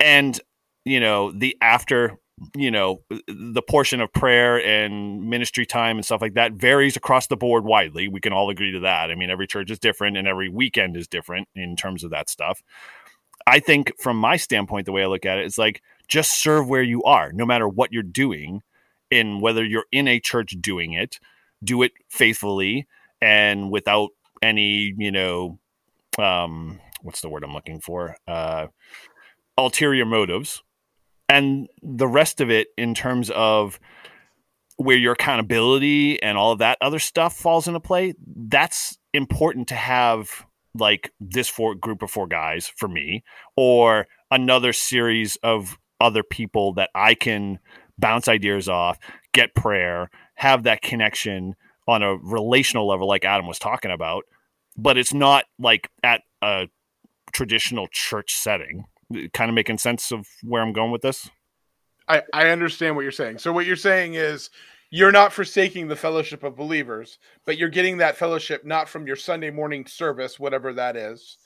And, 0.00 0.40
you 0.84 1.00
know, 1.00 1.30
the 1.30 1.56
after, 1.60 2.16
you 2.56 2.70
know, 2.70 3.02
the 3.28 3.62
portion 3.62 4.00
of 4.00 4.12
prayer 4.12 4.64
and 4.64 5.28
ministry 5.28 5.66
time 5.66 5.96
and 5.96 6.04
stuff 6.04 6.22
like 6.22 6.34
that 6.34 6.52
varies 6.52 6.96
across 6.96 7.26
the 7.26 7.36
board 7.36 7.64
widely. 7.64 8.08
We 8.08 8.20
can 8.20 8.32
all 8.32 8.50
agree 8.50 8.72
to 8.72 8.80
that. 8.80 9.10
I 9.10 9.14
mean, 9.14 9.30
every 9.30 9.46
church 9.46 9.70
is 9.70 9.78
different 9.78 10.16
and 10.16 10.26
every 10.26 10.48
weekend 10.48 10.96
is 10.96 11.08
different 11.08 11.48
in 11.54 11.76
terms 11.76 12.04
of 12.04 12.10
that 12.10 12.28
stuff. 12.28 12.62
I 13.46 13.60
think 13.60 13.92
from 14.00 14.16
my 14.16 14.36
standpoint, 14.36 14.86
the 14.86 14.92
way 14.92 15.02
I 15.02 15.06
look 15.06 15.26
at 15.26 15.38
it 15.38 15.46
is 15.46 15.58
like 15.58 15.82
just 16.08 16.42
serve 16.42 16.68
where 16.68 16.82
you 16.82 17.02
are, 17.02 17.32
no 17.32 17.44
matter 17.44 17.68
what 17.68 17.92
you're 17.92 18.02
doing, 18.02 18.62
in 19.10 19.40
whether 19.40 19.64
you're 19.64 19.86
in 19.92 20.08
a 20.08 20.18
church 20.18 20.56
doing 20.60 20.92
it, 20.92 21.20
do 21.62 21.82
it 21.82 21.92
faithfully 22.08 22.86
and 23.20 23.70
without 23.70 24.10
any, 24.44 24.94
you 24.96 25.10
know, 25.10 25.58
um, 26.18 26.80
what's 27.02 27.20
the 27.20 27.28
word 27.28 27.44
I'm 27.44 27.54
looking 27.54 27.80
for? 27.80 28.16
Uh, 28.28 28.68
ulterior 29.58 30.04
motives. 30.04 30.62
And 31.28 31.68
the 31.82 32.06
rest 32.06 32.40
of 32.40 32.50
it, 32.50 32.68
in 32.76 32.94
terms 32.94 33.30
of 33.30 33.80
where 34.76 34.96
your 34.96 35.12
accountability 35.12 36.22
and 36.22 36.36
all 36.36 36.52
of 36.52 36.58
that 36.58 36.78
other 36.80 36.98
stuff 36.98 37.36
falls 37.36 37.66
into 37.66 37.80
play, 37.80 38.14
that's 38.26 38.98
important 39.12 39.68
to 39.68 39.74
have 39.74 40.44
like 40.74 41.12
this 41.20 41.48
four 41.48 41.74
group 41.74 42.02
of 42.02 42.10
four 42.10 42.26
guys 42.26 42.70
for 42.76 42.88
me 42.88 43.22
or 43.56 44.06
another 44.30 44.72
series 44.72 45.36
of 45.42 45.78
other 46.00 46.24
people 46.24 46.74
that 46.74 46.90
I 46.94 47.14
can 47.14 47.60
bounce 47.98 48.26
ideas 48.26 48.68
off, 48.68 48.98
get 49.32 49.54
prayer, 49.54 50.10
have 50.34 50.64
that 50.64 50.82
connection 50.82 51.54
on 51.86 52.02
a 52.02 52.16
relational 52.16 52.88
level, 52.88 53.06
like 53.06 53.24
Adam 53.24 53.46
was 53.46 53.58
talking 53.58 53.92
about. 53.92 54.24
But 54.76 54.98
it's 54.98 55.14
not 55.14 55.44
like 55.58 55.88
at 56.02 56.22
a 56.42 56.68
traditional 57.32 57.88
church 57.90 58.34
setting. 58.34 58.84
Kind 59.32 59.48
of 59.48 59.54
making 59.54 59.78
sense 59.78 60.10
of 60.10 60.26
where 60.42 60.62
I'm 60.62 60.72
going 60.72 60.90
with 60.90 61.02
this. 61.02 61.30
I, 62.08 62.22
I 62.32 62.48
understand 62.48 62.96
what 62.96 63.02
you're 63.02 63.12
saying. 63.12 63.38
So 63.38 63.52
what 63.52 63.66
you're 63.66 63.76
saying 63.76 64.14
is 64.14 64.50
you're 64.90 65.12
not 65.12 65.32
forsaking 65.32 65.88
the 65.88 65.96
fellowship 65.96 66.42
of 66.42 66.56
believers, 66.56 67.18
but 67.46 67.56
you're 67.56 67.68
getting 67.68 67.98
that 67.98 68.16
fellowship 68.16 68.64
not 68.64 68.88
from 68.88 69.06
your 69.06 69.16
Sunday 69.16 69.50
morning 69.50 69.86
service, 69.86 70.38
whatever 70.38 70.72
that 70.74 70.96
is. 70.96 71.38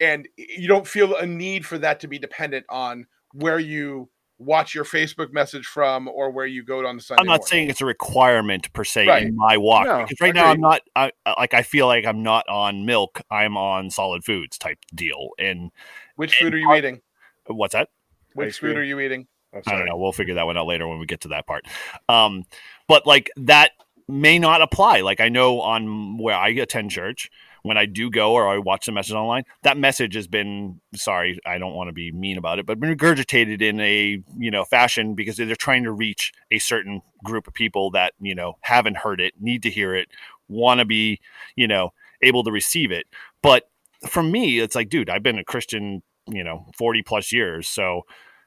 And 0.00 0.28
you 0.36 0.68
don't 0.68 0.86
feel 0.86 1.16
a 1.16 1.26
need 1.26 1.64
for 1.64 1.78
that 1.78 2.00
to 2.00 2.08
be 2.08 2.18
dependent 2.18 2.66
on 2.68 3.06
where 3.32 3.58
you 3.58 4.08
watch 4.38 4.74
your 4.74 4.84
Facebook 4.84 5.32
message 5.32 5.66
from 5.66 6.08
or 6.08 6.30
where 6.30 6.46
you 6.46 6.62
go 6.62 6.86
on 6.86 6.96
the 6.96 7.02
Sunday. 7.02 7.20
I'm 7.22 7.26
not 7.26 7.32
morning. 7.40 7.46
saying 7.46 7.70
it's 7.70 7.80
a 7.80 7.86
requirement 7.86 8.72
per 8.72 8.84
se 8.84 9.06
Right. 9.06 9.26
in 9.26 9.36
my 9.36 9.56
walk 9.56 9.86
No, 9.86 10.02
because 10.02 10.20
right 10.20 10.34
now 10.34 10.46
I'm 10.46 10.60
not 10.60 10.82
I, 10.94 11.10
like 11.38 11.54
I 11.54 11.62
feel 11.62 11.86
like 11.86 12.04
I'm 12.04 12.22
not 12.22 12.46
on 12.48 12.84
milk. 12.84 13.20
I'm 13.30 13.56
on 13.56 13.90
solid 13.90 14.24
foods 14.24 14.58
type 14.58 14.78
deal. 14.94 15.30
And 15.38 15.70
Which 16.16 16.36
food 16.36 16.54
are 16.54 16.58
you 16.58 16.74
eating? 16.74 17.00
what's 17.46 17.72
that? 17.72 17.88
Which 18.34 18.48
Ice 18.48 18.58
food 18.58 18.66
cream. 18.72 18.78
are 18.78 18.84
you 18.84 19.00
eating? 19.00 19.26
Oh, 19.54 19.60
I 19.66 19.72
don't 19.72 19.86
know. 19.86 19.96
We'll 19.96 20.12
figure 20.12 20.34
that 20.34 20.44
one 20.44 20.58
out 20.58 20.66
later 20.66 20.86
when 20.86 20.98
we 20.98 21.06
get 21.06 21.22
to 21.22 21.28
that 21.28 21.46
part. 21.46 21.64
Um, 22.08 22.44
but 22.88 23.06
like 23.06 23.30
that 23.36 23.70
may 24.08 24.38
not 24.38 24.60
apply. 24.60 25.00
Like 25.00 25.20
I 25.20 25.30
know 25.30 25.60
on 25.62 26.18
where 26.18 26.34
I 26.36 26.50
attend 26.50 26.90
church, 26.90 27.30
when 27.66 27.76
I 27.76 27.86
do 27.86 28.10
go 28.10 28.32
or 28.32 28.48
I 28.48 28.58
watch 28.58 28.86
the 28.86 28.92
message 28.92 29.14
online, 29.14 29.42
that 29.62 29.76
message 29.76 30.14
has 30.14 30.28
been 30.28 30.80
sorry, 30.94 31.38
I 31.44 31.58
don't 31.58 31.74
want 31.74 31.88
to 31.88 31.92
be 31.92 32.12
mean 32.12 32.38
about 32.38 32.60
it, 32.60 32.66
but 32.66 32.78
been 32.78 32.96
regurgitated 32.96 33.60
in 33.60 33.80
a 33.80 34.22
you 34.38 34.50
know 34.52 34.64
fashion 34.64 35.14
because 35.14 35.36
they're 35.36 35.56
trying 35.56 35.82
to 35.82 35.92
reach 35.92 36.32
a 36.52 36.60
certain 36.60 37.02
group 37.24 37.48
of 37.48 37.54
people 37.54 37.90
that 37.90 38.14
you 38.20 38.36
know 38.36 38.56
haven't 38.60 38.98
heard 38.98 39.20
it, 39.20 39.34
need 39.40 39.64
to 39.64 39.70
hear 39.70 39.96
it, 39.96 40.08
want 40.48 40.78
to 40.78 40.84
be 40.84 41.20
you 41.56 41.66
know 41.66 41.92
able 42.22 42.44
to 42.44 42.52
receive 42.52 42.92
it. 42.92 43.06
But 43.42 43.68
for 44.08 44.22
me, 44.22 44.60
it's 44.60 44.76
like, 44.76 44.88
dude, 44.88 45.10
I've 45.10 45.24
been 45.24 45.38
a 45.38 45.44
Christian, 45.44 46.02
you 46.28 46.44
know, 46.44 46.66
forty 46.78 47.02
plus 47.02 47.32
years, 47.32 47.68
so 47.68 48.02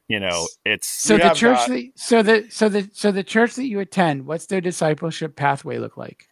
you 0.07 0.21
know, 0.21 0.47
it's 0.65 0.87
So 0.87 1.17
the 1.17 1.33
church 1.33 1.67
not. 1.67 1.69
that 1.69 1.91
so 1.95 2.23
the 2.23 2.47
so 2.49 2.69
the 2.69 2.89
so 2.93 3.11
the 3.11 3.23
church 3.23 3.55
that 3.55 3.67
you 3.67 3.81
attend, 3.81 4.25
what's 4.25 4.45
their 4.45 4.61
discipleship 4.61 5.35
pathway 5.35 5.77
look 5.77 5.97
like? 5.97 6.29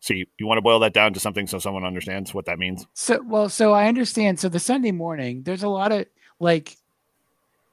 So 0.00 0.14
you, 0.14 0.26
you 0.38 0.46
want 0.46 0.58
to 0.58 0.62
boil 0.62 0.78
that 0.80 0.92
down 0.92 1.14
to 1.14 1.20
something 1.20 1.46
so 1.46 1.58
someone 1.58 1.84
understands 1.84 2.32
what 2.32 2.46
that 2.46 2.58
means? 2.58 2.86
So 2.94 3.20
well, 3.24 3.48
so 3.48 3.72
I 3.72 3.88
understand. 3.88 4.38
So 4.38 4.48
the 4.48 4.60
Sunday 4.60 4.92
morning, 4.92 5.42
there's 5.42 5.62
a 5.62 5.68
lot 5.68 5.92
of 5.92 6.06
like 6.38 6.76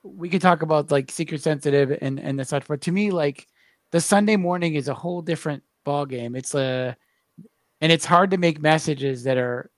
we 0.04 0.30
could 0.30 0.42
talk 0.42 0.62
about 0.62 0.92
like 0.92 1.12
seeker 1.12 1.38
sensitive 1.38 1.98
and 2.02 2.20
and 2.20 2.40
the 2.40 2.46
such, 2.46 2.68
but 2.68 2.82
to 2.82 2.92
me, 2.92 3.12
like 3.12 3.48
the 3.92 4.02
Sunday 4.02 4.36
morning 4.36 4.76
is 4.76 4.88
a 4.88 4.94
whole 4.94 5.22
different 5.22 5.64
ball 5.84 6.06
game. 6.06 6.36
It's 6.36 6.56
a 6.56 6.98
and 7.82 7.92
it's 7.92 8.06
hard 8.06 8.32
to 8.32 8.38
make 8.38 8.62
messages 8.62 9.24
that 9.24 9.38
are 9.38 9.70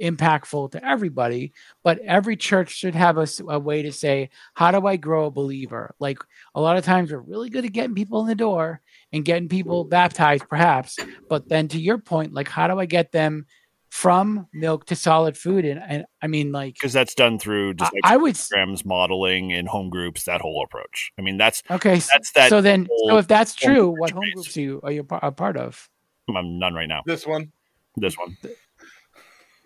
impactful 0.00 0.70
to 0.70 0.84
everybody 0.84 1.54
but 1.82 1.98
every 2.00 2.36
church 2.36 2.70
should 2.70 2.94
have 2.94 3.16
a, 3.16 3.26
a, 3.48 3.58
way 3.58 3.80
to 3.80 3.90
say 3.90 4.28
how 4.52 4.70
do 4.70 4.86
i 4.86 4.94
grow 4.94 5.24
a 5.24 5.30
believer 5.30 5.94
like 5.98 6.18
a 6.54 6.60
lot 6.60 6.76
of 6.76 6.84
times 6.84 7.10
we're 7.10 7.18
really 7.18 7.48
good 7.48 7.64
at 7.64 7.72
getting 7.72 7.94
people 7.94 8.20
in 8.20 8.26
the 8.26 8.34
door 8.34 8.82
and 9.12 9.24
getting 9.24 9.48
people 9.48 9.84
baptized 9.84 10.48
perhaps 10.48 10.96
but 11.28 11.48
then 11.48 11.68
to 11.68 11.80
your 11.80 11.98
point 11.98 12.32
like 12.34 12.48
how 12.48 12.66
do 12.68 12.78
i 12.78 12.86
get 12.86 13.12
them 13.12 13.46
from 13.88 14.46
milk 14.52 14.84
to 14.84 14.96
solid 14.96 15.36
food 15.38 15.64
and, 15.64 15.80
and 15.86 16.04
i 16.20 16.26
mean 16.26 16.52
like 16.52 16.74
Because 16.74 16.92
that's 16.92 17.14
done 17.14 17.38
through 17.38 17.70
I, 17.70 17.72
discipleship 17.74 18.00
I 18.04 18.16
would 18.16 18.34
s- 18.34 18.48
programs, 18.48 18.84
modeling, 18.84 19.52
and 19.52 19.68
home 19.68 19.90
groups. 19.90 20.24
That 20.24 20.40
whole 20.40 20.62
approach. 20.62 21.12
I 21.18 21.22
mean, 21.22 21.38
that's 21.38 21.62
okay 21.70 21.94
that's 21.94 22.32
that. 22.32 22.48
so 22.50 22.60
then 22.60 22.88
so 23.08 23.16
if 23.18 23.26
that's 23.28 23.54
true 23.54 23.90
church 23.90 23.98
what 23.98 24.10
home 24.10 24.24
groups 24.34 24.56
are 24.56 24.60
you 24.60 24.80
are 24.82 24.92
you 24.92 25.06
a 25.10 25.32
part 25.32 25.56
of 25.56 25.88
I'm 26.28 26.58
none 26.58 26.74
right 26.74 26.88
now. 26.88 27.02
This 27.06 27.26
one. 27.26 27.52
This 27.96 28.18
one. 28.18 28.36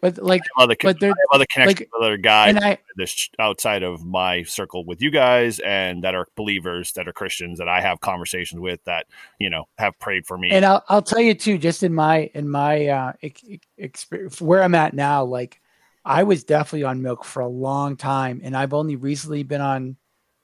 But 0.01 0.19
like 0.19 0.43
Other, 0.59 0.75
but 0.83 0.97
I 0.97 0.99
there 1.01 1.09
have 1.11 1.17
other 1.33 1.47
connections 1.53 1.81
like- 1.81 1.89
with 1.93 2.03
other 2.03 2.17
guys 2.17 2.57
i 2.57 2.79
this 2.97 3.29
outside 3.39 3.83
of 3.83 4.05
my 4.05 4.43
circle 4.43 4.85
with 4.85 5.01
you 5.01 5.11
guys 5.11 5.59
and 5.61 6.03
that 6.05 6.15
are 6.15 6.27
believers 6.37 6.93
that 6.93 7.07
are 7.09 7.13
Christians 7.13 7.59
that 7.59 7.69
I 7.69 7.81
have 7.81 8.01
conversations 8.01 8.61
with 8.61 8.83
that 8.85 9.07
you 9.39 9.49
know 9.51 9.69
have 9.79 9.99
prayed 9.99 10.27
for 10.27 10.37
me. 10.37 10.51
and 10.51 10.65
I'll 10.65 10.85
I'll 10.89 11.03
tell 11.03 11.21
you 11.21 11.35
too, 11.35 11.59
just 11.59 11.83
in 11.83 11.95
my 11.95 12.31
in 12.35 12.49
my 12.49 12.87
uh 12.87 13.13
experience 13.79 14.41
where 14.41 14.63
I'm 14.63 14.75
at 14.75 14.95
now, 14.95 15.25
like 15.25 15.61
I 16.05 16.23
was 16.23 16.45
definitely 16.45 16.85
on 16.85 17.03
milk 17.03 17.25
for 17.25 17.41
a 17.41 17.49
long 17.49 17.97
time, 17.97 18.41
and 18.43 18.57
I've 18.57 18.73
only 18.73 18.97
recently 18.97 19.43
been 19.43 19.61
on 19.61 19.97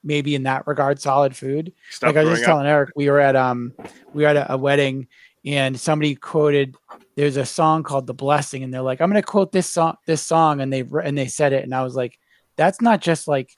maybe 0.05 0.35
in 0.35 0.45
that 0.45 0.67
regard 0.67 1.01
solid 1.01 1.35
food. 1.35 1.73
Stop 1.91 2.09
like 2.09 2.17
I 2.17 2.21
was 2.21 2.27
growing 2.27 2.37
just 2.37 2.43
up. 2.45 2.53
telling 2.53 2.67
Eric, 2.67 2.91
we 2.95 3.11
were 3.11 3.21
at 3.21 3.37
um 3.37 3.73
we 4.13 4.23
were 4.23 4.29
at 4.29 4.37
a, 4.37 4.53
a 4.53 4.57
wedding, 4.57 5.09
and 5.47 5.79
somebody 5.79 6.15
quoted 6.15 6.77
there's 7.17 7.39
a 7.39 7.47
song 7.47 7.83
called 7.83 8.07
"The 8.07 8.15
Blessing," 8.15 8.63
and 8.63 8.75
they're 8.75 8.83
like, 8.83 9.01
I'm 9.01 9.09
gonna 9.09 9.23
quote 9.23 9.53
this 9.53 9.71
song 9.71 9.97
this 10.07 10.23
song, 10.23 10.61
and 10.61 10.73
they 10.73 10.85
and 11.03 11.17
they 11.17 11.29
said 11.29 11.53
it, 11.53 11.65
and 11.65 11.75
I 11.75 11.83
was 11.83 11.95
like, 11.95 12.19
that's 12.57 12.81
not 12.83 13.01
just 13.01 13.29
like 13.29 13.57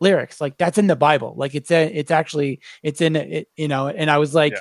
lyrics 0.00 0.40
like 0.40 0.56
that's 0.56 0.78
in 0.78 0.86
the 0.86 0.96
bible 0.96 1.34
like 1.36 1.54
it's 1.54 1.70
a, 1.70 1.84
it's 1.94 2.10
actually 2.10 2.58
it's 2.82 3.02
in 3.02 3.16
it 3.16 3.48
you 3.56 3.68
know 3.68 3.88
and 3.88 4.10
i 4.10 4.16
was 4.16 4.34
like 4.34 4.54
Yeah. 4.54 4.60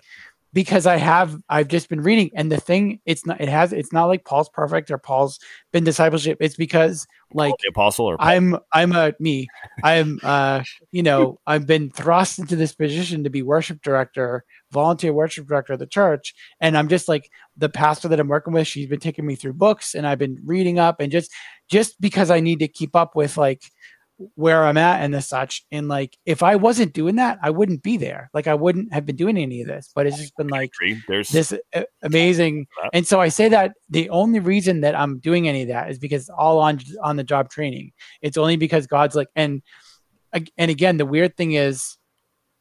Because 0.54 0.86
i 0.86 0.98
have 0.98 1.36
i've 1.50 1.68
just 1.68 1.90
been 1.90 2.02
reading 2.02 2.30
and 2.36 2.52
the 2.52 2.60
thing 2.60 3.00
it's 3.06 3.26
not 3.26 3.40
it 3.40 3.50
has 3.50 3.74
it's 3.74 3.94
not 3.94 4.06
like 4.06 4.26
paul's 4.26 4.50
perfect 4.50 4.90
or 4.92 4.98
paul's 4.98 5.40
been 5.72 5.84
discipleship. 5.84 6.38
It's 6.42 6.56
because 6.56 7.06
like 7.34 7.54
the 7.62 7.70
apostle 7.70 8.08
or 8.08 8.16
i'm 8.20 8.58
i'm 8.74 8.92
a 8.92 9.14
me 9.20 9.48
i'm 9.84 10.20
uh 10.24 10.64
you 10.92 11.04
know 11.04 11.40
i've 11.46 11.68
been 11.68 11.92
thrust 11.92 12.40
into 12.40 12.56
this 12.56 12.74
position 12.74 13.24
to 13.24 13.30
be 13.30 13.44
worship 13.44 13.82
director 13.84 14.44
volunteer 14.72 15.14
worship 15.14 15.48
director 15.48 15.74
of 15.74 15.80
the 15.80 15.86
church 15.86 16.34
and 16.60 16.76
i'm 16.76 16.88
just 16.88 17.08
like 17.08 17.30
the 17.56 17.70
pastor 17.70 18.08
that 18.08 18.20
i'm 18.20 18.28
working 18.28 18.54
with 18.54 18.68
she's 18.68 18.90
been 18.90 19.00
taking 19.00 19.28
me 19.28 19.36
through 19.36 19.54
books 19.54 19.94
and 19.94 20.08
i've 20.08 20.18
been 20.18 20.40
reading 20.44 20.80
up 20.80 21.00
and 21.00 21.12
just 21.12 21.32
just 21.70 22.02
because 22.02 22.32
i 22.32 22.40
need 22.40 22.60
to 22.60 22.68
keep 22.68 22.96
up 22.96 23.16
with 23.16 23.38
like 23.38 23.62
where 24.36 24.66
I'm 24.66 24.78
at 24.78 25.02
and 25.02 25.14
the 25.14 25.22
such. 25.22 25.64
And 25.72 25.88
like, 25.88 26.18
if 26.26 26.44
I 26.44 26.56
wasn't 26.56 26.94
doing 26.94 27.16
that, 27.16 27.40
I 27.42 27.50
wouldn't 27.50 27.84
be 27.84 27.98
there. 27.98 28.30
Like, 28.34 28.48
I 28.48 28.54
wouldn't 28.54 28.94
have 28.94 29.06
been 29.06 29.16
doing 29.16 29.38
any 29.38 29.62
of 29.62 29.68
this. 29.68 29.92
But 29.96 30.08
it's 30.08 30.18
just 30.18 30.36
been 30.36 30.48
like. 30.48 30.72
There's 31.08 31.30
this 31.30 31.54
uh, 31.74 31.84
amazing. 32.04 32.68
And 32.94 33.08
so 33.08 33.22
I 33.22 33.30
say 33.30 33.50
that 33.50 33.72
the 33.90 34.10
only 34.10 34.40
reason 34.40 34.82
that 34.82 34.96
I'm 34.96 35.20
doing 35.20 35.48
any 35.48 35.62
of 35.62 35.70
that 35.70 35.90
is 35.90 36.00
because 36.00 36.30
all 36.30 36.60
on 36.60 36.80
on 37.02 37.16
the 37.16 37.24
job 37.24 37.50
training. 37.50 37.92
It's 38.22 38.38
only 38.38 38.58
because 38.58 38.88
God's 38.88 39.16
like, 39.16 39.30
and 39.36 39.62
and 40.34 40.70
again, 40.70 40.98
the 40.98 41.06
weird 41.06 41.38
thing 41.38 41.54
is, 41.54 41.98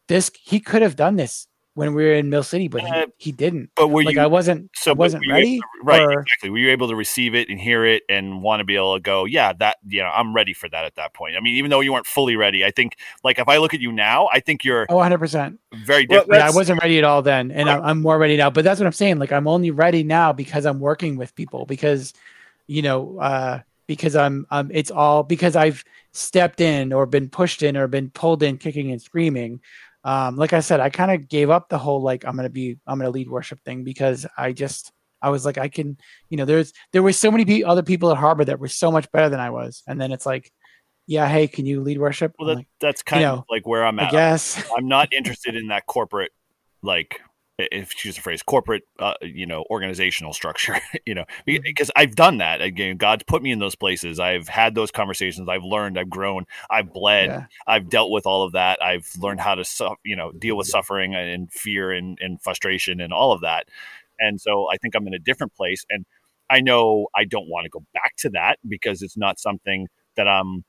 this 0.07 0.31
he 0.41 0.61
could 0.61 0.83
have 0.83 0.97
done 0.97 1.17
this 1.17 1.48
when 1.79 1.95
we 1.95 2.05
were 2.05 2.13
in 2.15 2.29
Mill 2.29 2.43
City, 2.43 2.69
but 2.69 2.83
he, 2.83 2.89
Uh, 2.91 3.07
he 3.17 3.33
didn't. 3.33 3.71
but 3.77 3.89
were 3.89 4.03
Like, 4.03 4.17
you 4.17 4.21
I 4.21 4.27
wasn't. 4.27 4.71
so 4.75 4.91
I 4.91 4.95
wasn't 4.95 5.25
ready. 5.31 5.59
to- 5.59 5.65
right 5.85 6.03
or- 6.03 6.21
exactly 6.23 6.51
were 6.51 6.59
you 6.59 6.71
able 6.71 6.89
to 6.89 6.97
receive 6.97 7.35
it 7.37 7.49
and 7.49 7.61
hear 7.61 7.85
it 7.85 8.03
and 8.09 8.43
want 8.43 8.59
to 8.61 8.65
be 8.65 8.75
able 8.75 8.95
to 8.97 9.01
go 9.01 9.25
yeah 9.25 9.53
that 9.53 9.77
you 9.87 10.03
know 10.03 10.11
i'm 10.13 10.35
ready 10.35 10.53
for 10.53 10.69
that 10.69 10.85
at 10.85 10.97
that 10.97 11.15
point 11.15 11.37
i 11.37 11.41
mean 11.41 11.55
even 11.57 11.71
though 11.71 11.79
you 11.79 11.93
weren't 11.93 12.05
fully 12.07 12.35
ready 12.35 12.65
i 12.65 12.71
think 12.73 12.97
like 13.23 13.39
if 13.39 13.47
i 13.49 13.59
look 13.59 13.73
at 13.75 13.81
you 13.81 13.93
now 13.93 14.29
i 14.33 14.41
think 14.41 14.65
you're 14.65 14.87
Oh, 14.89 14.97
100 14.97 15.19
percent. 15.19 15.61
very 15.73 16.05
Well, 16.09 16.21
different 16.23 16.41
yeah, 16.41 16.49
I 16.49 16.51
wasn't 16.51 16.83
ready 16.83 16.99
at 16.99 17.05
all 17.05 17.23
then, 17.23 17.53
and 17.53 17.71
I'm, 17.71 17.83
I'm 17.85 18.01
more 18.01 18.19
ready 18.19 18.37
now. 18.37 18.51
But 18.51 18.65
that's 18.65 18.81
what 18.81 18.87
I'm 18.87 18.93
saying. 18.93 19.19
Like 19.21 19.31
I'm 19.31 19.47
only 19.47 19.71
ready 19.71 20.03
now 20.03 20.33
because 20.33 20.67
I'm 20.67 20.81
working 20.81 21.17
with 21.17 21.33
people 21.37 21.65
because, 21.65 22.13
you 22.67 22.83
know, 22.83 23.19
uh, 23.21 23.61
because 23.87 24.17
I'm, 24.17 24.47
um, 24.51 24.71
it's 24.75 24.91
all 24.91 25.23
because 25.23 25.55
I've 25.57 25.85
stepped 26.13 26.61
in 26.61 26.93
or 26.93 27.07
been 27.07 27.29
pushed 27.29 27.63
in 27.63 27.77
or 27.77 27.87
been 27.87 28.11
pulled 28.11 28.43
in, 28.43 28.59
kicking 28.59 28.91
and 28.91 29.01
screaming. 29.01 29.61
Um, 30.09 30.37
like 30.37 30.53
I 30.55 30.61
said, 30.61 30.81
I 30.81 30.91
kind 30.91 31.11
of 31.11 31.29
gave 31.29 31.51
up 31.51 31.69
the 31.69 31.79
whole 31.79 32.01
like 32.03 32.25
I'm 32.25 32.37
gonna 32.37 32.49
be, 32.49 32.79
I'm 32.87 32.99
gonna 32.99 33.11
lead 33.11 33.29
worship 33.29 33.61
thing 33.65 33.85
because 33.85 34.27
I 34.37 34.53
just, 34.53 34.93
I 35.21 35.29
was 35.31 35.45
like, 35.45 35.59
I 35.59 35.69
can, 35.69 35.99
you 36.31 36.37
know, 36.39 36.45
there's 36.47 36.73
there 36.93 37.03
were 37.03 37.13
so 37.13 37.31
many 37.31 37.45
pe- 37.45 37.63
other 37.63 37.83
people 37.83 38.11
at 38.11 38.17
Harbor 38.17 38.45
that 38.45 38.59
were 38.59 38.69
so 38.69 38.91
much 38.91 39.11
better 39.13 39.29
than 39.29 39.41
I 39.41 39.51
was, 39.51 39.83
and 39.87 40.01
then 40.01 40.11
it's 40.13 40.25
like, 40.25 40.51
yeah, 41.07 41.29
hey, 41.29 41.47
can 41.49 41.67
you 41.67 41.83
lead 41.83 41.99
worship? 41.99 42.33
well 42.39 42.49
that, 42.49 42.57
like, 42.57 42.69
that's 42.81 43.03
kind 43.03 43.23
you 43.23 43.29
of 43.29 43.37
know, 43.39 43.45
like 43.51 43.67
where 43.67 43.85
i'm 43.85 43.99
at. 43.99 44.09
I 44.09 44.11
guess. 44.11 44.63
i'm 44.77 44.89
not 44.89 45.13
interested 45.13 45.55
in 45.57 45.69
that 45.69 45.87
corporate 45.87 46.33
like 46.83 47.21
if 47.59 48.05
you 48.05 48.09
use 48.09 48.17
the 48.17 48.23
phrase 48.23 48.43
corporate 48.43 48.85
uh, 49.01 49.15
you 49.21 49.47
know 49.47 49.65
organizational 49.71 50.33
structure 50.33 50.77
you 51.07 51.15
know 51.15 51.25
because 51.47 51.91
i've 51.97 52.15
done 52.15 52.39
that 52.39 52.61
again 52.61 52.97
god's 52.97 53.25
put 53.25 53.43
me 53.43 53.51
in 53.51 53.59
those 53.59 53.75
places. 53.75 54.21
I've 54.21 54.49
had 54.49 54.75
those 54.75 54.91
conversations 54.91 55.49
i've 55.49 55.65
learned 55.65 55.99
i've 55.99 56.11
grown 56.11 56.45
i've 56.71 56.93
bled 56.93 57.31
Yeah. 57.31 57.47
i've 57.67 57.89
dealt 57.89 58.11
with 58.11 58.27
all 58.27 58.43
of 58.45 58.53
that 58.53 58.83
i've 58.83 59.11
learned 59.19 59.41
how 59.41 59.55
to 59.55 59.65
su- 59.65 59.97
you 60.05 60.17
know 60.17 60.33
deal 60.33 60.57
with 60.57 60.67
suffering 60.69 61.15
and 61.15 61.53
fear 61.53 61.93
and, 61.93 62.19
and 62.21 62.41
frustration 62.43 63.01
and 63.01 63.13
all 63.13 63.33
of 63.33 63.41
that. 63.43 63.69
And 64.21 64.41
so 64.41 64.69
i 64.73 64.77
think 64.77 64.95
i'm 64.95 65.07
in 65.07 65.15
a 65.15 65.19
different 65.19 65.55
place 65.55 65.85
and 65.91 66.05
i 66.51 66.61
know 66.61 67.07
i 67.15 67.25
don't 67.25 67.49
want 67.49 67.65
to 67.65 67.71
go 67.71 67.83
back 67.95 68.15
to 68.19 68.31
that 68.31 68.59
because 68.69 69.03
it's 69.03 69.17
not 69.17 69.39
something 69.39 69.87
that 70.17 70.29
i'm 70.29 70.65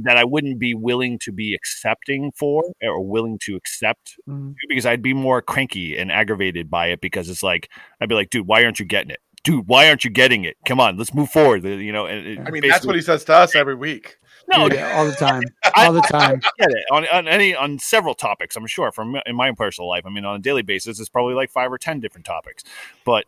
that 0.00 0.16
I 0.16 0.24
wouldn't 0.24 0.58
be 0.58 0.74
willing 0.74 1.18
to 1.20 1.32
be 1.32 1.54
accepting 1.54 2.32
for 2.36 2.62
or 2.82 3.00
willing 3.04 3.38
to 3.44 3.56
accept 3.56 4.14
Mhm. 4.28 4.54
because 4.68 4.86
I'd 4.86 5.02
be 5.02 5.14
more 5.14 5.42
cranky 5.42 5.96
and 5.98 6.12
aggravated 6.12 6.70
by 6.70 6.88
it 6.88 7.00
because 7.00 7.28
it's 7.28 7.42
like 7.42 7.68
I'd 8.00 8.08
be 8.08 8.14
like, 8.14 8.30
dude, 8.30 8.46
why 8.46 8.64
aren't 8.64 8.78
you 8.78 8.86
getting 8.86 9.10
it? 9.10 9.20
Dude, 9.44 9.66
why 9.68 9.88
aren't 9.88 10.04
you 10.04 10.10
getting 10.10 10.44
it? 10.44 10.56
Come 10.66 10.80
on, 10.80 10.96
let's 10.96 11.14
move 11.14 11.30
forward. 11.30 11.64
You 11.64 11.92
know, 11.92 12.06
and 12.06 12.26
it 12.26 12.38
I 12.46 12.50
mean, 12.50 12.68
that's 12.68 12.84
what 12.86 12.96
he 12.96 13.02
says 13.02 13.24
to 13.24 13.34
us 13.34 13.54
every 13.54 13.74
week. 13.74 14.16
No, 14.48 14.68
Dude, 14.68 14.78
all 14.94 15.04
the 15.06 15.12
time, 15.12 15.42
all 15.76 15.92
the 15.92 16.00
time. 16.02 16.40
get 16.58 16.70
it 16.70 16.84
on, 16.90 17.06
on 17.08 17.28
any 17.28 17.54
on 17.54 17.78
several 17.78 18.14
topics. 18.14 18.56
I'm 18.56 18.66
sure 18.66 18.90
from 18.92 19.16
in 19.26 19.36
my 19.36 19.52
personal 19.52 19.88
life. 19.88 20.04
I 20.06 20.10
mean, 20.10 20.24
on 20.24 20.36
a 20.36 20.38
daily 20.38 20.62
basis, 20.62 20.98
it's 21.00 21.08
probably 21.08 21.34
like 21.34 21.50
five 21.50 21.70
or 21.72 21.78
ten 21.78 22.00
different 22.00 22.24
topics. 22.24 22.64
But 23.04 23.26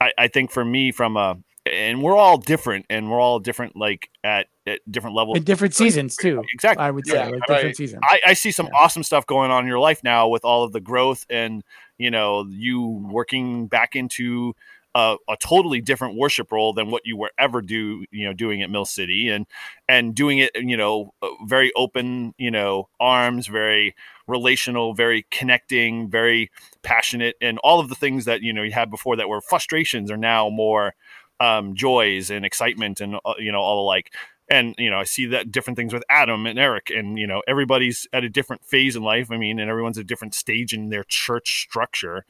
I, 0.00 0.12
I 0.18 0.28
think 0.28 0.50
for 0.50 0.64
me, 0.64 0.90
from 0.90 1.16
a 1.16 1.36
and 1.66 2.02
we're 2.02 2.16
all 2.16 2.36
different, 2.36 2.86
and 2.90 3.10
we're 3.10 3.20
all 3.20 3.38
different, 3.40 3.76
like 3.76 4.10
at, 4.22 4.48
at 4.66 4.80
different 4.90 5.16
levels. 5.16 5.36
In 5.36 5.44
different 5.44 5.74
seasons 5.74 6.16
too. 6.16 6.42
Exactly. 6.52 6.84
I 6.84 6.90
would 6.90 7.06
say 7.06 7.14
Yeah, 7.14 7.28
like 7.28 7.40
right. 7.48 7.56
different 7.56 7.76
seasons. 7.76 8.02
I, 8.04 8.20
I 8.28 8.32
see 8.34 8.50
some 8.50 8.66
Yeah. 8.66 8.78
awesome 8.78 9.02
stuff 9.02 9.26
going 9.26 9.50
on 9.50 9.64
in 9.64 9.68
your 9.68 9.78
life 9.78 10.02
now 10.04 10.28
with 10.28 10.44
all 10.44 10.64
of 10.64 10.72
the 10.72 10.80
growth 10.80 11.24
and 11.30 11.62
you 11.98 12.10
know 12.10 12.46
you 12.48 13.06
working 13.10 13.66
back 13.66 13.96
into 13.96 14.54
a, 14.94 15.16
a 15.28 15.36
totally 15.40 15.80
different 15.80 16.16
worship 16.16 16.52
role 16.52 16.72
than 16.72 16.90
what 16.90 17.02
you 17.04 17.16
were 17.16 17.30
ever 17.38 17.60
do 17.60 18.04
you 18.10 18.26
know 18.26 18.32
doing 18.32 18.62
at 18.62 18.70
Mill 18.70 18.84
City 18.84 19.28
and 19.28 19.46
and 19.88 20.14
doing 20.14 20.38
it 20.38 20.50
you 20.54 20.76
know 20.76 21.12
uh, 21.22 21.28
very 21.46 21.72
open 21.74 22.34
you 22.38 22.50
know 22.50 22.88
arms 23.00 23.46
very 23.46 23.94
relational 24.26 24.94
very 24.94 25.26
connecting 25.30 26.08
very 26.08 26.50
passionate 26.82 27.36
and 27.40 27.58
all 27.58 27.80
of 27.80 27.88
the 27.88 27.94
things 27.94 28.24
that 28.24 28.40
you 28.42 28.52
know 28.52 28.62
you 28.62 28.72
had 28.72 28.90
before 28.90 29.16
that 29.16 29.28
were 29.28 29.40
frustrations 29.40 30.10
are 30.10 30.16
now 30.16 30.48
more 30.48 30.94
um, 31.40 31.74
joys 31.74 32.30
and 32.30 32.44
excitement 32.44 33.00
and 33.00 33.16
uh, 33.24 33.34
you 33.38 33.52
know 33.52 33.60
all 33.60 33.76
the 33.76 33.82
like 33.82 34.12
and 34.48 34.74
you 34.78 34.90
know 34.90 34.98
i 34.98 35.04
see 35.04 35.26
that 35.26 35.50
different 35.50 35.76
things 35.76 35.92
with 35.92 36.04
adam 36.08 36.46
and 36.46 36.58
eric 36.58 36.90
and 36.90 37.18
you 37.18 37.26
know 37.26 37.42
everybody's 37.48 38.06
at 38.12 38.24
a 38.24 38.28
different 38.28 38.64
phase 38.64 38.94
in 38.94 39.02
life 39.02 39.30
i 39.30 39.36
mean 39.36 39.58
and 39.58 39.70
everyone's 39.70 39.98
at 39.98 40.02
a 40.02 40.06
different 40.06 40.34
stage 40.34 40.72
in 40.72 40.90
their 40.90 41.04
church 41.04 41.62
structure. 41.62 42.24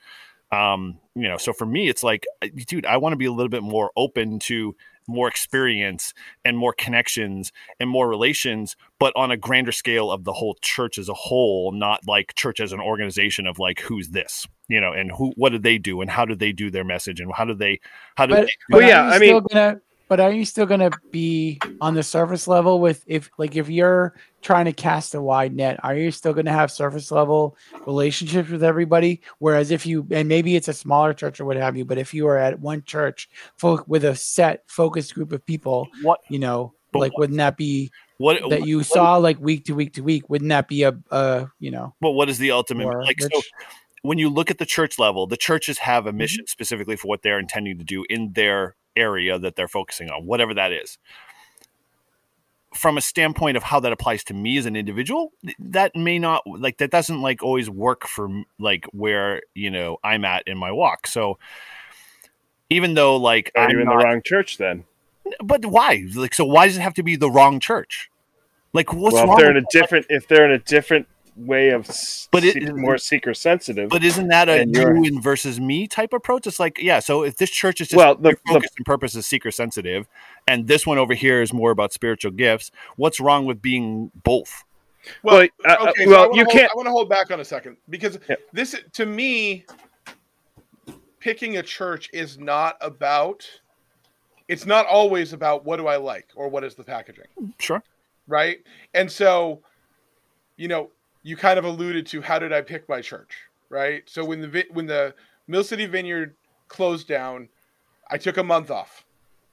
Um 0.52 0.98
you 1.14 1.28
know 1.28 1.36
so 1.36 1.52
for 1.52 1.66
me 1.66 1.88
it's 1.88 2.02
like 2.04 2.26
dude 2.66 2.86
i 2.86 2.96
want 2.96 3.12
to 3.12 3.16
be 3.16 3.24
a 3.24 3.32
little 3.32 3.48
bit 3.48 3.62
more 3.62 3.90
open 3.96 4.38
to 4.40 4.76
more 5.06 5.28
experience 5.28 6.14
and 6.44 6.56
more 6.56 6.72
connections 6.72 7.52
and 7.80 7.88
more 7.90 8.08
relations 8.08 8.76
but 8.98 9.12
on 9.16 9.30
a 9.30 9.36
grander 9.36 9.72
scale 9.72 10.10
of 10.10 10.24
the 10.24 10.32
whole 10.32 10.56
church 10.62 10.98
as 10.98 11.08
a 11.08 11.14
whole 11.14 11.72
not 11.72 12.00
like 12.06 12.34
church 12.34 12.60
as 12.60 12.72
an 12.72 12.80
organization 12.80 13.46
of 13.46 13.58
like 13.58 13.80
who's 13.80 14.08
this 14.10 14.46
you 14.68 14.80
know 14.80 14.92
and 14.92 15.10
who 15.12 15.32
what 15.36 15.50
did 15.52 15.62
they 15.62 15.78
do 15.78 16.00
and 16.00 16.10
how 16.10 16.24
did 16.24 16.38
they 16.38 16.52
do 16.52 16.70
their 16.70 16.84
message 16.84 17.20
and 17.20 17.32
how 17.34 17.44
did 17.44 17.58
they 17.58 17.78
how 18.16 18.26
did 18.26 18.34
But, 18.36 18.46
they 18.46 18.52
but 18.70 18.80
Well, 18.80 18.88
yeah, 18.88 19.02
I 19.04 19.18
mean- 19.18 19.42
gonna 19.50 19.80
but 20.06 20.20
are 20.20 20.32
you 20.32 20.44
still 20.44 20.66
gonna 20.66 20.90
be 21.10 21.58
on 21.80 21.94
the 21.94 22.02
surface 22.02 22.46
level 22.46 22.80
with 22.80 23.02
if 23.06 23.30
like 23.38 23.56
if 23.56 23.68
you're 23.68 24.14
trying 24.44 24.66
to 24.66 24.72
cast 24.72 25.14
a 25.16 25.20
wide 25.20 25.56
net, 25.56 25.80
are 25.82 25.96
you 25.96 26.12
still 26.12 26.32
gonna 26.34 26.52
have 26.52 26.70
surface 26.70 27.10
level 27.10 27.56
relationships 27.86 28.50
with 28.50 28.62
everybody? 28.62 29.22
Whereas 29.40 29.72
if 29.72 29.84
you 29.86 30.06
and 30.12 30.28
maybe 30.28 30.54
it's 30.54 30.68
a 30.68 30.72
smaller 30.72 31.12
church 31.14 31.40
or 31.40 31.46
what 31.46 31.56
have 31.56 31.76
you, 31.76 31.84
but 31.84 31.98
if 31.98 32.14
you 32.14 32.28
are 32.28 32.38
at 32.38 32.60
one 32.60 32.82
church 32.84 33.28
fo- 33.56 33.82
with 33.88 34.04
a 34.04 34.14
set 34.14 34.62
focused 34.68 35.14
group 35.14 35.32
of 35.32 35.44
people, 35.44 35.88
what 36.02 36.20
you 36.28 36.38
know, 36.38 36.74
like 36.92 37.16
wouldn't 37.18 37.38
that 37.38 37.56
be 37.56 37.90
what 38.18 38.38
that 38.50 38.66
you 38.66 38.78
what- 38.78 38.86
saw 38.86 39.16
like 39.16 39.40
week 39.40 39.64
to 39.64 39.72
week 39.74 39.94
to 39.94 40.02
week? 40.02 40.28
Wouldn't 40.30 40.50
that 40.50 40.68
be 40.68 40.84
a 40.84 40.96
uh 41.10 41.46
you 41.58 41.72
know 41.72 41.94
But 42.00 42.12
what 42.12 42.28
is 42.28 42.38
the 42.38 42.52
ultimate 42.52 42.86
like? 42.86 43.20
So 43.20 43.42
when 44.02 44.18
you 44.18 44.28
look 44.28 44.50
at 44.50 44.58
the 44.58 44.66
church 44.66 44.98
level, 44.98 45.26
the 45.26 45.36
churches 45.38 45.78
have 45.78 46.04
a 46.06 46.10
Mm-hmm. 46.10 46.18
mission 46.18 46.46
specifically 46.46 46.94
for 46.96 47.08
what 47.08 47.22
they're 47.22 47.38
intending 47.40 47.78
to 47.78 47.84
do 47.84 48.04
in 48.10 48.34
their 48.34 48.76
area 48.94 49.38
that 49.38 49.56
they're 49.56 49.66
focusing 49.66 50.10
on, 50.10 50.26
whatever 50.26 50.52
that 50.54 50.70
is. 50.70 50.98
From 52.74 52.98
a 52.98 53.00
standpoint 53.00 53.56
of 53.56 53.62
how 53.62 53.78
that 53.80 53.92
applies 53.92 54.24
to 54.24 54.34
me 54.34 54.58
as 54.58 54.66
an 54.66 54.74
individual, 54.76 55.32
that 55.58 55.94
may 55.94 56.18
not 56.18 56.42
like 56.46 56.78
that 56.78 56.90
doesn't 56.90 57.22
like 57.22 57.42
always 57.42 57.70
work 57.70 58.06
for 58.06 58.42
like 58.58 58.84
where 58.86 59.42
you 59.54 59.70
know 59.70 59.98
I'm 60.02 60.24
at 60.24 60.42
in 60.48 60.58
my 60.58 60.72
walk. 60.72 61.06
So 61.06 61.38
even 62.70 62.94
though 62.94 63.16
like 63.16 63.52
Are 63.54 63.64
I'm 63.64 63.70
you 63.70 63.78
in 63.80 63.84
not- 63.86 63.98
the 64.00 64.04
wrong 64.04 64.22
church 64.24 64.58
then? 64.58 64.84
but 65.42 65.64
why? 65.64 66.04
Like 66.14 66.34
so, 66.34 66.44
why 66.44 66.66
does 66.66 66.76
it 66.76 66.80
have 66.80 66.94
to 66.94 67.02
be 67.02 67.16
the 67.16 67.30
wrong 67.30 67.60
church? 67.60 68.10
Like 68.72 68.92
what's 68.92 69.14
well, 69.14 69.26
wrong? 69.28 69.36
if 69.36 69.38
they're 69.40 69.50
in 69.56 69.56
a 69.56 69.66
different, 69.70 70.06
if 70.10 70.28
they're 70.28 70.44
in 70.44 70.50
a 70.50 70.58
different 70.58 71.06
way 71.36 71.70
of, 71.70 71.90
But 72.30 72.44
it- 72.44 72.74
more 72.76 72.96
seeker 72.98 73.34
sensitive. 73.34 73.88
But 73.90 74.04
isn't 74.04 74.28
that 74.28 74.48
a 74.48 74.66
you're- 74.68 75.06
and 75.06 75.22
versus 75.22 75.58
me 75.60 75.86
type 75.88 76.12
approach? 76.12 76.46
It's 76.46 76.60
like, 76.60 76.78
yeah. 76.78 77.00
So 77.00 77.24
if 77.24 77.36
this 77.36 77.50
church 77.50 77.80
is 77.80 77.88
just 77.88 77.96
Well, 77.96 78.14
the- 78.14 78.30
your 78.30 78.36
focus 78.46 78.70
and 78.76 78.86
purpose 78.86 79.14
is 79.16 79.26
seeker 79.26 79.50
sensitive, 79.50 80.06
and 80.46 80.66
this 80.68 80.86
one 80.86 80.98
over 80.98 81.14
here 81.14 81.42
is 81.42 81.52
more 81.52 81.70
about 81.70 81.92
spiritual 81.92 82.30
gifts, 82.32 82.70
what's 82.96 83.18
wrong 83.20 83.46
with 83.46 83.60
being 83.60 84.10
both? 84.22 84.64
Well, 85.22 85.36
Well, 85.38 85.48
uh, 85.66 85.84
uh, 85.86 85.90
okay, 85.90 86.04
so 86.04 86.10
well, 86.10 86.22
I 86.22 86.26
wanna 86.28 86.36
you 86.38 86.44
hold, 86.44 86.52
can't- 86.56 86.70
I 86.72 86.74
want 86.76 86.86
to 86.86 86.92
hold 86.92 87.08
back 87.08 87.30
on 87.30 87.40
a 87.40 87.44
second 87.44 87.76
because 87.90 88.18
Yeah. 88.28 88.36
this, 88.52 88.76
to 88.92 89.04
me, 89.04 89.66
picking 91.20 91.56
a 91.56 91.62
church 91.62 92.08
is 92.12 92.38
not 92.38 92.76
about. 92.80 93.48
It's 94.46 94.66
not 94.66 94.86
always 94.86 95.32
about 95.32 95.64
what 95.64 95.76
do 95.78 95.86
I 95.86 95.96
like 95.96 96.28
or 96.36 96.48
what 96.48 96.64
is 96.64 96.74
the 96.74 96.84
packaging, 96.84 97.24
Sure. 97.58 97.82
right? 98.26 98.58
And 98.92 99.10
so, 99.10 99.62
you 100.56 100.68
know, 100.68 100.90
you 101.24 101.36
kind 101.36 101.58
of 101.58 101.64
alluded 101.64 102.06
to 102.06 102.20
how 102.20 102.38
did 102.38 102.52
I 102.52 102.60
pick 102.60 102.88
my 102.88 103.00
church, 103.00 103.34
right? 103.70 104.02
So 104.06 104.24
when 104.24 104.40
the 104.40 104.64
when 104.70 104.86
the 104.86 105.14
Mill 105.48 105.64
City 105.64 105.86
Vineyard 105.86 106.36
closed 106.68 107.08
down, 107.08 107.48
I 108.10 108.18
took 108.18 108.36
a 108.36 108.42
month 108.44 108.70
off, 108.70 109.04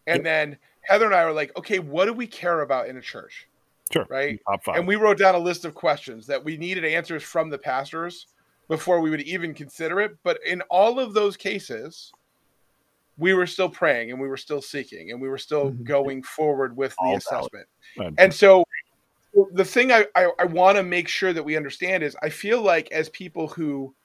and 0.05 0.24
then 0.24 0.57
Heather 0.84 1.05
and 1.05 1.15
I 1.15 1.26
were 1.26 1.32
like, 1.32 1.57
okay, 1.57 1.80
what 1.80 2.05
do 2.05 2.13
we 2.13 2.28
care 2.28 2.61
about 2.61 2.88
in 2.89 2.97
a 2.97 3.01
church, 3.01 3.47
Sure. 3.91 4.05
right? 4.09 4.39
Top 4.47 4.63
five. 4.63 4.76
And 4.78 4.88
we 4.88 4.95
wrote 4.95 5.17
down 5.17 5.36
a 5.36 5.39
list 5.39 5.63
of 5.63 5.74
questions 5.74 6.28
that 6.28 6.43
we 6.43 6.57
needed 6.57 6.84
answers 6.86 7.24
from 7.24 7.49
the 7.49 7.57
pastors 7.57 8.28
before 8.67 8.99
we 8.99 9.09
would 9.09 9.22
even 9.22 9.53
consider 9.53 10.01
it. 10.01 10.17
But 10.24 10.39
in 10.45 10.61
all 10.69 10.99
of 10.99 11.13
those 11.13 11.38
cases, 11.38 12.11
we 13.17 13.34
were 13.34 13.45
still 13.45 13.69
praying 13.69 14.11
and 14.11 14.19
we 14.19 14.28
were 14.28 14.38
still 14.38 14.61
seeking 14.61 15.11
and 15.11 15.22
we 15.22 15.30
were 15.30 15.38
still 15.38 15.72
Mhm. 15.72 15.84
going 15.84 16.24
forward 16.24 16.76
with 16.76 16.93
the 16.93 16.97
All 17.03 17.19
valid. 17.19 17.22
assessment. 17.53 17.67
And 18.17 18.34
so 18.34 18.65
the 19.53 19.65
thing 19.65 19.91
I, 19.91 20.05
I, 20.15 20.29
I 20.39 20.45
want 20.45 20.77
to 20.77 20.84
make 20.84 21.07
sure 21.07 21.34
that 21.34 21.43
we 21.43 21.57
understand 21.57 22.03
is 22.03 22.15
I 22.21 22.29
feel 22.29 22.61
like 22.61 22.91
as 22.91 23.09
people 23.09 23.47
who 23.47 23.95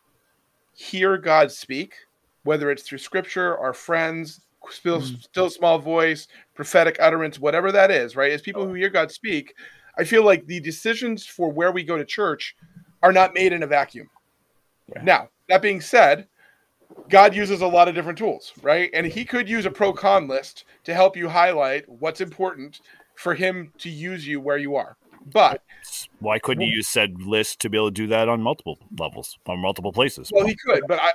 hear 0.74 1.16
God 1.16 1.50
speak, 1.50 1.94
whether 2.44 2.70
it's 2.70 2.82
through 2.82 2.98
scripture, 2.98 3.58
our 3.58 3.72
friends, 3.72 4.40
still, 4.70 5.00
Mhm. 5.00 5.22
still 5.22 5.50
small 5.50 5.78
voice, 5.78 6.28
prophetic 6.54 6.96
utterance, 7.00 7.38
whatever 7.38 7.72
that 7.72 7.90
is, 7.90 8.14
right? 8.14 8.32
As 8.32 8.42
people 8.42 8.66
who 8.66 8.74
hear 8.74 8.88
God 8.90 9.10
speak, 9.10 9.54
I 9.98 10.04
feel 10.04 10.24
like 10.24 10.46
the 10.46 10.60
decisions 10.60 11.26
for 11.26 11.50
where 11.50 11.72
we 11.72 11.82
go 11.82 11.96
to 11.96 12.04
church 12.04 12.54
are 13.02 13.12
not 13.12 13.34
made 13.34 13.52
in 13.52 13.62
a 13.62 13.66
vacuum. 13.66 14.08
Yeah. 14.88 15.02
Now, 15.02 15.28
that 15.48 15.62
being 15.62 15.80
said, 15.80 16.28
God 17.08 17.34
uses 17.34 17.62
a 17.62 17.66
lot 17.66 17.88
of 17.88 17.94
different 17.94 18.18
tools, 18.18 18.52
right? 18.62 18.90
And 18.92 19.06
he 19.06 19.24
could 19.24 19.48
use 19.48 19.64
a 19.64 19.70
pro 19.70 19.92
con 19.92 20.28
list 20.28 20.64
to 20.84 20.94
help 20.94 21.16
you 21.16 21.28
highlight 21.28 21.88
what's 21.88 22.20
important 22.20 22.80
for 23.16 23.34
him 23.34 23.72
to 23.78 23.88
use 23.88 24.26
you 24.26 24.40
where 24.40 24.58
you 24.58 24.76
are. 24.76 24.96
But 25.32 25.62
Why 26.20 26.38
couldn't 26.38 26.62
you 26.62 26.74
use 26.74 26.88
said 26.88 27.22
list 27.22 27.60
to 27.60 27.70
be 27.70 27.76
able 27.76 27.88
to 27.88 27.94
do 27.94 28.06
that 28.08 28.28
on 28.28 28.42
multiple 28.42 28.78
levels, 28.96 29.38
on 29.46 29.58
multiple 29.58 29.92
places? 29.92 30.30
well, 30.32 30.46
he 30.46 30.54
could, 30.54 30.82
but 30.86 31.00
I 31.00 31.12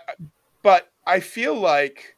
but 0.62 0.92
I 1.08 1.20
feel 1.20 1.56
like 1.56 2.16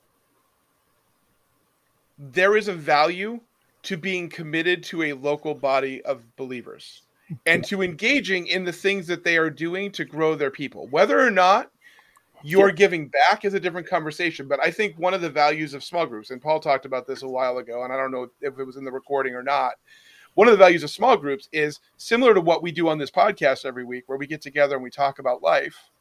there 2.18 2.58
is 2.58 2.68
a 2.68 2.74
value 2.74 3.39
to 3.84 3.98
being 3.98 4.30
committed 4.30 4.82
to 4.84 5.04
a 5.04 5.14
local 5.14 5.54
body 5.54 6.02
of 6.04 6.24
believers 6.36 7.04
and 7.46 7.64
to 7.66 7.82
engaging 7.82 8.48
in 8.48 8.64
the 8.64 8.72
things 8.72 9.08
that 9.08 9.24
they 9.24 9.38
are 9.38 9.50
doing 9.50 9.91
to 9.91 10.06
grow 10.06 10.36
their 10.36 10.52
people. 10.52 10.88
Whether 10.89 11.20
or 11.20 11.32
not 11.32 11.70
you're 12.44 12.72
giving 12.72 13.08
back 13.08 13.46
is 13.46 13.54
a 13.54 13.60
different 13.60 13.88
conversation, 13.88 14.48
but 14.48 14.60
I 14.62 14.72
think 14.72 14.98
one 14.98 15.14
of 15.14 15.22
the 15.22 15.30
values 15.30 15.74
of 15.74 15.84
small 15.84 16.06
groups, 16.06 16.30
and 16.30 16.41
Paul 16.41 16.60
talked 16.60 16.86
about 16.86 17.08
this 17.08 17.24
a 17.24 17.28
while 17.28 17.58
ago, 17.58 17.84
and 17.84 17.94
I 17.94 17.98
don't 17.98 18.12
know 18.12 18.28
if 18.41 18.60
it 18.60 18.64
was 18.64 18.76
in 18.76 18.84
the 18.84 18.91
recording 18.91 19.34
or 19.34 19.44
not. 19.44 19.74
One 20.36 20.48
of 20.48 20.52
the 20.52 20.58
values 20.58 20.84
of 20.84 20.90
small 20.90 21.16
groups 21.18 21.48
is 21.52 21.80
similar 21.98 22.34
to 22.34 22.42
what 22.42 22.64
we 22.64 22.72
do 22.72 22.90
on 22.90 22.98
this 22.98 23.12
podcast 23.12 23.66
every 23.66 23.86
week, 23.86 24.04
where 24.08 24.18
we 24.18 24.28
get 24.28 24.42
together 24.42 24.76
and 24.76 24.84
we 24.84 24.90
talk 24.90 25.20
about 25.20 25.44
life. 25.44 25.92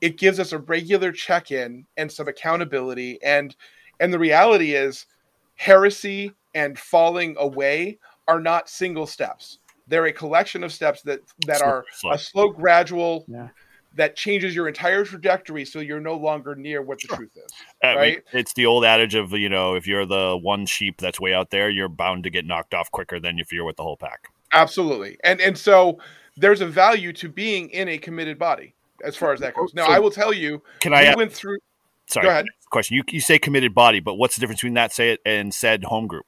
It 0.00 0.18
gives 0.18 0.38
us 0.38 0.52
a 0.52 0.58
regular 0.58 1.12
check-in 1.12 1.86
and 1.96 2.10
some 2.10 2.28
accountability, 2.28 3.22
and 3.22 3.54
and 4.00 4.12
the 4.12 4.18
reality 4.18 4.74
is, 4.74 5.06
heresy 5.54 6.32
and 6.54 6.78
falling 6.78 7.36
away 7.38 7.98
are 8.26 8.40
not 8.40 8.68
single 8.68 9.06
steps. 9.06 9.58
They're 9.86 10.06
a 10.06 10.12
collection 10.12 10.64
of 10.64 10.72
steps 10.72 11.02
that 11.02 11.20
that 11.46 11.62
are 11.62 11.84
a 12.10 12.18
slow, 12.18 12.48
gradual 12.50 13.24
Yeah. 13.28 13.48
That 13.94 14.16
changes 14.16 14.54
your 14.54 14.68
entire 14.68 15.04
trajectory, 15.04 15.64
so 15.64 15.78
you're 15.80 16.00
no 16.00 16.14
longer 16.16 16.54
near 16.54 16.80
what 16.82 16.98
the 17.00 17.08
truth 17.08 17.30
is. 17.36 17.50
I 17.82 17.86
mean, 17.88 17.96
right? 17.96 18.22
it's 18.32 18.54
the 18.54 18.66
old 18.66 18.84
adage 18.84 19.14
of 19.14 19.32
you 19.32 19.48
know 19.48 19.74
if 19.74 19.86
you're 19.86 20.06
the 20.06 20.38
one 20.40 20.66
sheep 20.66 20.98
that's 21.00 21.20
way 21.20 21.34
out 21.34 21.50
there, 21.50 21.68
you're 21.70 21.88
bound 21.88 22.24
to 22.24 22.30
get 22.30 22.46
knocked 22.46 22.74
off 22.74 22.90
quicker 22.90 23.20
than 23.20 23.38
if 23.38 23.52
you're 23.52 23.64
with 23.64 23.76
the 23.76 23.82
whole 23.82 23.96
pack. 23.96 24.28
Absolutely, 24.52 25.18
and 25.24 25.40
and 25.40 25.56
so 25.58 25.98
there's 26.36 26.60
a 26.60 26.66
value 26.66 27.12
to 27.14 27.28
being 27.28 27.68
in 27.70 27.88
a 27.88 27.98
committed 27.98 28.38
body 28.38 28.74
as 29.04 29.16
far 29.16 29.32
as 29.32 29.40
that 29.40 29.54
goes. 29.54 29.74
Now, 29.74 29.86
So- 29.86 29.92
I 29.92 29.98
will 29.98 30.10
tell 30.10 30.32
you, 30.32 30.62
Can 30.80 30.92
we 30.92 30.98
I? 30.98 31.14
went 31.14 31.32
through. 31.32 31.58
sorry, 32.06 32.24
go 32.26 32.30
ahead. 32.30 32.46
question. 32.70 32.96
You 32.96 33.02
you 33.08 33.20
say 33.20 33.38
committed 33.38 33.74
body, 33.74 34.00
but 34.00 34.14
what's 34.14 34.34
the 34.36 34.40
difference 34.40 34.60
between 34.60 34.74
that 34.74 34.92
say 34.92 35.10
it 35.10 35.20
and 35.26 35.52
said 35.52 35.84
home 35.84 36.06
group? 36.06 36.24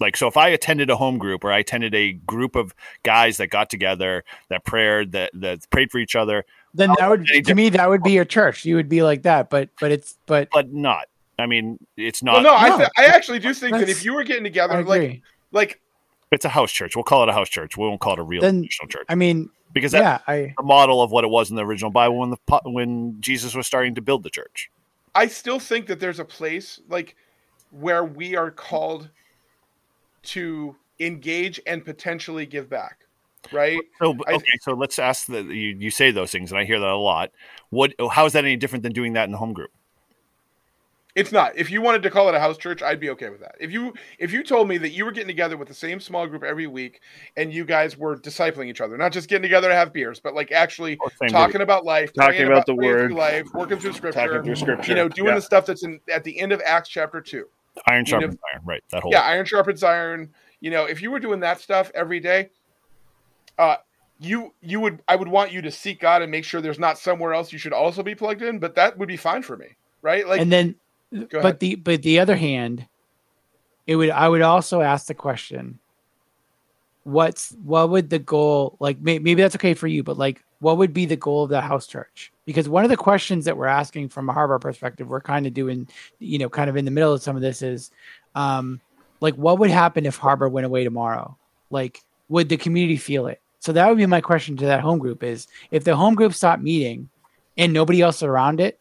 Like, 0.00 0.16
so 0.16 0.26
if 0.26 0.36
I 0.36 0.48
attended 0.48 0.90
a 0.90 0.96
home 0.96 1.18
group 1.18 1.44
or 1.44 1.52
I 1.52 1.58
attended 1.58 1.94
a 1.94 2.12
group 2.12 2.56
of 2.56 2.74
guys 3.04 3.36
that 3.36 3.48
got 3.48 3.70
together, 3.70 4.24
that 4.48 4.64
prayed, 4.64 5.12
that 5.12 5.30
that 5.34 5.68
prayed 5.70 5.92
for 5.92 5.98
each 5.98 6.16
other, 6.16 6.44
Then 6.74 6.90
that 6.98 7.08
would 7.10 7.26
any 7.30 7.42
to 7.42 7.54
me 7.54 7.68
that 7.70 7.88
would 7.88 8.02
be 8.02 8.12
your 8.12 8.24
church. 8.24 8.64
You 8.64 8.76
would 8.76 8.88
be 8.88 9.02
like 9.02 9.22
that, 9.22 9.50
but 9.50 9.68
but 9.80 9.92
it's 9.92 10.16
but 10.26 10.48
but 10.52 10.72
not. 10.72 11.08
I 11.38 11.46
mean, 11.46 11.78
it's 11.96 12.22
Well, 12.22 12.40
not. 12.40 12.42
no, 12.42 12.54
I 12.54 12.76
th- 12.76 12.88
I 12.96 13.06
actually 13.06 13.38
do 13.40 13.52
think 13.52 13.76
that 13.76 13.88
if 13.88 14.04
you 14.04 14.14
were 14.14 14.24
getting 14.24 14.44
together, 14.44 14.82
like 14.84 15.22
like 15.50 15.80
It's 16.30 16.44
a 16.44 16.48
house 16.50 16.72
church. 16.72 16.96
We'll 16.96 17.02
call 17.04 17.22
it 17.24 17.28
a 17.28 17.32
house 17.32 17.48
church. 17.48 17.76
We 17.76 17.82
won't 17.84 18.00
call 18.00 18.14
it 18.14 18.18
a 18.18 18.22
real 18.22 18.40
Then- 18.40 18.62
traditional 18.62 18.88
church 18.88 19.06
I 19.08 19.14
mean, 19.16 19.50
because 19.72 19.92
that's 19.92 20.22
yeah, 20.26 20.32
I 20.32 20.54
the 20.56 20.62
model 20.64 21.02
of 21.02 21.10
what 21.10 21.24
it 21.24 21.30
was 21.30 21.50
in 21.50 21.56
the 21.56 21.64
original 21.64 21.90
Bible 21.90 22.18
when 22.18 22.30
the 22.30 22.36
po- 22.46 22.60
when 22.64 23.16
Jesus 23.20 23.54
was 23.54 23.66
starting 23.66 23.94
to 23.96 24.00
build 24.02 24.22
the 24.22 24.30
church. 24.30 24.70
I 25.14 25.26
still 25.26 25.58
think 25.58 25.86
that 25.88 26.00
there's 26.00 26.20
a 26.20 26.24
place 26.24 26.80
like 26.88 27.16
where 27.70 28.04
we 28.04 28.34
are 28.36 28.50
called 28.50 29.10
to 30.24 30.76
engage 31.00 31.60
and 31.66 31.84
potentially 31.84 32.46
give 32.46 32.68
back, 32.70 33.00
right? 33.50 33.80
So 34.00 34.16
I- 34.26 34.34
okay, 34.34 34.58
so 34.60 34.72
let's 34.74 34.98
ask 34.98 35.26
that 35.26 35.46
you, 35.46 35.76
you 35.78 35.90
say 35.90 36.10
those 36.10 36.30
things, 36.30 36.52
and 36.52 36.60
I 36.60 36.64
hear 36.64 36.78
that 36.78 36.88
a 36.88 36.96
lot. 36.96 37.30
What? 37.70 37.94
How 38.12 38.26
is 38.26 38.32
that 38.34 38.44
any 38.44 38.56
different 38.56 38.82
than 38.82 38.92
doing 38.92 39.14
that 39.14 39.24
in 39.24 39.32
the 39.32 39.38
home 39.38 39.52
group? 39.52 39.70
It's 41.14 41.30
not. 41.30 41.58
If 41.58 41.70
you 41.70 41.82
wanted 41.82 42.02
to 42.04 42.10
call 42.10 42.30
it 42.30 42.34
a 42.34 42.40
house 42.40 42.56
church, 42.56 42.82
I'd 42.82 42.98
be 42.98 43.10
okay 43.10 43.28
with 43.28 43.40
that. 43.40 43.54
If 43.60 43.70
you 43.70 43.92
if 44.18 44.32
you 44.32 44.42
told 44.42 44.66
me 44.66 44.78
that 44.78 44.90
you 44.92 45.04
were 45.04 45.12
getting 45.12 45.26
together 45.28 45.58
with 45.58 45.68
the 45.68 45.74
same 45.74 46.00
small 46.00 46.26
group 46.26 46.42
every 46.42 46.66
week 46.66 47.02
and 47.36 47.52
you 47.52 47.66
guys 47.66 47.98
were 47.98 48.16
discipling 48.16 48.68
each 48.68 48.80
other, 48.80 48.96
not 48.96 49.12
just 49.12 49.28
getting 49.28 49.42
together 49.42 49.68
to 49.68 49.74
have 49.74 49.92
beers, 49.92 50.20
but 50.20 50.34
like 50.34 50.52
actually 50.52 50.96
Oh, 51.04 51.26
talking 51.28 51.60
about 51.60 51.84
life, 51.84 52.14
Talking 52.14 52.36
praying 52.36 52.50
about 52.50 52.64
the 52.64 52.74
word. 52.74 53.12
life, 53.12 53.46
working 53.52 53.78
through 53.78 53.92
scripture, 53.92 54.26
Talking 54.26 54.42
through 54.42 54.56
scripture. 54.56 54.88
you 54.88 54.94
know, 54.94 55.06
doing 55.10 55.28
Yeah. 55.28 55.34
the 55.34 55.42
stuff 55.42 55.66
that's 55.66 55.82
in 55.84 56.00
at 56.10 56.24
the 56.24 56.38
end 56.40 56.50
of 56.52 56.62
Acts 56.64 56.88
chapter 56.88 57.20
two. 57.20 57.46
Iron 57.88 58.06
You 58.06 58.12
know- 58.12 58.20
sharpens 58.20 58.38
iron, 58.54 58.62
right? 58.64 58.84
That 58.90 59.02
whole 59.02 59.12
Yeah, 59.12 59.20
iron 59.20 59.44
sharpens 59.44 59.82
iron. 59.82 60.32
You 60.60 60.70
know, 60.70 60.86
if 60.86 61.02
you 61.02 61.10
were 61.10 61.20
doing 61.20 61.40
that 61.40 61.60
stuff 61.60 61.90
every 61.94 62.20
day, 62.20 62.48
uh, 63.58 63.76
you 64.18 64.54
you 64.60 64.80
would 64.80 65.02
I 65.08 65.16
would 65.16 65.28
want 65.28 65.52
you 65.52 65.62
to 65.62 65.70
seek 65.70 66.00
God 66.00 66.22
and 66.22 66.30
make 66.30 66.44
sure 66.44 66.60
there's 66.60 66.78
not 66.78 66.98
somewhere 66.98 67.34
else 67.34 67.52
you 67.52 67.58
should 67.58 67.72
also 67.72 68.02
be 68.02 68.14
plugged 68.14 68.42
in, 68.42 68.58
but 68.58 68.74
that 68.76 68.98
would 68.98 69.08
be 69.08 69.16
fine 69.16 69.42
for 69.42 69.56
me, 69.56 69.76
right? 70.02 70.26
Like, 70.26 70.40
and 70.40 70.52
then 70.52 70.76
but 71.12 71.34
ahead. 71.34 71.60
the 71.60 71.74
but 71.76 72.02
the 72.02 72.18
other 72.18 72.36
hand 72.36 72.86
it 73.86 73.96
would 73.96 74.10
i 74.10 74.28
would 74.28 74.42
also 74.42 74.80
ask 74.80 75.06
the 75.06 75.14
question 75.14 75.78
what's 77.04 77.54
what 77.64 77.90
would 77.90 78.10
the 78.10 78.18
goal 78.18 78.76
like 78.80 79.00
may, 79.00 79.18
maybe 79.18 79.42
that's 79.42 79.56
okay 79.56 79.74
for 79.74 79.86
you 79.86 80.02
but 80.02 80.16
like 80.16 80.42
what 80.60 80.78
would 80.78 80.94
be 80.94 81.04
the 81.04 81.16
goal 81.16 81.44
of 81.44 81.50
the 81.50 81.60
house 81.60 81.86
church 81.86 82.32
because 82.46 82.68
one 82.68 82.84
of 82.84 82.90
the 82.90 82.96
questions 82.96 83.44
that 83.44 83.56
we're 83.56 83.66
asking 83.66 84.08
from 84.08 84.28
a 84.28 84.32
harbor 84.32 84.58
perspective 84.58 85.08
we're 85.08 85.20
kind 85.20 85.46
of 85.46 85.52
doing 85.52 85.86
you 86.18 86.38
know 86.38 86.48
kind 86.48 86.70
of 86.70 86.76
in 86.76 86.84
the 86.84 86.90
middle 86.90 87.12
of 87.12 87.22
some 87.22 87.36
of 87.36 87.42
this 87.42 87.60
is 87.60 87.90
um 88.34 88.80
like 89.20 89.34
what 89.34 89.58
would 89.58 89.70
happen 89.70 90.06
if 90.06 90.16
harbor 90.16 90.48
went 90.48 90.64
away 90.64 90.84
tomorrow 90.84 91.36
like 91.70 92.02
would 92.28 92.48
the 92.48 92.56
community 92.56 92.96
feel 92.96 93.26
it 93.26 93.41
so 93.62 93.72
that 93.72 93.88
would 93.88 93.96
be 93.96 94.06
my 94.06 94.20
question 94.20 94.56
to 94.56 94.66
that 94.66 94.80
home 94.80 94.98
group 94.98 95.22
is 95.22 95.46
if 95.70 95.84
the 95.84 95.94
home 95.94 96.16
group 96.16 96.34
stopped 96.34 96.62
meeting 96.62 97.08
and 97.56 97.72
nobody 97.72 98.02
else 98.02 98.22
around 98.22 98.60
it 98.60 98.80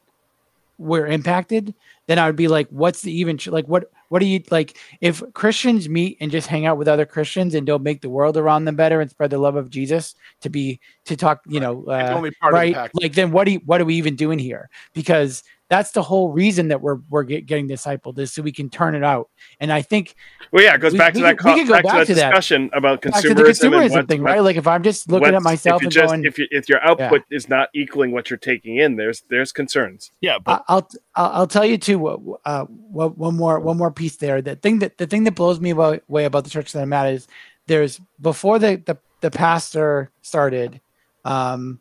were 0.79 1.05
impacted 1.05 1.75
then 2.11 2.19
I 2.19 2.25
would 2.27 2.35
be 2.35 2.49
like, 2.49 2.67
what's 2.71 3.03
the 3.03 3.11
even 3.13 3.39
like 3.47 3.65
what 3.67 3.89
what 4.09 4.19
do 4.19 4.25
you 4.25 4.43
like 4.51 4.77
if 4.99 5.23
Christians 5.33 5.87
meet 5.87 6.17
and 6.19 6.29
just 6.29 6.47
hang 6.47 6.65
out 6.65 6.77
with 6.77 6.89
other 6.89 7.05
Christians 7.05 7.55
and 7.55 7.65
don't 7.65 7.83
make 7.83 8.01
the 8.01 8.09
world 8.09 8.35
around 8.35 8.65
them 8.65 8.75
better 8.75 8.99
and 8.99 9.09
spread 9.09 9.29
the 9.29 9.37
love 9.37 9.55
of 9.55 9.69
Jesus 9.69 10.15
to 10.41 10.49
be 10.49 10.81
to 11.05 11.15
talk, 11.15 11.39
you 11.47 11.61
know, 11.61 11.85
uh, 11.85 12.21
right? 12.51 12.75
Like 12.93 13.13
then 13.13 13.31
what 13.31 13.45
do 13.45 13.51
you, 13.53 13.61
what 13.65 13.79
are 13.79 13.85
we 13.85 13.95
even 13.95 14.17
doing 14.17 14.39
here? 14.39 14.69
Because 14.93 15.43
that's 15.71 15.91
the 15.91 16.01
whole 16.03 16.29
reason 16.33 16.67
that 16.67 16.81
we're 16.81 16.99
we're 17.09 17.23
get, 17.23 17.45
getting 17.45 17.65
discipled 17.67 18.19
is 18.19 18.33
so 18.33 18.41
we 18.43 18.51
can 18.51 18.69
turn 18.69 18.93
it 18.93 19.05
out. 19.05 19.29
And 19.61 19.71
I 19.71 19.81
think 19.81 20.15
Well, 20.51 20.61
yeah, 20.63 20.75
it 20.75 20.81
goes 20.81 20.91
We- 20.91 20.97
back 20.99 21.13
we 21.13 21.21
to 21.21 21.27
that, 21.27 21.37
could- 21.37 21.45
we 21.45 21.51
co- 21.53 21.57
could 21.59 21.67
go 21.69 21.73
back 21.75 21.83
to 21.83 21.87
back 21.87 21.97
that 21.99 22.07
to 22.07 22.13
that. 22.15 22.29
discussion 22.31 22.69
about 22.73 23.01
back 23.01 23.13
to 23.13 23.29
consumerism, 23.29 23.35
the 23.35 23.45
and 23.45 23.55
consumerism 23.55 23.91
what, 23.91 24.07
thing, 24.09 24.21
what- 24.23 24.29
right? 24.31 24.39
Like 24.43 24.57
if 24.57 24.67
I'm 24.67 24.83
just 24.83 25.09
looking 25.09 25.33
at 25.33 25.41
myself 25.41 25.81
if 25.81 25.85
and 25.85 25.91
just, 25.93 26.07
going, 26.09 26.25
if, 26.25 26.37
you, 26.37 26.45
if 26.51 26.67
your 26.69 26.83
output 26.85 27.21
is 27.31 27.47
not 27.49 27.69
equaling 27.73 28.11
what 28.11 28.29
you're 28.29 28.37
taking 28.37 28.75
in, 28.77 28.97
there's 28.97 29.21
there's 29.29 29.51
concerns. 29.53 30.11
yeah, 30.21 30.37
but 30.37 30.63
I- 30.67 30.73
I'll 30.73 30.89
I'll 31.15 31.31
I'll 31.31 31.47
tell 31.47 31.65
you 31.65 31.77
too. 31.77 31.97
what- 31.97 32.19
Uh, 32.45 32.65
one 32.65 33.35
more 33.35 33.59
one 33.59 33.77
more 33.77 33.91
piece 33.91 34.17
there. 34.17 34.41
The 34.41 34.57
thing 34.57 34.79
that 34.79 34.97
the 34.97 35.07
thing 35.07 35.23
that 35.23 35.35
blows 35.35 35.59
me 35.61 35.69
about, 35.71 36.03
away 36.09 36.25
about 36.25 36.43
the 36.43 36.49
church 36.49 36.73
that 36.73 36.81
I'm 36.81 36.93
at 36.93 37.13
is 37.13 37.27
there's 37.67 37.99
before 38.19 38.59
the 38.59 38.75
the, 38.85 38.97
the 39.21 39.31
pastor 39.31 40.11
started, 40.21 40.81
um, 41.25 41.79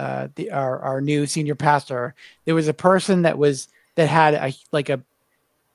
uh, 0.00 0.28
the 0.34 0.50
our 0.50 0.78
our 0.80 1.00
new 1.02 1.26
senior 1.26 1.54
pastor. 1.54 2.14
There 2.46 2.54
was 2.54 2.68
a 2.68 2.74
person 2.74 3.22
that 3.22 3.36
was 3.36 3.68
that 3.96 4.08
had 4.08 4.32
a 4.32 4.54
like 4.72 4.88
a 4.88 5.02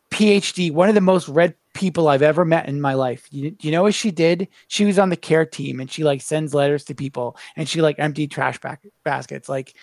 PhD, 0.10 0.72
one 0.72 0.90
of 0.90 0.96
the 0.96 1.02
most 1.02 1.28
read 1.28 1.54
people 1.76 2.08
I've 2.08 2.24
ever 2.24 2.44
met 2.44 2.68
in 2.68 2.82
my 2.82 2.96
life. 2.96 3.28
You, 3.30 3.56
you 3.62 3.70
know 3.70 3.84
what 3.84 3.94
she 3.94 4.10
did? 4.10 4.48
She 4.68 4.86
was 4.86 4.98
on 4.98 5.10
the 5.10 5.16
care 5.16 5.46
team 5.46 5.80
and 5.80 5.92
she 5.92 6.04
like 6.04 6.22
sends 6.22 6.56
letters 6.56 6.86
to 6.86 6.96
people 6.96 7.38
and 7.56 7.70
she 7.70 7.82
like 7.82 8.00
emptied 8.00 8.32
trash 8.32 8.60
back, 8.60 8.82
baskets. 9.04 9.48
Like, 9.48 9.76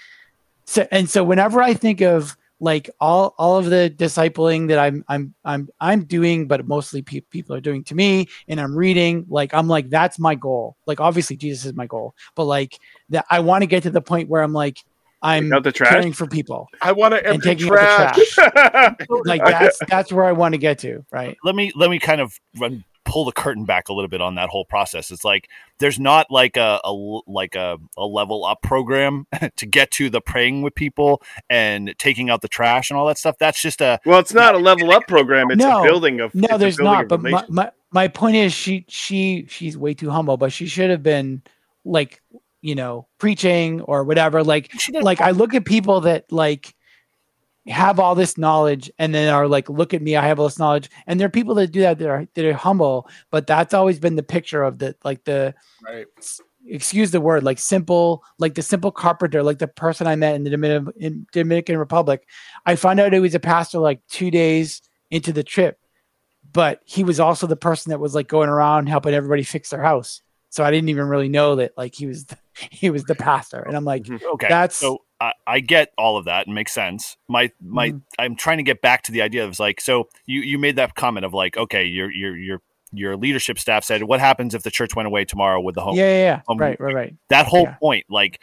so 0.64 0.88
and 0.90 1.08
so 1.08 1.22
whenever 1.22 1.62
I 1.62 1.74
think 1.74 2.00
of 2.00 2.36
like 2.62 2.88
all 3.00 3.34
all 3.38 3.58
of 3.58 3.66
the 3.66 3.92
discipling 3.94 4.68
that 4.68 4.78
I'm 4.78 5.04
I'm 5.08 5.34
I'm 5.44 5.68
I'm 5.80 6.04
doing, 6.04 6.46
but 6.46 6.66
mostly 6.66 7.02
pe- 7.02 7.20
people 7.20 7.56
are 7.56 7.60
doing 7.60 7.82
to 7.84 7.94
me, 7.96 8.28
and 8.46 8.60
I'm 8.60 8.74
reading. 8.74 9.26
Like 9.28 9.52
I'm 9.52 9.66
like 9.66 9.90
that's 9.90 10.18
my 10.20 10.36
goal. 10.36 10.76
Like 10.86 11.00
obviously 11.00 11.36
Jesus 11.36 11.66
is 11.66 11.74
my 11.74 11.86
goal, 11.86 12.14
but 12.36 12.44
like 12.44 12.78
that 13.10 13.26
I 13.28 13.40
want 13.40 13.62
to 13.62 13.66
get 13.66 13.82
to 13.82 13.90
the 13.90 14.00
point 14.00 14.28
where 14.28 14.42
I'm 14.42 14.52
like 14.52 14.78
I'm 15.22 15.44
Take 15.44 15.52
out 15.54 15.64
the 15.64 15.72
trash? 15.72 15.90
caring 15.92 16.12
for 16.12 16.26
people 16.28 16.68
I 16.80 16.92
want 16.92 17.14
to 17.14 17.18
and 17.18 17.34
empty 17.34 17.48
taking 17.48 17.66
trash. 17.66 17.98
out 17.98 18.14
the 18.14 19.06
trash. 19.06 19.06
like 19.26 19.44
that's 19.44 19.80
that's 19.88 20.12
where 20.12 20.24
I 20.24 20.32
want 20.32 20.54
to 20.54 20.58
get 20.58 20.78
to, 20.80 21.04
right? 21.10 21.36
let 21.42 21.56
me 21.56 21.72
let 21.74 21.90
me 21.90 21.98
kind 21.98 22.20
of 22.20 22.32
run 22.58 22.84
pull 23.12 23.26
the 23.26 23.32
curtain 23.32 23.66
back 23.66 23.90
a 23.90 23.92
little 23.92 24.08
bit 24.08 24.22
on 24.22 24.36
that 24.36 24.48
whole 24.48 24.64
process. 24.64 25.10
It's 25.10 25.22
like 25.24 25.50
there's 25.80 26.00
not 26.00 26.30
like 26.30 26.56
a 26.56 26.80
like 27.26 27.54
a, 27.54 27.76
a 27.98 28.06
level 28.06 28.46
up 28.46 28.62
program 28.62 29.26
to 29.56 29.66
get 29.66 29.90
to 29.92 30.08
the 30.08 30.22
praying 30.22 30.62
with 30.62 30.74
people 30.74 31.20
and 31.50 31.94
taking 31.98 32.30
out 32.30 32.40
the 32.40 32.48
trash 32.48 32.88
and 32.88 32.98
all 32.98 33.06
that 33.08 33.18
stuff. 33.18 33.36
That's 33.38 33.60
just 33.60 33.82
a 33.82 34.00
well, 34.06 34.18
it's 34.18 34.32
not 34.32 34.54
a 34.54 34.58
level 34.70 34.90
up 34.92 35.06
program; 35.06 35.50
it's 35.50 35.62
No. 35.62 35.80
a 35.80 35.84
building 35.84 36.20
of 36.20 36.34
No, 36.34 36.56
there's 36.56 36.78
not. 36.78 37.08
But 37.08 37.20
my, 37.20 37.44
my 37.50 37.70
my 37.90 38.08
point 38.08 38.36
is, 38.36 38.54
she 38.54 38.86
she 38.88 39.44
she's 39.46 39.76
way 39.76 39.92
too 39.92 40.08
humble. 40.08 40.38
But 40.38 40.50
she 40.50 40.66
should 40.66 40.88
have 40.88 41.02
been 41.02 41.42
like 41.84 42.22
you 42.62 42.74
know 42.74 43.08
preaching 43.18 43.82
or 43.82 44.04
whatever. 44.04 44.42
Like 44.42 44.72
like 45.02 45.20
I 45.20 45.32
look 45.32 45.52
at 45.52 45.66
people 45.66 46.00
that 46.02 46.32
like 46.32 46.74
have 47.66 48.00
all 48.00 48.14
this 48.14 48.36
knowledge 48.36 48.90
and 48.98 49.14
then 49.14 49.32
are 49.32 49.46
like, 49.46 49.68
look 49.68 49.94
at 49.94 50.02
me, 50.02 50.16
I 50.16 50.26
have 50.26 50.40
all 50.40 50.48
this 50.48 50.58
knowledge. 50.58 50.90
And 51.06 51.18
there 51.18 51.26
are 51.26 51.30
people 51.30 51.54
that 51.56 51.68
do 51.68 51.80
that 51.80 51.98
that 51.98 52.08
are 52.08 52.26
that 52.34 52.44
are 52.44 52.52
humble, 52.52 53.08
but 53.30 53.46
that's 53.46 53.74
always 53.74 54.00
been 54.00 54.16
the 54.16 54.22
picture 54.22 54.62
of 54.62 54.78
the 54.78 54.96
like 55.04 55.24
the 55.24 55.54
Right. 55.84 56.06
excuse 56.66 57.10
the 57.10 57.20
word, 57.20 57.44
like 57.44 57.58
simple, 57.58 58.24
like 58.38 58.54
the 58.54 58.62
simple 58.62 58.90
carpenter, 58.90 59.42
like 59.42 59.58
the 59.58 59.68
person 59.68 60.06
I 60.06 60.16
met 60.16 60.34
in 60.34 60.44
the 60.44 60.50
Dominican, 60.50 60.92
in 60.96 61.26
Dominican 61.32 61.78
Republic. 61.78 62.26
I 62.66 62.76
found 62.76 63.00
out 63.00 63.12
he 63.12 63.20
was 63.20 63.34
a 63.34 63.40
pastor 63.40 63.78
like 63.78 64.00
two 64.08 64.30
days 64.30 64.82
into 65.10 65.32
the 65.32 65.44
trip, 65.44 65.78
but 66.52 66.80
he 66.84 67.04
was 67.04 67.20
also 67.20 67.46
the 67.46 67.56
person 67.56 67.90
that 67.90 68.00
was 68.00 68.14
like 68.14 68.28
going 68.28 68.48
around 68.48 68.88
helping 68.88 69.14
everybody 69.14 69.44
fix 69.44 69.70
their 69.70 69.82
house. 69.82 70.22
So 70.50 70.62
I 70.62 70.70
didn't 70.70 70.90
even 70.90 71.06
really 71.06 71.30
know 71.30 71.56
that 71.56 71.72
like 71.76 71.94
he 71.94 72.06
was 72.06 72.26
the, 72.26 72.36
he 72.70 72.90
was 72.90 73.04
the 73.04 73.14
pastor. 73.14 73.60
And 73.60 73.76
I'm 73.76 73.84
like, 73.84 74.02
mm-hmm. 74.02 74.26
okay. 74.34 74.48
that's 74.48 74.76
so 74.76 75.02
I, 75.22 75.32
I 75.46 75.60
get 75.60 75.92
all 75.96 76.16
of 76.16 76.24
that 76.24 76.46
and 76.46 76.54
makes 76.54 76.72
sense. 76.72 77.16
My 77.28 77.50
my 77.60 77.90
Mhm. 77.90 78.02
I'm 78.18 78.34
trying 78.36 78.56
to 78.58 78.62
get 78.64 78.80
back 78.82 79.02
to 79.04 79.12
the 79.12 79.22
idea 79.22 79.44
of 79.44 79.58
like 79.60 79.80
so 79.80 80.08
you 80.26 80.40
you 80.40 80.58
made 80.58 80.76
that 80.76 80.94
comment 80.96 81.24
of 81.24 81.32
like 81.32 81.56
okay 81.56 81.84
your 81.84 82.10
your 82.10 82.36
your 82.36 82.62
your 82.92 83.16
leadership 83.16 83.58
staff 83.58 83.84
said 83.84 84.02
what 84.02 84.20
happens 84.20 84.54
if 84.54 84.62
the 84.64 84.70
church 84.70 84.94
went 84.96 85.06
away 85.06 85.24
tomorrow 85.24 85.60
with 85.60 85.74
the 85.74 85.80
home 85.80 85.96
yeah, 85.96 86.04
yeah, 86.04 86.22
yeah. 86.24 86.40
um, 86.48 86.58
right, 86.58 86.78
right, 86.80 86.94
right. 86.94 87.14
that 87.28 87.46
whole 87.46 87.62
Yeah. 87.62 87.74
point 87.80 88.04
like 88.10 88.40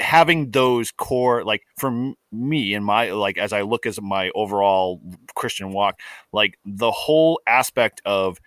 having 0.00 0.50
those 0.50 0.90
core 0.90 1.44
like 1.44 1.62
for 1.78 2.12
me 2.32 2.74
and 2.74 2.84
my 2.84 3.12
like 3.12 3.38
as 3.38 3.52
i 3.52 3.62
look 3.62 3.86
as 3.86 4.00
my 4.00 4.30
overall 4.34 5.00
christian 5.36 5.70
walk 5.70 6.00
like 6.32 6.58
the 6.64 6.90
whole 6.90 7.40
aspect 7.46 8.02
of 8.04 8.40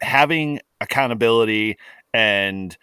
having 0.00 0.60
accountability 0.80 1.76
and 2.14 2.78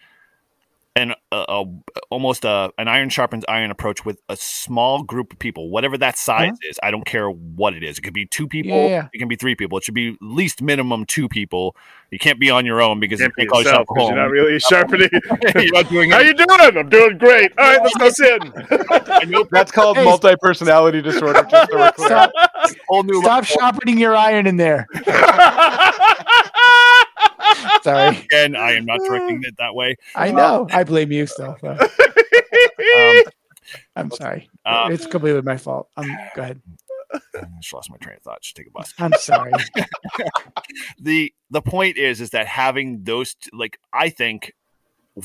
and 0.96 1.12
a, 1.30 1.44
a, 1.48 1.64
almost 2.10 2.44
a 2.44 2.72
an 2.78 2.88
iron 2.88 3.08
sharpens 3.10 3.44
iron 3.48 3.70
approach 3.70 4.04
with 4.04 4.18
a 4.28 4.36
small 4.36 5.02
group 5.02 5.32
of 5.32 5.38
people 5.38 5.68
whatever 5.70 5.96
that 5.98 6.16
size 6.18 6.56
is 6.68 6.78
i 6.82 6.90
don't 6.90 7.04
care 7.04 7.28
what 7.30 7.74
it 7.74 7.82
is 7.84 7.98
it 7.98 8.00
could 8.02 8.14
be 8.14 8.24
two 8.26 8.48
people 8.48 8.72
Uh-huh. 8.72 8.82
Yeah, 8.88 8.88
yeah. 9.02 9.08
it 9.12 9.18
can 9.18 9.28
be 9.28 9.36
three 9.36 9.54
people 9.54 9.76
it 9.78 9.84
should 9.84 9.94
be 9.94 10.08
at 10.14 10.16
least 10.22 10.62
minimum 10.62 11.04
two 11.04 11.28
people 11.28 11.76
you 12.10 12.18
can't 12.18 12.40
be 12.40 12.50
on 12.50 12.64
your 12.64 12.80
own 12.80 12.98
because 13.00 13.20
Can't 13.20 13.32
you 13.36 13.42
can't 13.42 13.50
call 13.50 13.60
yourself 13.62 13.80
yourself 13.80 13.98
'cause 13.98 14.08
you're 14.08 14.16
not 14.16 14.30
really 14.30 14.58
sharpening. 14.60 15.08
you're 15.56 15.72
not 15.74 15.88
doing 15.90 16.10
How 16.12 16.20
you 16.20 16.34
doing? 16.34 16.48
I'm 16.78 16.88
doing 16.88 17.18
great. 17.18 17.50
All 17.58 17.66
right, 17.68 17.82
let's 17.82 17.96
go 17.96 18.08
sit. 19.40 19.48
That's 19.50 19.72
called 19.72 19.96
Hey. 19.96 20.04
multi 20.04 20.34
personality 20.40 21.02
disorder. 21.02 21.44
Just 21.50 21.72
so. 21.72 21.90
Stop, 22.06 22.30
whole 22.88 23.02
new 23.02 23.20
stop 23.22 23.44
sharpening 23.44 23.98
your 23.98 24.14
iron 24.14 24.46
in 24.46 24.56
there. 24.56 24.86
Sorry. 27.82 28.16
again 28.16 28.56
i 28.56 28.72
am 28.72 28.84
not 28.84 29.00
directing 29.00 29.40
it 29.44 29.54
that 29.58 29.74
way 29.74 29.96
I 30.14 30.30
know. 30.32 30.66
I 30.70 30.84
blame 30.84 31.12
you 31.12 31.26
still. 31.26 31.56
so. 31.60 31.70
um, 32.96 33.22
I'm 33.96 34.10
sorry. 34.10 34.48
Uh, 34.64 34.88
it's 34.92 35.06
completely 35.06 35.42
my 35.42 35.56
fault. 35.56 35.88
Um, 35.96 36.06
go 36.34 36.42
ahead. 36.42 36.62
I 37.12 37.18
just 37.60 37.72
lost 37.72 37.90
my 37.90 37.96
train 37.98 38.16
of 38.16 38.22
thought. 38.22 38.42
Just 38.42 38.56
take 38.56 38.66
a 38.68 38.70
bus. 38.70 38.92
I'm 38.98 39.12
sorry. 39.14 39.52
the 41.00 41.32
The 41.50 41.62
point 41.62 41.96
is, 41.96 42.20
is 42.20 42.30
that 42.30 42.46
having 42.46 43.04
those, 43.04 43.34
t- 43.34 43.50
like, 43.52 43.78
I 43.92 44.08
think 44.08 44.52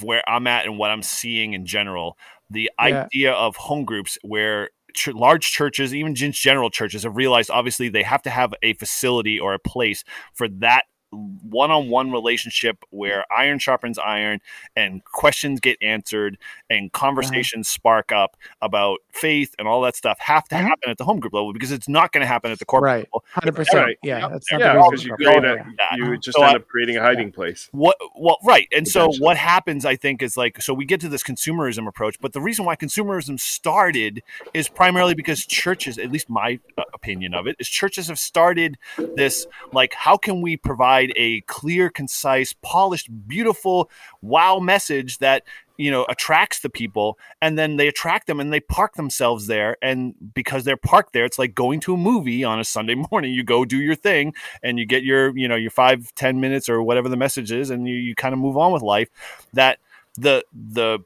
where 0.02 0.28
I'm 0.30 0.47
at 0.47 0.66
and 0.66 0.78
what 0.78 0.91
I'm 0.91 1.04
seeing 1.04 1.54
in 1.54 1.66
general, 1.66 2.18
the 2.49 2.70
Yeah. 2.80 3.04
idea 3.06 3.34
of 3.34 3.56
home 3.56 3.86
groups 3.86 4.18
where 4.24 4.70
ch- 4.95 5.10
large 5.10 5.52
churches, 5.52 5.93
even 5.93 6.16
general 6.16 6.70
churches, 6.70 7.04
have 7.04 7.16
realized 7.16 7.49
obviously 7.49 7.89
they 7.89 8.04
have 8.04 8.22
to 8.24 8.30
have 8.30 8.54
a 8.62 8.74
facility 8.74 9.39
or 9.39 9.54
a 9.54 9.60
place 9.60 10.04
for 10.34 10.47
that 10.47 10.86
one-on-one 11.12 12.12
relationship 12.12 12.84
where 12.89 13.26
iron 13.32 13.59
sharpens 13.59 13.97
iron 13.99 14.39
and 14.76 15.03
questions 15.05 15.59
get 15.59 15.78
answered 15.82 16.38
and 16.70 16.91
conversations 16.93 17.68
spark 17.68 18.12
up 18.12 18.38
about 18.62 18.99
faith 19.12 19.53
and 19.59 19.68
all 19.68 19.82
that 19.82 19.95
stuff 19.95 20.18
have 20.20 20.45
to 20.47 20.55
Mhm. 20.55 20.62
happen 20.62 20.89
at 20.89 20.97
the 20.97 21.03
home 21.03 21.20
group 21.20 21.34
level 21.34 21.51
because 21.53 21.72
it's 21.72 21.89
not 21.89 22.12
going 22.12 22.22
to 22.22 22.28
happen 22.28 22.51
at 22.51 22.59
the 22.59 22.66
corporate 22.66 22.89
Right. 22.91 23.07
level. 23.07 23.26
Hundred 23.34 23.55
percent. 23.55 23.86
Right. 23.86 23.97
Yeah, 24.03 24.28
that's 24.30 24.51
not 24.51 24.62
Yeah, 24.62 24.74
the 24.74 24.80
because 24.89 25.05
you 25.05 25.16
create 25.16 25.38
it. 25.38 25.45
a, 25.45 25.55
Yeah. 25.55 25.95
you 25.95 26.18
just 26.18 26.38
So 26.38 26.43
end 26.45 26.55
up 26.57 26.68
creating 26.68 26.97
a 26.97 27.01
hiding 27.01 27.32
place. 27.32 27.68
What 27.72 27.97
well 28.16 28.38
right. 28.43 28.68
And 28.76 28.88
so 28.88 29.09
what 29.20 29.38
happens 29.38 29.86
I 29.86 29.95
think 29.95 30.22
is 30.22 30.38
like 30.38 30.62
so 30.62 30.74
we 30.74 30.86
get 30.86 31.01
to 31.01 31.09
this 31.09 31.24
consumerism 31.24 31.88
approach, 31.88 32.18
but 32.22 32.34
the 32.34 32.41
reason 32.41 32.66
why 32.66 32.76
consumerism 32.76 33.39
started 33.39 34.22
is 34.53 34.70
primarily 34.70 35.14
because 35.16 35.45
churches, 35.45 35.97
at 35.97 36.12
least 36.12 36.30
my 36.30 36.59
uh, 36.78 36.84
opinion 36.93 37.34
of 37.34 37.47
it, 37.47 37.55
is 37.59 37.68
churches 37.68 38.07
have 38.07 38.20
started 38.20 38.78
this 39.16 39.45
like 39.74 39.93
how 39.93 40.16
can 40.18 40.41
we 40.41 40.55
provide 40.55 41.01
a 41.16 41.41
clear, 41.41 41.89
concise, 41.89 42.54
polished, 42.62 43.10
beautiful 43.28 43.89
wow 44.22 44.60
message 44.60 45.18
that 45.18 45.43
you 45.78 45.89
know 45.89 46.06
attracts 46.10 46.60
the 46.60 46.70
people 46.70 47.18
and 47.41 47.58
then 47.58 47.78
they 47.78 47.88
attract 47.88 48.28
them 48.28 48.39
and 48.39 48.54
they 48.54 48.60
park 48.60 48.93
themselves 48.93 49.47
there 49.47 49.78
and 49.82 50.14
because 50.36 50.64
they're 50.64 50.78
parked 50.78 51.12
there 51.12 51.26
it's 51.26 51.39
like 51.39 51.56
going 51.56 51.80
to 51.80 51.95
a 51.95 51.97
movie 51.97 52.43
on 52.43 52.60
a 52.60 52.64
sunday 52.64 52.95
morning. 53.12 53.34
You 53.34 53.43
go 53.43 53.66
do 53.66 53.78
your 53.78 53.95
thing 53.95 54.34
and 54.62 54.78
you 54.78 54.86
get 54.86 55.04
your 55.04 55.36
you 55.36 55.47
know 55.47 55.56
your 55.56 55.72
five 55.72 56.14
ten 56.16 56.39
minutes 56.39 56.70
or 56.70 56.84
whatever 56.84 57.10
the 57.10 57.18
message 57.18 57.52
is 57.52 57.70
and 57.70 57.88
you, 57.88 57.95
you 57.95 58.16
kind 58.16 58.34
of 58.34 58.39
move 58.39 58.58
on 58.58 58.72
with 58.72 58.84
life. 58.84 59.10
That 59.54 59.80
the 60.16 60.43
the 60.54 60.99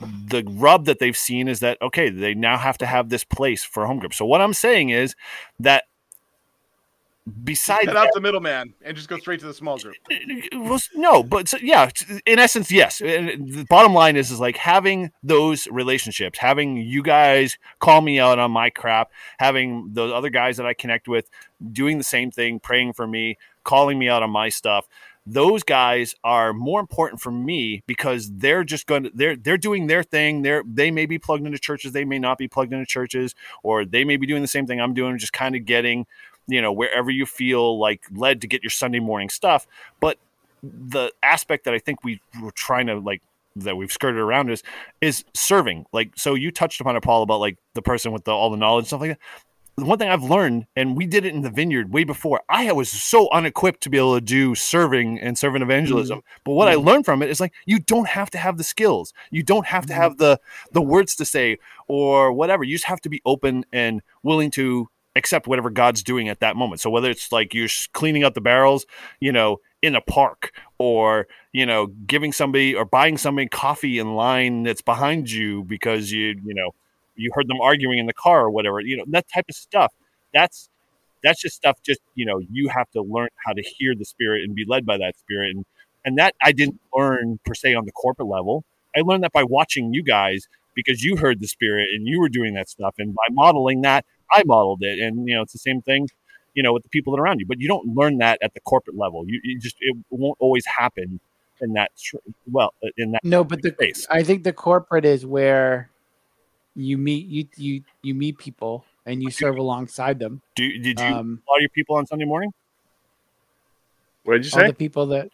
the 0.00 0.44
rub 0.46 0.84
that 0.84 0.98
they've 0.98 1.16
seen 1.16 1.48
is 1.48 1.60
that 1.60 1.80
okay 1.80 2.10
they 2.10 2.34
now 2.34 2.58
have 2.58 2.76
to 2.78 2.86
have 2.86 3.08
this 3.08 3.24
place 3.24 3.64
for 3.64 3.86
home 3.86 3.98
group. 3.98 4.14
So 4.14 4.26
what 4.26 4.40
i'm 4.40 4.52
saying 4.52 4.90
is 4.90 5.14
that 5.60 5.84
besides 7.44 7.86
Cut 7.86 7.96
out 7.96 8.08
the 8.14 8.20
middleman 8.20 8.74
and 8.82 8.96
just 8.96 9.08
go 9.08 9.18
straight 9.18 9.40
to 9.40 9.46
the 9.46 9.54
small 9.54 9.78
group. 9.78 9.96
well, 10.52 10.80
no, 10.94 11.22
but 11.22 11.48
so, 11.48 11.58
yeah, 11.62 11.90
in 12.26 12.38
essence, 12.38 12.70
yes. 12.70 13.00
And 13.00 13.52
the 13.52 13.66
bottom 13.68 13.94
line 13.94 14.16
is, 14.16 14.30
is 14.30 14.40
like 14.40 14.56
having 14.56 15.12
those 15.22 15.66
relationships, 15.68 16.38
having 16.38 16.76
you 16.76 17.02
guys 17.02 17.58
call 17.78 18.00
me 18.00 18.18
out 18.18 18.38
on 18.38 18.50
my 18.50 18.70
crap, 18.70 19.10
having 19.38 19.90
those 19.92 20.12
other 20.12 20.30
guys 20.30 20.56
that 20.56 20.66
I 20.66 20.74
connect 20.74 21.08
with 21.08 21.30
doing 21.72 21.98
the 21.98 22.04
same 22.04 22.30
thing, 22.30 22.60
praying 22.60 22.92
for 22.92 23.06
me, 23.06 23.38
calling 23.64 23.98
me 23.98 24.08
out 24.08 24.22
on 24.22 24.30
my 24.30 24.48
stuff. 24.48 24.86
Those 25.26 25.62
guys 25.62 26.14
are 26.24 26.54
more 26.54 26.80
important 26.80 27.20
for 27.20 27.30
me 27.30 27.82
because 27.86 28.32
they're 28.32 28.64
just 28.64 28.86
going 28.86 29.02
to 29.02 29.10
they're 29.12 29.36
they're 29.36 29.58
doing 29.58 29.86
their 29.86 30.02
thing. 30.02 30.40
They're 30.40 30.62
they 30.66 30.90
may 30.90 31.04
be 31.04 31.18
plugged 31.18 31.44
into 31.44 31.58
churches, 31.58 31.92
they 31.92 32.06
may 32.06 32.18
not 32.18 32.38
be 32.38 32.48
plugged 32.48 32.72
into 32.72 32.86
churches, 32.86 33.34
or 33.62 33.84
they 33.84 34.04
may 34.04 34.16
be 34.16 34.26
doing 34.26 34.40
the 34.40 34.48
same 34.48 34.66
thing 34.66 34.80
I'm 34.80 34.94
doing, 34.94 35.18
just 35.18 35.34
kind 35.34 35.54
of 35.54 35.66
getting 35.66 36.06
you 36.48 36.60
know 36.60 36.72
wherever 36.72 37.10
you 37.10 37.26
feel 37.26 37.78
like 37.78 38.02
led 38.10 38.40
to 38.40 38.46
get 38.46 38.62
your 38.62 38.70
sunday 38.70 39.00
morning 39.00 39.28
stuff. 39.28 39.66
But 40.00 40.18
the 40.60 41.12
aspect 41.22 41.64
that 41.66 41.72
i 41.72 41.78
think 41.78 42.02
we 42.02 42.20
were 42.42 42.50
trying 42.50 42.88
to 42.88 42.96
like 42.96 43.22
that 43.56 43.76
we've 43.76 43.92
skirted 43.92 44.20
around 44.20 44.50
is 44.50 44.62
is 45.00 45.24
serving. 45.34 45.86
Like 45.92 46.12
so 46.16 46.34
you 46.34 46.50
touched 46.50 46.80
upon 46.80 46.96
it 46.96 47.02
paul 47.02 47.22
about 47.22 47.40
like 47.40 47.58
the 47.74 47.82
person 47.82 48.12
with 48.12 48.24
the, 48.24 48.32
all 48.32 48.50
the 48.50 48.56
knowledge 48.56 48.86
stuff 48.86 49.00
like 49.00 49.10
that. 49.10 49.18
The 49.76 49.84
one 49.84 49.98
thing 49.98 50.08
i've 50.08 50.24
learned 50.24 50.66
and 50.74 50.96
we 50.96 51.06
did 51.06 51.24
it 51.24 51.34
in 51.34 51.42
the 51.42 51.50
vineyard 51.50 51.92
way 51.92 52.02
before 52.02 52.40
i 52.48 52.70
was 52.72 52.88
so 52.88 53.28
unequipped 53.30 53.80
to 53.82 53.90
be 53.90 53.96
able 53.96 54.16
to 54.16 54.20
do 54.20 54.54
serving 54.56 55.20
and 55.20 55.38
servant 55.38 55.62
evangelism. 55.62 56.18
Mm-hmm. 56.18 56.40
But 56.44 56.52
what 56.52 56.68
i 56.68 56.74
mm-hmm. 56.74 56.86
learned 56.86 57.04
from 57.04 57.22
it 57.22 57.30
is 57.30 57.40
like 57.40 57.52
you 57.64 57.78
don't 57.78 58.08
have 58.08 58.30
to 58.30 58.38
have 58.38 58.58
the 58.58 58.64
skills. 58.64 59.12
You 59.30 59.42
don't 59.42 59.66
have 59.66 59.86
to 59.86 59.92
mm-hmm. 59.92 60.02
have 60.02 60.18
the 60.18 60.40
the 60.72 60.82
words 60.82 61.14
to 61.16 61.24
say 61.24 61.58
or 61.86 62.32
whatever. 62.32 62.64
You 62.64 62.74
just 62.74 62.86
have 62.86 63.00
to 63.02 63.08
be 63.08 63.22
open 63.24 63.64
and 63.72 64.02
willing 64.22 64.50
to 64.52 64.88
accept 65.18 65.46
whatever 65.46 65.70
God's 65.70 66.02
doing 66.02 66.28
at 66.28 66.40
that 66.40 66.56
moment. 66.56 66.80
So 66.80 66.90
whether 66.90 67.10
it's 67.10 67.30
like 67.30 67.54
you're 67.54 67.68
cleaning 67.92 68.24
up 68.24 68.34
the 68.34 68.40
barrels, 68.40 68.86
you 69.20 69.32
know, 69.32 69.58
in 69.82 69.94
a 69.94 70.00
park 70.00 70.52
or, 70.78 71.26
you 71.52 71.66
know, 71.66 71.86
giving 72.06 72.32
somebody 72.32 72.74
or 72.74 72.84
buying 72.84 73.18
somebody 73.18 73.48
coffee 73.48 73.98
in 73.98 74.14
line 74.14 74.62
that's 74.62 74.82
behind 74.82 75.30
you 75.30 75.64
because 75.64 76.10
you, 76.10 76.40
you 76.44 76.54
know, 76.54 76.70
you 77.16 77.30
heard 77.34 77.48
them 77.48 77.60
arguing 77.60 77.98
in 77.98 78.06
the 78.06 78.14
car 78.14 78.44
or 78.44 78.50
whatever, 78.50 78.80
you 78.80 78.96
know, 78.96 79.04
that 79.08 79.26
type 79.32 79.46
of 79.48 79.54
stuff. 79.54 79.92
That's 80.32 80.68
that's 81.22 81.42
just 81.42 81.56
stuff 81.56 81.78
just, 81.84 82.00
you 82.14 82.24
know, 82.24 82.40
you 82.50 82.68
have 82.68 82.88
to 82.92 83.02
learn 83.02 83.28
how 83.44 83.52
to 83.52 83.62
hear 83.62 83.94
the 83.94 84.04
spirit 84.04 84.44
and 84.44 84.54
be 84.54 84.64
led 84.66 84.86
by 84.86 84.96
that 84.98 85.18
spirit 85.18 85.54
and 85.54 85.64
and 86.04 86.16
that 86.18 86.34
I 86.42 86.52
didn't 86.52 86.80
learn 86.94 87.38
per 87.44 87.54
se 87.54 87.74
on 87.74 87.84
the 87.84 87.92
corporate 87.92 88.28
level. 88.28 88.64
I 88.96 89.00
learned 89.00 89.24
that 89.24 89.32
by 89.32 89.44
watching 89.44 89.92
you 89.92 90.02
guys 90.02 90.48
because 90.74 91.02
you 91.02 91.16
heard 91.16 91.40
the 91.40 91.48
spirit 91.48 91.88
and 91.92 92.06
you 92.06 92.20
were 92.20 92.28
doing 92.28 92.54
that 92.54 92.68
stuff 92.68 92.94
and 92.98 93.14
by 93.14 93.24
modeling 93.30 93.82
that 93.82 94.04
I 94.30 94.42
modeled 94.44 94.80
it, 94.82 94.98
and 94.98 95.28
you 95.28 95.34
know 95.34 95.42
it's 95.42 95.52
the 95.52 95.58
same 95.58 95.82
thing, 95.82 96.08
you 96.54 96.62
know, 96.62 96.72
with 96.72 96.82
the 96.82 96.88
people 96.88 97.12
that 97.14 97.20
are 97.20 97.24
around 97.24 97.40
you. 97.40 97.46
But 97.46 97.60
you 97.60 97.68
don't 97.68 97.94
learn 97.94 98.18
that 98.18 98.38
at 98.42 98.54
the 98.54 98.60
corporate 98.60 98.96
level. 98.96 99.24
You, 99.26 99.40
you 99.42 99.58
just 99.58 99.76
it 99.80 99.96
won't 100.10 100.36
always 100.40 100.64
happen 100.66 101.20
in 101.60 101.72
that 101.72 101.90
tr- 101.98 102.16
well 102.50 102.72
in 102.96 103.12
that 103.12 103.24
No, 103.24 103.44
but 103.44 103.62
the 103.62 103.70
space. 103.72 104.06
I 104.10 104.22
think 104.22 104.44
the 104.44 104.52
corporate 104.52 105.04
is 105.04 105.26
where 105.26 105.90
you 106.74 106.98
meet 106.98 107.26
you 107.26 107.46
you 107.56 107.82
you 108.02 108.14
meet 108.14 108.38
people 108.38 108.84
and 109.06 109.22
you 109.22 109.30
serve 109.30 109.56
alongside 109.56 110.18
them. 110.18 110.42
Do 110.54 110.68
did 110.78 111.00
you 111.00 111.06
Um, 111.06 111.42
a 111.46 111.50
lot 111.50 111.56
of 111.56 111.62
your 111.62 111.70
people 111.70 111.96
on 111.96 112.06
Sunday 112.06 112.24
morning? 112.24 112.52
What 114.24 114.34
did 114.34 114.44
you 114.44 114.50
all 114.52 114.64
say? 114.64 114.66
the 114.68 114.74
people 114.74 115.06
that 115.06 115.28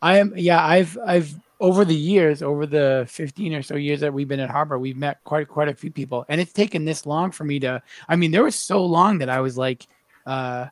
I 0.00 0.18
am 0.18 0.32
yeah, 0.36 0.64
I've 0.64 0.96
I've 1.04 1.34
over 1.58 1.84
the 1.84 1.94
years, 1.94 2.42
over 2.42 2.66
the 2.66 3.06
15 3.08 3.54
or 3.54 3.62
so 3.62 3.76
years 3.76 4.00
that 4.00 4.12
we've 4.12 4.28
been 4.28 4.40
at 4.40 4.50
Harbor, 4.50 4.78
we've 4.78 4.96
met 4.96 5.22
quite 5.24 5.48
quite 5.48 5.68
a 5.68 5.74
few 5.74 5.90
people. 5.90 6.24
And 6.28 6.40
it's 6.40 6.52
taken 6.52 6.84
this 6.84 7.06
long 7.06 7.30
for 7.30 7.44
me 7.44 7.60
to 7.60 7.82
I 8.08 8.16
mean, 8.16 8.30
there 8.30 8.44
was 8.44 8.56
so 8.56 8.84
long 8.84 9.18
that 9.18 9.28
I 9.28 9.40
was 9.40 9.56
like 9.56 9.86
uh 10.26 10.66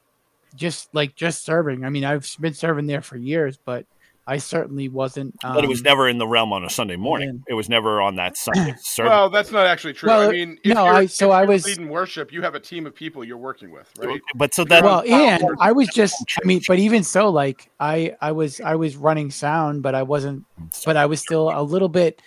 just 0.55 0.95
like 0.95 1.15
just 1.15 1.45
serving. 1.45 1.85
I 1.85 1.91
mean, 1.91 2.05
I've 2.05 2.29
been 2.41 2.55
serving 2.55 2.87
there 2.87 3.03
for 3.03 3.17
years, 3.17 3.59
but 3.65 3.87
I 4.27 4.39
certainly 4.39 4.89
wasn't 4.89 5.35
um, 5.45 5.55
but 5.55 5.65
it 5.65 5.69
was 5.69 5.83
never 5.83 6.09
in 6.09 6.17
the 6.17 6.27
realm 6.27 6.53
on 6.55 6.65
a 6.65 6.71
Sunday 6.71 6.97
morning. 6.97 7.29
in. 7.29 7.45
It 7.47 7.55
was 7.55 7.69
never 7.69 8.01
on 8.01 8.17
that 8.17 8.39
Sunday 8.39 8.75
service. 8.81 9.11
Well, 9.11 9.29
that's 9.29 9.53
not 9.53 9.67
actually 9.67 9.93
true. 9.93 10.09
Well, 10.09 10.29
I 10.29 10.33
mean, 10.33 10.59
if 10.65 10.75
no, 10.75 10.85
you're, 10.87 10.95
I- 10.95 11.07
so 11.07 11.29
if 11.31 11.35
I 11.35 11.41
you're 11.43 11.49
was- 11.51 11.67
leading 11.67 11.89
worship. 11.91 12.33
You 12.33 12.41
have 12.41 12.55
a 12.55 12.61
team 12.61 12.87
of 12.87 12.95
people 12.95 13.23
you're 13.23 13.37
working 13.37 13.71
with, 13.71 13.91
right? 13.99 14.21
but 14.35 14.55
so 14.55 14.65
that 14.65 14.83
well 14.83 15.03
and 15.07 15.43
i 15.61 15.73
was 15.73 15.89
just 15.89 16.15
i 16.43 16.47
mean 16.47 16.63
but 16.67 16.79
even 16.79 17.03
so 17.03 17.29
like 17.29 17.71
i 17.81 18.17
i 18.21 18.33
was 18.33 18.61
i 18.63 18.75
was 18.75 18.97
running 18.97 19.31
sound 19.31 19.83
but 19.83 19.95
i 19.95 20.03
wasn't 20.03 20.43
but 20.87 20.97
i 20.97 21.05
was 21.07 21.21
still 21.21 21.51
a 21.51 21.63
little 21.63 21.89
bit 21.89 22.21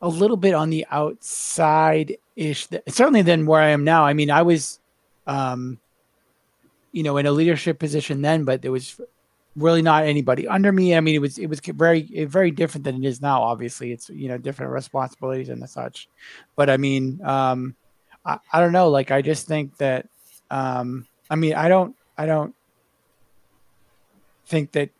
a 0.00 0.08
little 0.08 0.36
bit 0.36 0.54
on 0.54 0.70
the 0.70 0.86
outside 0.90 2.16
ish 2.36 2.68
certainly 2.88 3.22
than 3.22 3.46
where 3.46 3.60
i 3.60 3.68
am 3.70 3.84
now 3.84 4.04
i 4.04 4.12
mean 4.12 4.30
i 4.30 4.42
was 4.42 4.78
um 5.26 5.78
you 6.92 7.02
know 7.02 7.16
in 7.16 7.26
a 7.26 7.32
leadership 7.32 7.78
position 7.78 8.22
then 8.22 8.44
but 8.44 8.62
there 8.62 8.72
was 8.72 9.00
really 9.56 9.82
not 9.82 10.04
anybody 10.04 10.48
under 10.48 10.72
me. 10.72 10.94
I 10.94 11.00
mean 11.00 11.14
it 11.14 11.20
was 11.20 11.38
it 11.38 11.46
was 11.46 11.60
very 11.60 12.24
very 12.24 12.50
different 12.50 12.84
than 12.84 12.96
it 12.96 13.06
is 13.06 13.20
now 13.20 13.42
obviously. 13.42 13.92
It's 13.92 14.08
you 14.08 14.28
know 14.28 14.38
different 14.38 14.72
responsibilities 14.72 15.48
and 15.48 15.62
the 15.62 15.68
such. 15.68 16.08
But 16.56 16.70
i 16.70 16.76
mean 16.76 17.20
um 17.24 17.74
I, 18.24 18.38
I 18.52 18.60
don't 18.60 18.72
know. 18.72 18.88
Like 18.88 19.10
i 19.10 19.22
just 19.22 19.46
think 19.46 19.76
that 19.78 20.08
um 20.50 21.06
i 21.30 21.34
mean 21.34 21.54
i 21.54 21.68
don't 21.68 21.96
i 22.16 22.26
don't 22.26 22.54
think 24.46 24.72
that 24.72 24.90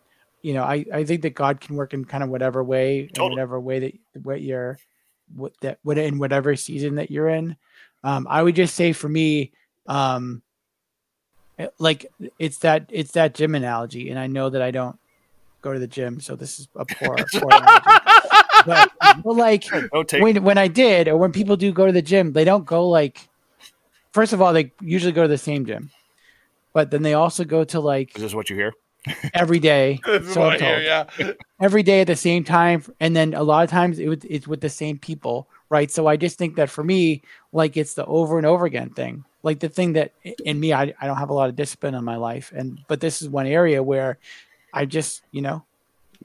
you 0.40 0.54
know 0.54 0.62
i 0.62 0.84
i 0.92 1.04
think 1.04 1.22
that 1.22 1.34
god 1.34 1.60
can 1.60 1.76
work 1.76 1.92
in 1.92 2.04
kind 2.04 2.24
of 2.24 2.30
whatever 2.30 2.64
way 2.64 3.10
in 3.14 3.22
whatever 3.22 3.60
way 3.60 3.78
that 3.78 4.24
what 4.24 4.40
you're 4.40 4.78
what 5.34 5.52
that 5.60 5.78
what 5.82 5.98
in 5.98 6.18
whatever 6.18 6.56
season 6.56 6.96
that 6.96 7.10
you're 7.10 7.28
in. 7.28 7.56
Um 8.04 8.26
i 8.28 8.42
would 8.42 8.56
just 8.56 8.74
say 8.74 8.92
for 8.92 9.08
me 9.08 9.52
um 9.86 10.42
like 11.78 12.06
it's 12.38 12.58
that 12.58 12.86
it's 12.90 13.12
that 13.12 13.34
gym 13.34 13.54
analogy 13.54 14.10
and 14.10 14.18
i 14.18 14.26
know 14.26 14.50
that 14.50 14.62
i 14.62 14.70
don't 14.70 14.98
go 15.62 15.72
to 15.72 15.78
the 15.78 15.86
gym 15.86 16.20
so 16.20 16.36
this 16.36 16.60
is 16.60 16.68
a 16.76 16.84
poor, 16.84 17.16
poor 17.32 17.48
analogy. 17.50 18.02
but, 18.66 18.92
but 19.24 19.36
like 19.36 19.64
when 20.12 20.42
when 20.42 20.58
I 20.58 20.68
did, 20.68 21.08
or 21.08 21.16
when 21.16 21.32
people 21.32 21.56
do 21.56 21.72
go 21.72 21.86
to 21.86 21.92
the 21.92 22.02
gym, 22.02 22.32
they 22.32 22.44
don't 22.44 22.66
go 22.66 22.88
like. 22.88 23.28
First 24.12 24.34
of 24.34 24.42
all, 24.42 24.52
they 24.52 24.72
usually 24.80 25.12
go 25.12 25.22
to 25.22 25.28
the 25.28 25.38
same 25.38 25.64
gym, 25.64 25.90
but 26.74 26.90
then 26.90 27.02
they 27.02 27.14
also 27.14 27.44
go 27.44 27.64
to 27.64 27.80
like 27.80 28.14
is 28.16 28.22
this 28.22 28.34
what 28.34 28.50
you 28.50 28.56
hear? 28.56 28.74
every 29.34 29.58
day. 29.58 30.00
So 30.22 30.42
I'm 30.42 30.52
I 30.52 30.58
hear, 30.58 30.80
yeah. 30.80 31.32
every 31.60 31.82
day 31.82 32.02
at 32.02 32.06
the 32.06 32.16
same 32.16 32.44
time, 32.44 32.84
and 33.00 33.16
then 33.16 33.34
a 33.34 33.42
lot 33.42 33.64
of 33.64 33.70
times 33.70 33.98
it, 33.98 34.24
it's 34.28 34.46
with 34.46 34.60
the 34.60 34.68
same 34.68 34.98
people, 34.98 35.48
right? 35.70 35.90
So 35.90 36.06
I 36.06 36.16
just 36.16 36.38
think 36.38 36.56
that 36.56 36.70
for 36.70 36.84
me, 36.84 37.22
like 37.52 37.76
it's 37.76 37.94
the 37.94 38.04
over 38.06 38.36
and 38.36 38.46
over 38.46 38.66
again 38.66 38.90
thing. 38.90 39.24
Like 39.42 39.58
the 39.60 39.68
thing 39.68 39.94
that 39.94 40.12
in 40.44 40.58
me, 40.60 40.72
I, 40.72 40.94
I 41.00 41.06
don't 41.06 41.16
have 41.16 41.30
a 41.30 41.34
lot 41.34 41.48
of 41.48 41.56
discipline 41.56 41.94
in 41.94 42.04
my 42.04 42.16
life, 42.16 42.52
and 42.54 42.78
but 42.88 43.00
this 43.00 43.22
is 43.22 43.28
one 43.28 43.46
area 43.46 43.82
where 43.82 44.18
I 44.72 44.86
just 44.86 45.22
you 45.32 45.42
know 45.42 45.64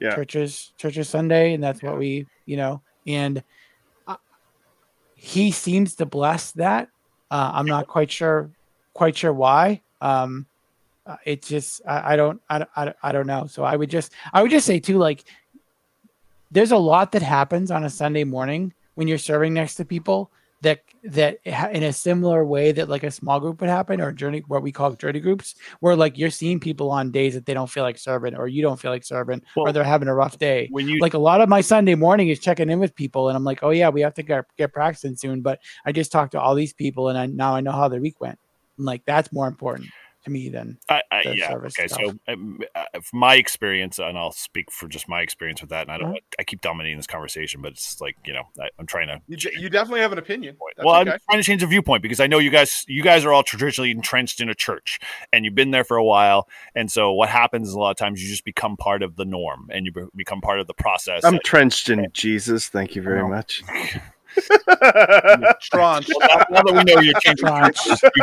Yeah. 0.00 0.14
churches 0.14 0.72
churches 0.78 1.08
Sunday, 1.08 1.52
and 1.54 1.62
that's 1.62 1.82
what 1.82 1.98
we 1.98 2.26
you 2.46 2.56
know. 2.56 2.82
And 3.06 3.42
uh, 4.06 4.16
he 5.14 5.50
seems 5.50 5.96
to 5.96 6.06
bless 6.06 6.52
that. 6.52 6.88
Uh, 7.30 7.50
I'm 7.54 7.66
not 7.66 7.88
quite 7.88 8.10
sure 8.10 8.50
quite 8.94 9.16
sure 9.16 9.32
why. 9.32 9.82
Um, 10.00 10.46
uh, 11.06 11.16
it's 11.24 11.48
just 11.48 11.82
I, 11.86 12.12
I 12.12 12.16
don't 12.16 12.40
I, 12.48 12.58
don't- 12.58 12.70
I, 12.76 12.84
don't- 12.84 12.96
I 13.02 13.12
don't 13.12 13.26
know. 13.26 13.46
So 13.46 13.64
I 13.64 13.74
would 13.74 13.90
just 13.90 14.12
I 14.32 14.42
would 14.42 14.50
just 14.52 14.66
say 14.66 14.78
too 14.78 14.98
like 14.98 15.24
there's 16.50 16.72
a 16.72 16.76
lot 16.78 17.12
that 17.12 17.22
happens 17.22 17.70
on 17.70 17.84
a 17.84 17.90
Sunday 17.90 18.24
morning 18.24 18.72
when 18.94 19.08
you're 19.08 19.18
serving 19.18 19.54
next 19.54 19.74
to 19.76 19.84
people 19.84 20.30
that 20.62 20.80
that 21.04 21.38
in 21.72 21.84
a 21.84 21.92
similar 21.92 22.44
way 22.44 22.72
that 22.72 22.88
like 22.88 23.04
a 23.04 23.10
small 23.10 23.38
group 23.38 23.60
would 23.60 23.70
happen 23.70 24.00
or 24.00 24.10
journey 24.12 24.42
what 24.48 24.62
we 24.62 24.72
call 24.72 24.92
journey 24.92 25.20
groups 25.20 25.54
where 25.80 25.94
like 25.94 26.18
you're 26.18 26.30
seeing 26.30 26.58
people 26.58 26.90
on 26.90 27.10
days 27.10 27.34
that 27.34 27.46
they 27.46 27.54
don't 27.54 27.70
feel 27.70 27.84
like 27.84 27.98
serving 27.98 28.34
or 28.34 28.48
you 28.48 28.62
don't 28.62 28.80
feel 28.80 28.90
like 28.90 29.04
serving 29.04 29.40
or 29.56 29.72
they're 29.72 29.84
having 29.84 30.08
a 30.08 30.14
rough 30.14 30.38
day. 30.38 30.68
when 30.70 30.88
you 30.88 30.98
like 31.00 31.14
a 31.14 31.18
lot 31.18 31.40
of 31.40 31.48
my 31.48 31.60
sunday 31.60 31.94
morning 31.94 32.28
is 32.28 32.40
checking 32.40 32.70
in 32.70 32.80
with 32.80 32.94
people 32.94 33.28
and 33.28 33.36
i'm 33.36 33.44
like 33.44 33.62
oh 33.62 33.70
yeah 33.70 33.88
we 33.88 34.00
have 34.00 34.14
to 34.14 34.22
get, 34.22 34.44
get 34.56 34.72
practicing 34.72 35.16
soon 35.16 35.40
but 35.40 35.60
i 35.86 35.92
just 35.92 36.10
talked 36.10 36.32
to 36.32 36.40
all 36.40 36.54
these 36.54 36.72
people 36.72 37.08
and 37.08 37.18
i 37.18 37.26
now 37.26 37.54
i 37.54 37.60
know 37.60 37.72
how 37.72 37.88
their 37.88 38.00
week 38.00 38.20
went. 38.20 38.38
And 38.76 38.86
like 38.86 39.02
that's 39.06 39.32
more 39.32 39.46
important 39.46 39.88
to 40.28 40.32
me 40.32 40.48
than 40.48 40.78
I, 40.88 41.02
I, 41.10 41.22
the 41.24 41.36
yeah. 41.36 41.48
service 41.48 41.74
Okay. 41.78 41.88
stuff. 41.88 42.00
So, 42.04 42.32
um, 42.32 42.60
uh, 42.74 42.84
from 43.02 43.18
my 43.20 43.34
experience, 43.34 43.98
and 43.98 44.16
I'll 44.16 44.32
speak 44.32 44.70
for 44.70 44.86
just 44.88 45.08
my 45.08 45.20
experience 45.22 45.60
with 45.60 45.70
that, 45.70 45.82
and 45.82 45.90
I 45.90 45.98
don't. 45.98 46.12
Mhm. 46.14 46.18
I 46.38 46.44
keep 46.44 46.60
dominating 46.60 46.96
this 46.98 47.06
conversation, 47.06 47.60
but 47.62 47.72
it's 47.72 48.00
like 48.00 48.16
you 48.26 48.32
know, 48.34 48.44
I, 48.60 48.68
I'm 48.78 48.86
trying 48.86 49.08
to. 49.08 49.20
You, 49.26 49.36
j- 49.36 49.52
you 49.58 49.68
definitely 49.68 50.00
have 50.00 50.12
an 50.12 50.18
opinion. 50.18 50.56
That's 50.76 50.84
well, 50.86 51.00
okay. 51.00 51.12
I'm 51.12 51.18
trying 51.28 51.38
to 51.40 51.44
change 51.44 51.60
the 51.62 51.66
viewpoint 51.66 52.02
because 52.02 52.20
I 52.20 52.26
know 52.26 52.38
you 52.38 52.50
guys. 52.50 52.84
You 52.88 53.02
guys 53.02 53.24
are 53.24 53.32
all 53.32 53.42
traditionally 53.42 53.90
entrenched 53.90 54.40
in 54.40 54.48
a 54.48 54.54
church, 54.54 54.98
and 55.32 55.44
you've 55.44 55.54
been 55.54 55.70
there 55.70 55.84
for 55.84 55.96
a 55.96 56.04
while. 56.04 56.48
And 56.74 56.90
so, 56.90 57.12
what 57.12 57.28
happens 57.28 57.68
is 57.68 57.74
a 57.74 57.78
lot 57.78 57.90
of 57.90 57.96
times 57.96 58.22
you 58.22 58.28
just 58.28 58.44
become 58.44 58.76
part 58.76 59.02
of 59.02 59.16
the 59.16 59.24
norm, 59.24 59.68
and 59.72 59.86
you 59.86 59.92
be- 59.92 60.06
become 60.14 60.40
part 60.40 60.60
of 60.60 60.66
the 60.66 60.74
process. 60.74 61.24
I'm 61.24 61.38
trenched 61.44 61.88
in 61.90 62.06
Jesus. 62.12 62.68
Thank 62.68 62.94
you 62.94 63.02
very 63.02 63.22
No. 63.22 63.28
much. 63.28 63.62
Tranche. 65.60 66.08
Well, 66.08 66.28
now, 66.28 66.44
now 66.50 66.62
that 66.62 66.74
we 66.74 66.84
know 66.84 67.00
you're 67.00 67.18
changing 67.20 67.46
Tranche. 67.46 67.78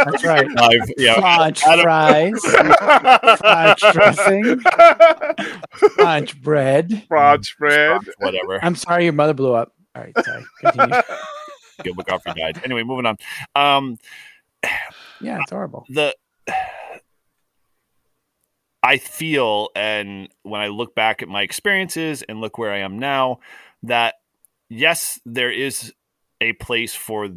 That's 0.06 0.24
right. 0.24 0.48
live, 0.52 0.90
yeah. 0.98 1.20
French 1.38 1.64
Adam- 1.64 1.84
fries, 1.84 2.42
French 3.40 3.80
dressing, 3.94 4.60
French 5.96 6.42
bread. 6.42 7.04
Fraud 7.08 7.46
spread. 7.46 8.02
whatever. 8.20 8.60
I'm 8.64 8.76
sorry 8.76 9.04
your 9.06 9.14
mother 9.14 9.34
blew 9.34 9.54
up. 9.54 9.74
All 9.96 10.04
right, 10.04 10.14
sorry. 10.26 10.46
Continue. 10.62 11.02
Gil 11.84 11.94
McCaffrey 11.96 12.36
died. 12.36 12.62
Anyway, 12.64 12.84
moving 12.84 13.06
on. 13.06 13.18
Um, 13.56 13.98
Yeah, 15.22 15.40
it's 15.42 15.52
horrible. 15.52 15.86
the 15.90 16.16
I 18.84 18.98
feel, 18.98 19.70
and 19.76 20.30
when 20.44 20.62
I 20.62 20.68
look 20.68 20.94
back 20.94 21.24
at 21.24 21.28
my 21.28 21.42
experiences 21.42 22.22
and 22.22 22.40
look 22.40 22.58
where 22.60 22.72
I 22.72 22.80
am 22.80 23.00
now, 23.00 23.40
that 23.84 24.16
yes, 24.70 25.20
there 25.26 25.52
is 25.52 25.92
a 26.42 26.54
place 26.54 26.94
for 26.96 27.30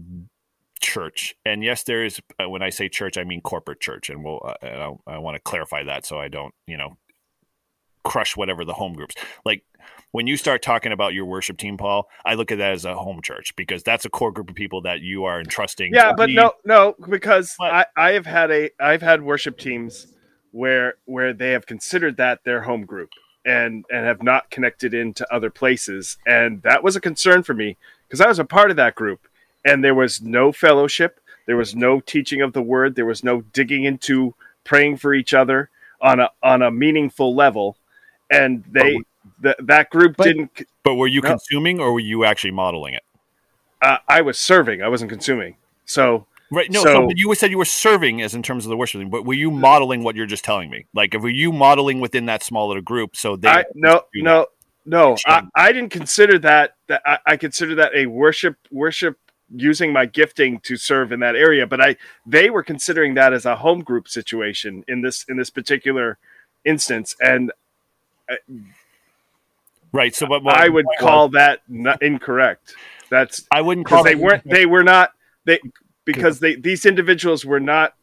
church, 0.80 1.34
and 1.44 1.62
yes, 1.62 1.82
there 1.84 2.04
is. 2.04 2.20
uh, 2.42 2.48
When 2.48 2.62
I 2.62 2.70
say 2.70 2.88
church, 2.88 3.18
I 3.18 3.24
mean 3.24 3.40
corporate 3.40 3.80
church, 3.80 4.10
and 4.10 4.24
we'll. 4.24 4.40
Uh, 4.44 4.54
and 4.62 4.82
I, 4.82 5.14
I 5.14 5.18
want 5.18 5.36
to 5.36 5.40
clarify 5.40 5.84
that 5.84 6.06
so 6.06 6.18
I 6.18 6.28
don't, 6.28 6.54
you 6.66 6.76
know, 6.76 6.96
crush 8.04 8.36
whatever 8.36 8.64
the 8.64 8.74
home 8.74 8.94
groups 8.94 9.14
like. 9.44 9.64
When 10.10 10.26
you 10.26 10.38
start 10.38 10.62
talking 10.62 10.92
about 10.92 11.12
your 11.12 11.26
worship 11.26 11.58
team, 11.58 11.76
Paul, 11.76 12.08
I 12.24 12.34
look 12.34 12.50
at 12.50 12.58
that 12.58 12.72
as 12.72 12.86
a 12.86 12.94
home 12.94 13.20
church 13.22 13.54
because 13.56 13.82
that's 13.82 14.06
a 14.06 14.10
core 14.10 14.32
group 14.32 14.48
of 14.48 14.56
people 14.56 14.80
that 14.82 15.00
you 15.00 15.24
are 15.24 15.38
entrusting. 15.38 15.92
Yeah, 15.92 16.12
but 16.16 16.28
lead. 16.28 16.36
no, 16.36 16.52
no, 16.64 16.94
because 17.10 17.54
What? 17.58 17.72
I, 17.72 17.86
I 17.94 18.12
have 18.12 18.24
had 18.24 18.50
a 18.50 18.70
I've 18.80 19.02
had 19.02 19.22
worship 19.22 19.58
teams 19.58 20.06
where 20.50 20.94
where 21.04 21.34
they 21.34 21.50
have 21.50 21.66
considered 21.66 22.16
that 22.16 22.40
their 22.44 22.62
home 22.62 22.86
group 22.86 23.10
and 23.48 23.84
and 23.90 24.04
have 24.04 24.22
not 24.22 24.50
connected 24.50 24.92
into 24.94 25.26
other 25.32 25.50
places, 25.50 26.18
and 26.26 26.62
that 26.62 26.82
was 26.84 26.94
a 26.96 27.00
concern 27.00 27.42
for 27.42 27.54
me 27.54 27.76
because 28.06 28.20
I 28.20 28.28
was 28.28 28.38
a 28.38 28.44
part 28.44 28.70
of 28.70 28.76
that 28.76 28.94
group, 28.94 29.26
and 29.64 29.82
there 29.82 29.94
was 29.94 30.20
no 30.22 30.52
fellowship, 30.52 31.20
there 31.46 31.56
was 31.56 31.74
no 31.74 32.00
teaching 32.00 32.42
of 32.42 32.52
the 32.52 32.62
word, 32.62 32.94
there 32.94 33.06
was 33.06 33.24
no 33.24 33.40
digging 33.52 33.84
into 33.84 34.34
praying 34.64 34.98
for 34.98 35.14
each 35.14 35.32
other 35.32 35.70
on 36.00 36.20
a 36.20 36.28
on 36.42 36.62
a 36.62 36.70
meaningful 36.70 37.34
level, 37.34 37.76
and 38.30 38.64
they 38.70 38.98
th- 39.42 39.56
that 39.60 39.90
group 39.90 40.16
But- 40.16 40.24
didn't. 40.24 40.62
But 40.84 40.94
were 40.94 41.06
you 41.06 41.20
No. 41.22 41.30
consuming 41.30 41.80
or 41.80 41.92
were 41.92 42.00
you 42.00 42.24
actually 42.24 42.52
modeling 42.52 42.94
it? 42.94 43.02
Uh, 43.82 43.98
I 44.08 44.20
was 44.22 44.38
serving, 44.38 44.82
I 44.82 44.88
wasn't 44.88 45.10
consuming, 45.10 45.56
so. 45.84 46.26
Right. 46.50 46.70
No. 46.70 46.82
So- 46.82 46.88
So, 46.88 47.06
but 47.08 47.18
you 47.18 47.34
said 47.34 47.50
you 47.50 47.58
were 47.58 47.64
serving 47.64 48.22
as 48.22 48.34
in 48.34 48.42
terms 48.42 48.64
of 48.64 48.70
the 48.70 48.76
worship 48.76 49.00
thing, 49.00 49.10
but 49.10 49.24
were 49.24 49.34
you 49.34 49.50
modeling 49.50 50.02
what 50.02 50.16
you're 50.16 50.26
just 50.26 50.44
telling 50.44 50.70
me? 50.70 50.86
Like, 50.94 51.14
were 51.14 51.28
you 51.28 51.52
modeling 51.52 52.00
within 52.00 52.26
that 52.26 52.42
small 52.42 52.68
little 52.68 52.82
group? 52.82 53.16
So 53.16 53.36
they 53.36 53.48
I, 53.48 53.64
no, 53.74 54.02
no, 54.14 54.46
no. 54.86 55.16
I, 55.26 55.42
I 55.54 55.72
didn't 55.72 55.90
consider 55.90 56.38
that. 56.40 56.76
That 56.86 57.02
I, 57.04 57.18
I 57.26 57.36
consider 57.36 57.74
that 57.76 57.92
a 57.94 58.06
worship, 58.06 58.56
worship 58.70 59.18
using 59.54 59.92
my 59.92 60.06
gifting 60.06 60.60
to 60.60 60.76
serve 60.76 61.12
in 61.12 61.20
that 61.20 61.36
area. 61.36 61.66
But 61.66 61.80
I, 61.82 61.96
they 62.26 62.48
were 62.50 62.62
considering 62.62 63.14
that 63.14 63.32
as 63.32 63.44
a 63.46 63.56
home 63.56 63.80
group 63.82 64.08
situation 64.08 64.84
in 64.88 65.02
this 65.02 65.24
in 65.28 65.36
this 65.36 65.50
particular 65.50 66.16
instance, 66.64 67.14
and 67.20 67.52
right. 69.92 70.14
So, 70.14 70.26
but 70.26 70.42
what 70.42 70.56
I 70.56 70.68
would 70.68 70.86
call 70.98 71.28
that 71.30 71.60
incorrect. 72.00 72.74
That's 73.10 73.46
I 73.50 73.60
wouldn't 73.62 73.86
call 73.86 74.04
because 74.04 74.18
they 74.18 74.22
weren't. 74.22 74.44
They 74.48 74.66
were 74.66 74.84
not. 74.84 75.12
They 75.44 75.60
because 76.12 76.40
they 76.40 76.54
these 76.56 76.86
individuals 76.86 77.44
were 77.44 77.60
not. 77.60 77.94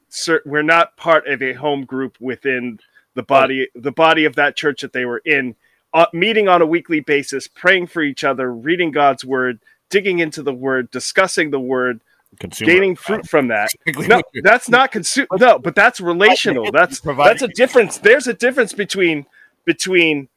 Were 0.45 0.63
not 0.63 0.95
part 0.95 1.27
of 1.27 1.41
a 1.41 1.51
home 1.51 1.83
group 1.83 2.15
within 2.21 2.79
the 3.15 3.23
body 3.23 3.67
the 3.75 3.91
body 3.91 4.23
of 4.23 4.35
that 4.35 4.55
church 4.55 4.79
that 4.79 4.93
they 4.93 5.03
were 5.03 5.21
in 5.25 5.55
uh, 5.93 6.05
meeting 6.13 6.47
on 6.47 6.61
a 6.61 6.65
weekly 6.65 7.01
basis 7.01 7.49
praying 7.49 7.87
for 7.87 8.01
each 8.01 8.23
other 8.23 8.53
reading 8.53 8.91
god's 8.91 9.25
word 9.25 9.59
digging 9.89 10.19
into 10.19 10.41
the 10.41 10.53
word 10.53 10.89
discussing 10.89 11.49
the 11.49 11.59
word 11.59 11.99
consumer. 12.39 12.71
gaining 12.71 12.95
fruit 12.95 13.27
from 13.27 13.47
that. 13.47 13.71
No 14.07 14.21
that's 14.43 14.69
not 14.69 14.91
consume 14.91 15.27
no 15.37 15.59
but 15.59 15.75
that's 15.75 15.99
relational. 15.99 16.71
That's 16.71 16.99
that's 16.99 17.41
a 17.41 17.47
difference. 17.47 17.97
There's 17.97 18.27
a 18.27 18.33
difference 18.33 18.73
between 18.73 19.25
between 19.65 20.27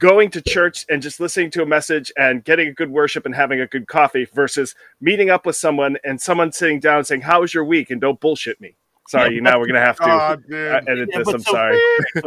going 0.00 0.30
to 0.30 0.40
church 0.42 0.84
and 0.88 1.02
just 1.02 1.20
listening 1.20 1.50
to 1.52 1.62
a 1.62 1.66
message 1.66 2.12
and 2.16 2.44
getting 2.44 2.68
a 2.68 2.72
good 2.72 2.90
worship 2.90 3.26
and 3.26 3.34
having 3.34 3.60
a 3.60 3.66
good 3.66 3.86
coffee 3.86 4.26
versus 4.34 4.74
meeting 5.00 5.30
up 5.30 5.46
with 5.46 5.56
someone 5.56 5.96
and 6.04 6.20
someone 6.20 6.52
sitting 6.52 6.80
down 6.80 6.98
and 6.98 7.06
saying 7.06 7.20
how 7.22 7.40
was 7.40 7.52
your 7.54 7.64
week? 7.64 7.90
and 7.90 8.00
don't 8.00 8.20
bullshit 8.20 8.60
me. 8.60 8.74
Sorry 9.06 9.34
Yeah, 9.34 9.42
now 9.42 9.58
we're 9.60 9.66
gonna 9.66 9.80
have 9.80 9.96
to 9.98 10.04
Oh, 10.04 10.08
uh, 10.56 10.80
edit 10.88 11.10
Yeah, 11.12 11.18
this 11.18 11.28
i'm 11.28 11.40
so- 11.42 11.52
sorry. 11.52 11.78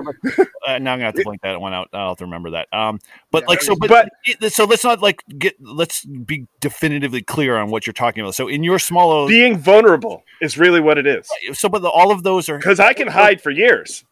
uh, 0.67 0.77
now 0.77 0.93
I'm 0.93 0.99
gonna 0.99 1.05
have 1.05 1.15
to 1.15 1.23
blink 1.23 1.41
that 1.41 1.59
one 1.59 1.73
out. 1.73 1.89
I'll 1.91 2.09
have 2.09 2.17
to 2.19 2.25
remember 2.25 2.51
that. 2.51 2.67
Um, 2.71 2.99
but 3.31 3.43
Yeah, 3.43 3.47
like 3.47 3.61
so, 3.63 3.75
but, 3.75 3.89
but- 3.89 4.09
it- 4.25 4.53
so 4.53 4.65
let's 4.65 4.83
not 4.83 5.01
like 5.01 5.23
get 5.39 5.55
let's 5.59 6.05
be 6.05 6.45
definitively 6.59 7.23
clear 7.23 7.57
on 7.57 7.71
what 7.71 7.87
you're 7.87 7.93
talking 7.95 8.21
about. 8.21 8.35
So 8.35 8.47
in 8.47 8.63
your 8.63 8.77
small, 8.77 9.27
being 9.27 9.57
vulnerable 9.57 10.21
is 10.39 10.57
really 10.59 10.79
what 10.79 10.99
it 10.99 11.07
is. 11.07 11.27
So 11.53 11.67
but 11.67 11.81
the, 11.81 11.89
all 11.89 12.11
of 12.11 12.21
those 12.21 12.47
are 12.47 12.57
because 12.57 12.79
i 12.79 12.93
can 12.93 13.07
hide 13.21 13.41
for 13.41 13.49
years. 13.49 14.03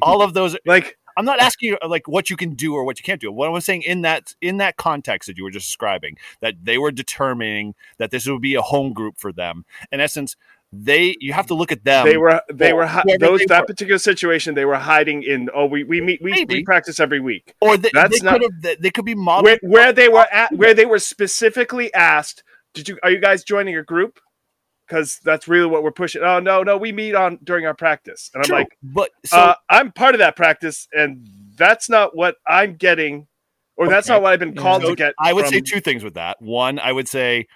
All 0.00 0.22
of 0.22 0.32
those 0.34 0.56
like 0.64 0.96
I'm 1.16 1.24
not 1.24 1.40
asking 1.40 1.70
you 1.70 1.78
like 1.88 2.08
what 2.08 2.30
you 2.30 2.36
can 2.36 2.54
do 2.54 2.74
or 2.74 2.84
what 2.84 2.98
you 2.98 3.04
can't 3.04 3.20
do. 3.20 3.30
What 3.32 3.48
I'm 3.48 3.60
saying 3.60 3.82
in 3.82 4.02
that 4.02 4.34
in 4.40 4.58
that 4.58 4.76
context 4.76 5.26
that 5.28 5.36
you 5.36 5.44
were 5.44 5.50
just 5.50 5.66
describing, 5.66 6.16
that 6.40 6.54
they 6.62 6.78
were 6.78 6.90
determining 6.90 7.74
that 7.98 8.10
this 8.10 8.26
would 8.26 8.40
be 8.42 8.54
a 8.54 8.62
home 8.62 8.92
group 8.92 9.18
for 9.18 9.32
them. 9.32 9.64
In 9.92 10.00
essence, 10.00 10.36
they 10.72 11.16
you 11.20 11.32
have 11.32 11.46
to 11.46 11.54
look 11.54 11.70
at 11.70 11.84
them. 11.84 12.04
they 12.06 12.16
were 12.16 12.40
they 12.52 12.72
were 12.72 12.88
those 13.20 13.40
they 13.40 13.46
that 13.46 13.62
were. 13.62 13.66
particular 13.66 13.98
situation 13.98 14.54
they 14.54 14.64
were 14.64 14.74
hiding 14.76 15.22
in 15.22 15.48
oh 15.54 15.66
we 15.66 15.84
we 15.84 16.00
meet 16.00 16.20
we, 16.20 16.44
we 16.48 16.64
practice 16.64 16.98
every 16.98 17.20
week 17.20 17.54
or 17.60 17.76
they, 17.76 17.90
that's 17.92 18.20
they 18.20 18.24
not- 18.26 18.40
could 18.40 18.76
they 18.80 18.90
could 18.90 19.04
be 19.04 19.14
modeled. 19.14 19.44
where, 19.44 19.58
where 19.62 19.92
they 19.92 20.08
were 20.08 20.26
at 20.32 20.50
where 20.52 20.74
they 20.74 20.84
were 20.86 20.98
specifically 20.98 21.94
asked 21.94 22.42
did 22.72 22.88
you 22.88 22.98
are 23.04 23.10
you 23.10 23.20
guys 23.20 23.44
joining 23.44 23.76
a 23.76 23.82
group 23.84 24.18
because 24.86 25.18
that's 25.24 25.48
really 25.48 25.66
what 25.66 25.82
we're 25.82 25.90
pushing 25.90 26.22
oh 26.22 26.40
no 26.40 26.62
no 26.62 26.76
we 26.76 26.92
meet 26.92 27.14
on 27.14 27.38
during 27.42 27.66
our 27.66 27.74
practice 27.74 28.30
and 28.34 28.42
i'm 28.42 28.46
True, 28.46 28.56
like 28.58 28.78
but 28.82 29.10
so 29.24 29.36
uh, 29.36 29.54
i'm 29.70 29.92
part 29.92 30.14
of 30.14 30.18
that 30.18 30.36
practice 30.36 30.88
and 30.92 31.26
that's 31.56 31.88
not 31.88 32.16
what 32.16 32.36
i'm 32.46 32.76
getting 32.76 33.26
or 33.76 33.88
that's 33.88 34.08
not 34.08 34.22
what 34.22 34.32
i've 34.32 34.38
been 34.38 34.54
called 34.54 34.82
So 34.82 34.90
to 34.90 34.96
get 34.96 35.14
I 35.18 35.32
would 35.32 35.46
say 35.46 35.60
two 35.60 35.80
things 35.80 36.04
with 36.04 36.14
that. 36.14 36.40
One, 36.40 36.78
I 36.78 36.92
would 36.92 37.08
say, 37.08 37.46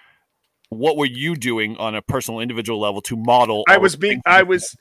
what 0.69 0.97
were 0.97 1.05
you 1.05 1.35
doing 1.35 1.77
on 1.77 1.95
a 1.95 2.01
personal, 2.01 2.39
individual 2.39 2.79
level 2.79 3.01
to 3.03 3.15
model? 3.15 3.63
i 3.67 3.77
was 3.77 3.95
being 3.95 4.21
i 4.25 4.39
you 4.39 4.45
was 4.47 4.75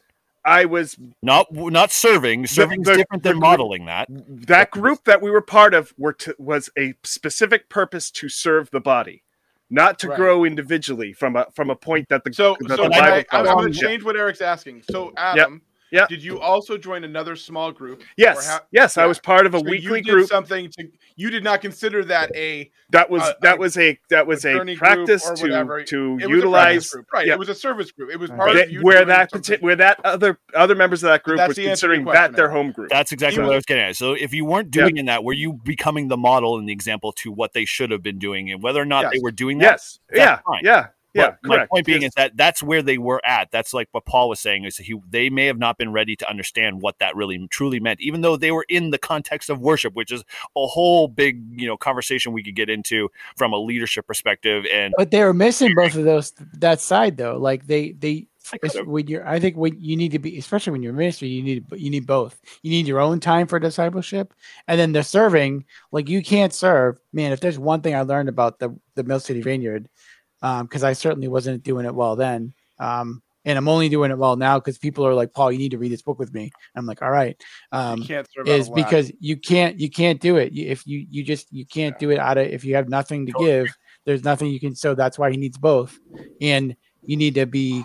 i 0.45 0.65
was 0.65 0.97
not 1.23 1.47
not 1.53 1.93
serving. 1.93 2.47
Serving 2.47 2.81
is 2.83 2.87
different 2.89 3.23
than 3.23 3.35
group- 3.35 3.43
modeling 3.43 3.87
that. 3.87 4.09
that 4.11 4.71
group 4.71 5.05
that 5.05 5.23
we 5.23 5.31
were 5.31 5.43
part 5.43 5.75
of 5.75 5.93
were 5.97 6.13
to, 6.15 6.35
was 6.39 6.71
a 6.79 6.95
specific 7.05 7.69
purpose 7.69 8.11
to 8.13 8.29
serve 8.29 8.71
the 8.71 8.81
body 8.81 9.23
not 9.71 9.99
to 10.01 10.09
Right. 10.09 10.17
grow 10.17 10.45
individually 10.45 11.13
from 11.13 11.37
a 11.37 11.47
from 11.55 11.71
a 11.71 11.77
point 11.77 12.09
that 12.09 12.25
the 12.25 12.33
So, 12.33 12.57
that 12.61 12.77
so 12.77 12.89
the 12.89 12.95
I, 12.95 13.01
Bible 13.01 13.25
I, 13.31 13.39
I'm 13.39 13.57
going 13.59 13.73
to 13.73 13.79
change 13.79 14.05
what 14.05 14.17
Eric's 14.17 14.41
asking. 14.41 14.83
So, 14.91 15.13
Adam, 15.17 15.63
Yeah. 15.91 16.07
did 16.07 16.23
you 16.23 16.39
also 16.41 16.77
join 16.77 17.05
another 17.05 17.35
small 17.37 17.73
group? 17.73 18.03
Yes, 18.17 18.47
or 18.47 18.51
ha- 18.53 18.61
yes, 18.71 18.99
I 18.99 19.07
was 19.07 19.19
part 19.19 19.47
of 19.47 19.55
a 19.55 19.59
So 19.59 19.65
weekly 19.65 19.99
you 19.99 20.05
did 20.05 20.11
group. 20.11 20.29
Something 20.29 20.71
to 20.79 20.89
you 21.17 21.31
did 21.31 21.43
not 21.45 21.61
consider 21.61 22.05
that 22.05 22.31
a 22.37 22.71
That 22.91 23.09
was 23.11 23.23
uh, 23.23 23.33
that 23.43 23.59
was 23.59 23.77
a 23.79 23.99
that 24.11 24.27
was 24.27 24.45
a 24.45 24.77
practice 24.77 25.23
to 25.31 25.43
whatever. 25.43 25.83
to 25.85 25.97
it 25.97 26.11
was 26.11 26.15
a 26.15 26.19
practice 26.19 26.31
utilize 26.37 26.91
group. 26.91 27.07
right? 27.13 27.27
yeah. 27.27 27.33
It 27.35 27.39
was 27.39 27.49
a 27.49 27.55
service 27.55 27.91
group. 27.91 28.11
It 28.13 28.17
was 28.19 28.31
part 28.31 28.55
that- 28.55 28.67
of 28.67 28.71
you 28.73 28.83
where 28.83 29.05
that 29.05 29.31
something. 29.31 29.59
where 29.61 29.77
that 29.77 30.01
other 30.05 30.39
other 30.55 30.75
members 30.75 31.03
of 31.03 31.09
that 31.09 31.23
group 31.23 31.39
That's 31.39 31.49
was 31.49 31.57
the 31.57 31.69
answer 31.69 31.87
to 31.89 31.95
your 31.95 31.97
considering 31.97 32.05
question, 32.05 32.33
that 32.33 32.37
their 32.37 32.51
home 32.51 32.73
group. 32.73 32.91
That's 32.91 33.13
exactly 33.13 33.37
He 33.37 33.41
what 33.41 33.53
I 33.53 33.57
was- 33.57 33.61
was 33.61 33.67
getting 33.67 33.85
at. 33.85 33.97
So 33.97 34.13
if 34.13 34.33
you 34.35 34.45
weren't 34.45 34.71
doing 34.71 34.97
in 34.99 35.07
that, 35.07 35.25
were 35.25 35.33
you 35.33 35.55
becoming 35.55 36.09
the 36.09 36.17
model 36.17 36.59
and 36.59 36.69
the 36.69 36.73
example 36.73 37.13
to 37.13 37.33
what 37.33 37.53
they 37.55 37.65
should 37.65 37.91
have 37.91 38.03
been 38.03 38.19
doing, 38.19 38.51
and 38.51 38.63
whether 38.63 38.81
or 38.81 38.85
not 38.87 39.03
Yes. 39.05 39.13
they 39.15 39.19
were 39.21 39.31
doing 39.33 39.59
that? 39.59 39.65
yes, 39.73 39.99
that's 40.09 40.19
yeah, 40.19 40.39
fine. 40.47 40.61
yeah, 40.65 40.87
Yeah, 41.19 41.31
But 41.43 41.49
my 41.49 41.57
correct. 41.57 41.71
point 41.71 41.87
being 41.87 42.03
Yes. 42.03 42.11
is 42.11 42.15
that 42.15 42.37
that's 42.37 42.63
where 42.63 42.83
they 42.83 42.99
were 42.99 43.25
at. 43.25 43.51
That's 43.51 43.75
like 43.75 43.89
what 43.93 44.05
Paul 44.05 44.29
was 44.29 44.41
saying 44.41 44.65
is 44.65 44.77
he 44.77 44.95
they 45.11 45.31
may 45.31 45.47
have 45.47 45.59
not 45.59 45.79
been 45.79 45.93
ready 45.93 46.17
to 46.17 46.29
understand 46.29 46.81
what 46.83 46.99
that 47.01 47.17
really 47.17 47.47
truly 47.49 47.81
meant, 47.81 48.01
even 48.01 48.21
though 48.23 48.37
they 48.37 48.51
were 48.51 48.67
in 48.69 48.91
the 48.91 48.99
context 48.99 49.51
of 49.51 49.61
worship, 49.61 49.95
which 49.95 50.13
is 50.13 50.23
a 50.57 50.67
whole 50.67 51.09
big 51.09 51.43
you 51.51 51.67
know 51.67 51.77
conversation 51.77 52.33
we 52.33 52.43
could 52.43 52.57
get 52.57 52.71
into 52.71 53.09
from 53.37 53.53
a 53.53 53.59
leadership 53.59 54.07
perspective. 54.07 54.65
And 54.73 54.95
But 54.97 55.11
they 55.11 55.23
were 55.23 55.35
missing 55.35 55.75
both 55.75 55.95
of 55.97 56.05
those 56.05 56.33
that 56.55 56.81
side 56.81 57.17
though. 57.17 57.37
Like 57.37 57.67
they 57.67 57.93
they 57.93 58.29
I 58.53 58.59
when 58.85 59.07
you're 59.09 59.27
I 59.29 59.39
think 59.41 59.57
when 59.57 59.79
you 59.79 59.97
need 59.97 60.13
to 60.13 60.19
be 60.19 60.39
especially 60.39 60.73
when 60.73 60.83
you're 60.83 60.93
in 60.93 60.97
ministry, 60.97 61.29
you 61.29 61.43
need 61.43 61.67
you 61.77 61.91
need 61.91 62.07
both. 62.07 62.41
You 62.63 62.71
need 62.71 62.87
your 62.87 63.01
own 63.01 63.21
time 63.21 63.47
for 63.47 63.59
discipleship 63.59 64.33
and 64.67 64.81
then 64.81 64.93
the 64.93 65.03
serving, 65.03 65.67
like 65.93 66.09
you 66.09 66.23
can't 66.23 66.53
serve. 66.55 66.99
Man, 67.13 67.33
if 67.33 67.41
there's 67.41 67.59
one 67.59 67.83
thing 67.83 67.95
I 67.95 68.03
learned 68.03 68.29
about 68.29 68.59
the 68.59 68.75
the 68.95 69.05
Mill 69.05 69.21
City 69.21 69.43
Vineyard, 69.43 69.89
um, 70.43 70.67
because 70.67 70.85
I 70.85 70.93
certainly 70.93 71.29
wasn't 71.29 71.63
doing 71.63 71.87
it 71.87 71.95
well 71.95 72.17
then. 72.17 72.55
Um 72.79 73.23
and 73.45 73.57
I'm 73.57 73.69
only 73.69 73.89
doing 73.89 74.11
it 74.11 74.19
well 74.19 74.37
now 74.37 74.59
because 74.59 74.77
people 74.77 75.07
are 75.07 75.15
like, 75.15 75.33
Paul, 75.33 75.51
you 75.51 75.59
need 75.59 75.71
to 75.71 75.79
read 75.79 75.91
this 75.91 76.03
book 76.03 76.19
with 76.19 76.35
me. 76.35 76.51
I'm 76.75 76.85
like, 76.85 77.01
all 77.01 77.11
right. 77.11 77.41
Um, 77.73 78.01
you 78.01 78.07
can't 78.07 78.29
serve 78.31 78.47
out 78.47 78.53
is 78.53 78.69
because 78.69 79.11
you 79.21 79.39
can't 79.39 79.81
you 79.81 79.89
can't 79.89 80.21
do 80.21 80.37
it 80.37 80.53
if 80.55 80.87
you 80.87 81.07
you 81.09 81.23
just 81.23 81.51
you 81.51 81.65
can't 81.65 81.99
do 81.99 82.11
it 82.11 82.19
out 82.19 82.37
of 82.37 82.47
if 82.47 82.63
you 82.63 82.75
have 82.75 82.91
nothing 82.91 83.25
to 83.25 83.33
give 83.39 83.69
there's 84.05 84.25
nothing 84.25 84.49
you 84.49 84.61
can 84.61 84.75
so 84.75 84.95
that's 84.95 85.19
why 85.19 85.31
he 85.31 85.37
needs 85.37 85.59
both 85.59 85.99
and 86.41 86.77
you 87.05 87.17
need 87.17 87.35
to 87.35 87.47
be 87.47 87.85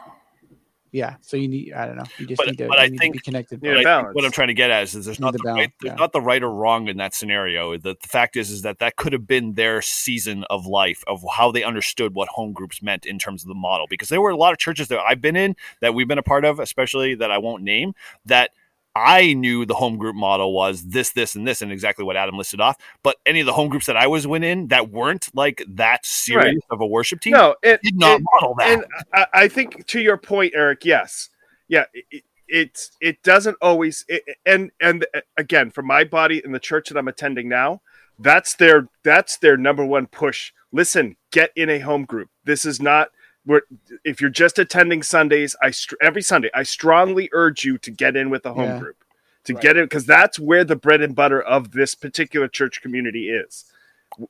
yeah 0.93 1.15
so 1.19 1.35
you 1.35 1.47
need 1.49 1.73
i 1.73 1.85
don't 1.85 1.97
know 1.97 2.03
you 2.17 2.25
just 2.27 2.37
But- 2.37 2.47
need 2.47 2.57
to, 2.59 2.67
but 2.67 2.79
I 2.79 2.87
need 2.87 2.99
think- 2.99 3.15
to 3.15 3.19
be 3.19 3.23
connected 3.23 3.59
Yeah, 3.61 3.73
But 3.73 3.85
I 3.87 4.01
think 4.03 4.15
what 4.15 4.23
I'm 4.25 4.31
trying 4.31 4.47
to 4.47 4.53
get 4.53 4.71
at 4.71 4.83
is, 4.83 4.95
is 4.95 5.05
there's 5.05 5.19
not 5.19 5.33
the 5.33 5.39
the, 5.39 5.43
balance, 5.43 5.59
right, 5.59 5.73
there's 5.81 5.91
yeah. 5.93 5.99
not 5.99 6.13
the 6.13 6.21
right 6.21 6.41
or 6.41 6.51
wrong 6.53 6.87
in 6.87 6.97
that 6.97 7.13
scenario. 7.13 7.75
The, 7.77 7.97
the 8.01 8.07
fact 8.07 8.37
is, 8.37 8.49
is 8.51 8.61
that 8.61 8.79
that 8.79 8.95
could 8.95 9.11
have 9.11 9.27
been 9.27 9.55
their 9.55 9.81
season 9.81 10.45
of 10.49 10.65
life 10.67 11.03
of 11.07 11.23
how 11.35 11.51
they 11.51 11.63
understood 11.63 12.13
what 12.13 12.29
home 12.29 12.53
groups 12.53 12.81
meant 12.81 13.05
in 13.05 13.17
terms 13.19 13.43
of 13.43 13.47
the 13.49 13.55
model. 13.55 13.87
Because 13.89 14.09
there 14.09 14.21
were 14.21 14.29
a 14.29 14.37
lot 14.37 14.53
of 14.53 14.59
churches 14.59 14.87
that 14.89 14.99
I've 14.99 15.19
been 15.19 15.35
in 15.35 15.55
that 15.81 15.93
we've 15.93 16.07
been 16.07 16.17
a 16.19 16.23
part 16.23 16.45
of, 16.45 16.59
especially 16.59 17.15
that 17.15 17.31
I 17.31 17.39
won't 17.39 17.63
name, 17.63 17.93
that 18.25 18.51
I 18.95 19.33
knew 19.33 19.65
the 19.65 19.73
home 19.73 19.97
group 19.97 20.15
model 20.15 20.53
was 20.53 20.83
this, 20.83 21.11
this, 21.11 21.35
and 21.35 21.47
this, 21.47 21.61
and 21.61 21.71
exactly 21.71 22.05
what 22.05 22.15
Adam 22.15 22.37
listed 22.37 22.61
off. 22.61 22.77
But 23.01 23.17
any 23.25 23.39
of 23.39 23.45
the 23.47 23.53
home 23.53 23.69
groups 23.69 23.87
that 23.87 23.97
I 23.97 24.05
was 24.07 24.25
in 24.25 24.67
that 24.67 24.91
weren't 24.91 25.29
like 25.33 25.63
that 25.67 26.05
serious 26.05 26.61
of 26.69 26.79
a 26.81 26.85
worship 26.85 27.19
team 27.21 27.33
No, 27.33 27.55
it, 27.63 27.81
did 27.81 27.97
not 27.97 28.19
it- 28.19 28.25
model 28.33 28.55
that. 28.59 28.69
and 28.69 28.85
I, 29.13 29.27
I 29.33 29.47
think 29.47 29.87
to 29.87 29.99
your 29.99 30.17
point, 30.17 30.53
Eric, 30.55 30.85
yes, 30.85 31.29
yeah, 31.67 31.85
it, 31.93 32.23
it's 32.47 32.91
it 33.01 33.23
doesn't 33.23 33.57
always, 33.61 34.05
it, 34.07 34.23
and 34.45 34.69
and 34.79 35.05
uh, 35.15 35.21
again, 35.37 35.71
for 35.71 35.81
my 35.81 36.03
body 36.03 36.41
in 36.43 36.51
the 36.51 36.59
church 36.59 36.89
that 36.89 36.97
I'm 36.97 37.07
attending 37.07 37.49
now, 37.49 37.81
that's 38.19 38.55
their 38.55 38.89
that's 39.03 39.37
their 39.37 39.57
number 39.57 39.83
one 39.83 40.05
push. 40.05 40.51
Listen, 40.71 41.15
get 41.31 41.51
in 41.55 41.69
a 41.69 41.79
home 41.79 42.05
group. 42.05 42.29
This 42.43 42.63
is 42.65 42.79
not 42.81 43.09
where 43.45 43.63
if 44.03 44.21
you're 44.21 44.29
just 44.29 44.57
attending 44.59 45.03
Sundays, 45.03 45.55
I 45.61 45.71
str- 45.71 45.95
every 46.01 46.21
Sunday, 46.21 46.49
I 46.53 46.63
strongly 46.63 47.29
urge 47.33 47.63
you 47.63 47.77
to 47.79 47.91
get 47.91 48.15
in 48.15 48.29
with 48.29 48.43
the 48.43 48.53
home 48.53 48.69
Yeah. 48.69 48.79
group 48.79 48.97
to 49.45 49.53
Right. 49.53 49.61
get 49.61 49.77
in 49.77 49.85
because 49.85 50.05
that's 50.05 50.39
where 50.39 50.63
the 50.63 50.75
bread 50.77 51.01
and 51.01 51.13
butter 51.15 51.41
of 51.41 51.71
this 51.71 51.95
particular 51.95 52.47
church 52.47 52.81
community 52.81 53.29
is. 53.29 53.65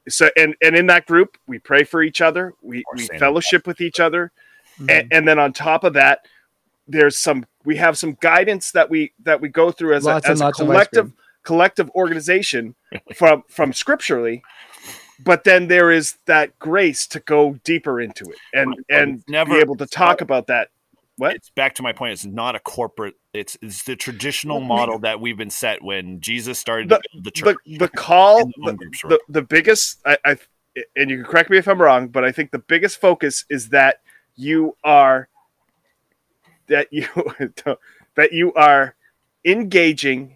So 0.07 0.29
and 0.37 0.55
and 0.61 0.75
in 0.75 0.87
that 0.87 1.05
group, 1.05 1.37
we 1.45 1.59
pray 1.59 1.83
for 1.83 2.01
each 2.01 2.21
other, 2.21 2.53
we, 2.61 2.83
we 2.95 3.07
fellowship 3.19 3.67
with 3.67 3.81
each 3.81 3.99
other, 3.99 4.31
Mhm. 4.79 4.89
and, 4.89 5.13
and 5.13 5.27
then 5.27 5.37
on 5.39 5.53
top 5.53 5.83
of 5.83 5.93
that 5.93 6.25
there's 6.87 7.17
some 7.17 7.45
we 7.63 7.77
have 7.77 7.97
some 7.97 8.17
guidance 8.19 8.71
that 8.71 8.89
we 8.89 9.13
that 9.23 9.39
we 9.39 9.47
go 9.49 9.71
through 9.71 9.93
as 9.95 10.03
Lots 10.05 10.27
a, 10.27 10.31
as 10.31 10.41
a 10.41 10.43
lots 10.45 10.59
of 10.59 10.67
ice 10.69 10.73
collective 10.73 11.11
collective 11.43 11.89
organization 11.91 12.75
from 13.15 13.43
from 13.49 13.71
scripturally 13.73 14.41
but 15.23 15.43
then 15.43 15.67
there 15.67 15.91
is 15.91 16.17
that 16.25 16.57
grace 16.59 17.07
to 17.07 17.19
go 17.19 17.53
deeper 17.63 18.01
into 18.01 18.25
it 18.25 18.37
and 18.53 18.75
and 18.89 19.23
never- 19.27 19.53
be 19.55 19.59
able 19.59 19.75
to 19.77 19.85
talk 19.85 20.21
about 20.21 20.47
that 20.47 20.69
what 21.17 21.35
it's 21.35 21.51
back 21.51 21.75
to 21.75 21.83
my 21.83 21.93
point. 21.93 22.13
It's 22.13 22.25
not 22.25 22.55
a 22.55 22.59
corporate. 22.59 23.13
It's 23.33 23.55
it's 23.61 23.83
the 23.83 23.95
traditional 23.95 24.59
model 24.59 24.97
that 24.99 25.21
we've 25.21 25.37
been 25.37 25.51
set 25.51 25.83
when 25.83 26.19
Jesus 26.21 26.57
started 26.57 26.89
The- 26.89 27.01
the 27.21 27.29
church. 27.29 27.55
the, 27.65 27.77
the 27.77 27.87
call 27.95 28.45
the 28.45 28.51
the, 28.73 28.89
the, 29.09 29.19
the 29.29 29.41
biggest 29.43 29.99
I, 30.05 30.17
I 30.25 30.37
and 30.95 31.11
you 31.11 31.17
can 31.17 31.25
correct 31.25 31.51
me 31.51 31.57
if 31.59 31.67
i'm 31.67 31.79
wrong 31.79 32.07
but 32.07 32.23
i 32.23 32.31
think 32.31 32.49
the 32.49 32.57
biggest 32.57 32.99
focus 32.99 33.45
is 33.47 33.69
that 33.69 34.01
you 34.35 34.75
are 34.83 35.29
that 36.67 36.87
you 36.91 37.07
that 38.15 38.33
you 38.33 38.51
are 38.55 38.95
engaging 39.45 40.33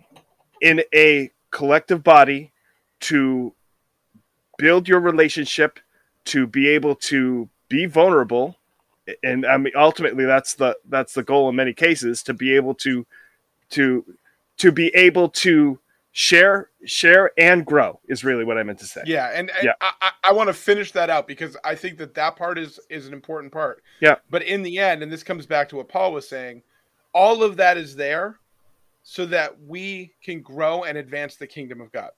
in 0.62 0.84
a 0.94 1.32
collective 1.50 2.04
body 2.04 2.52
to 3.00 3.54
build 4.58 4.88
your 4.88 4.99
relationship 4.99 5.80
to 6.26 6.45
be 6.45 6.68
able 6.68 6.95
to 6.95 7.49
be 7.70 7.86
vulnerable 7.86 8.58
and 9.24 9.45
i 9.45 9.58
mean 9.58 9.74
ultimately 9.76 10.26
that's 10.26 10.55
the 10.55 10.76
that's 10.89 11.14
the 11.14 11.24
goal 11.24 11.47
in 11.49 11.55
many 11.55 11.74
cases 11.74 12.22
to 12.24 12.34
be 12.34 12.55
able 12.55 12.74
to 12.74 13.05
to 13.70 14.03
to 14.58 14.72
be 14.72 14.88
able 14.89 15.30
to 15.30 15.80
share 16.12 16.70
share 16.84 17.32
and 17.38 17.66
grow 17.66 17.99
is 18.08 18.24
really 18.24 18.43
what 18.43 18.58
i 18.58 18.64
meant 18.64 18.80
to 18.80 18.86
say 18.86 19.01
Yeah, 19.05 19.32
and, 19.34 19.51
and 19.51 19.66
Yeah. 19.66 19.74
I, 19.80 19.91
I, 20.01 20.12
I 20.30 20.34
want 20.34 20.47
to 20.47 20.53
finish 20.53 20.91
that 20.93 21.10
out 21.12 21.28
because 21.28 21.55
I 21.64 21.76
think 21.76 21.99
that 21.99 22.16
that 22.16 22.36
part 22.36 22.58
is 22.58 22.80
is 22.89 23.05
an 23.08 23.14
important 23.14 23.53
part. 23.53 23.84
Yeah. 24.01 24.16
But 24.30 24.41
in 24.41 24.64
the 24.64 24.80
end, 24.80 25.03
and 25.03 25.12
this 25.12 25.22
comes 25.24 25.45
back 25.45 25.70
to 25.70 25.76
what 25.76 25.88
Paul 25.89 26.14
was 26.14 26.28
saying, 26.28 26.64
all 27.14 27.43
of 27.43 27.55
that 27.58 27.78
is 27.78 27.95
there 27.95 28.39
so 29.03 29.26
that 29.28 29.62
we 29.62 30.14
can 30.24 30.41
grow 30.41 30.84
and 30.84 30.97
advance 30.97 31.36
the 31.36 31.47
kingdom 31.47 31.80
of 31.82 31.91
God. 31.91 32.10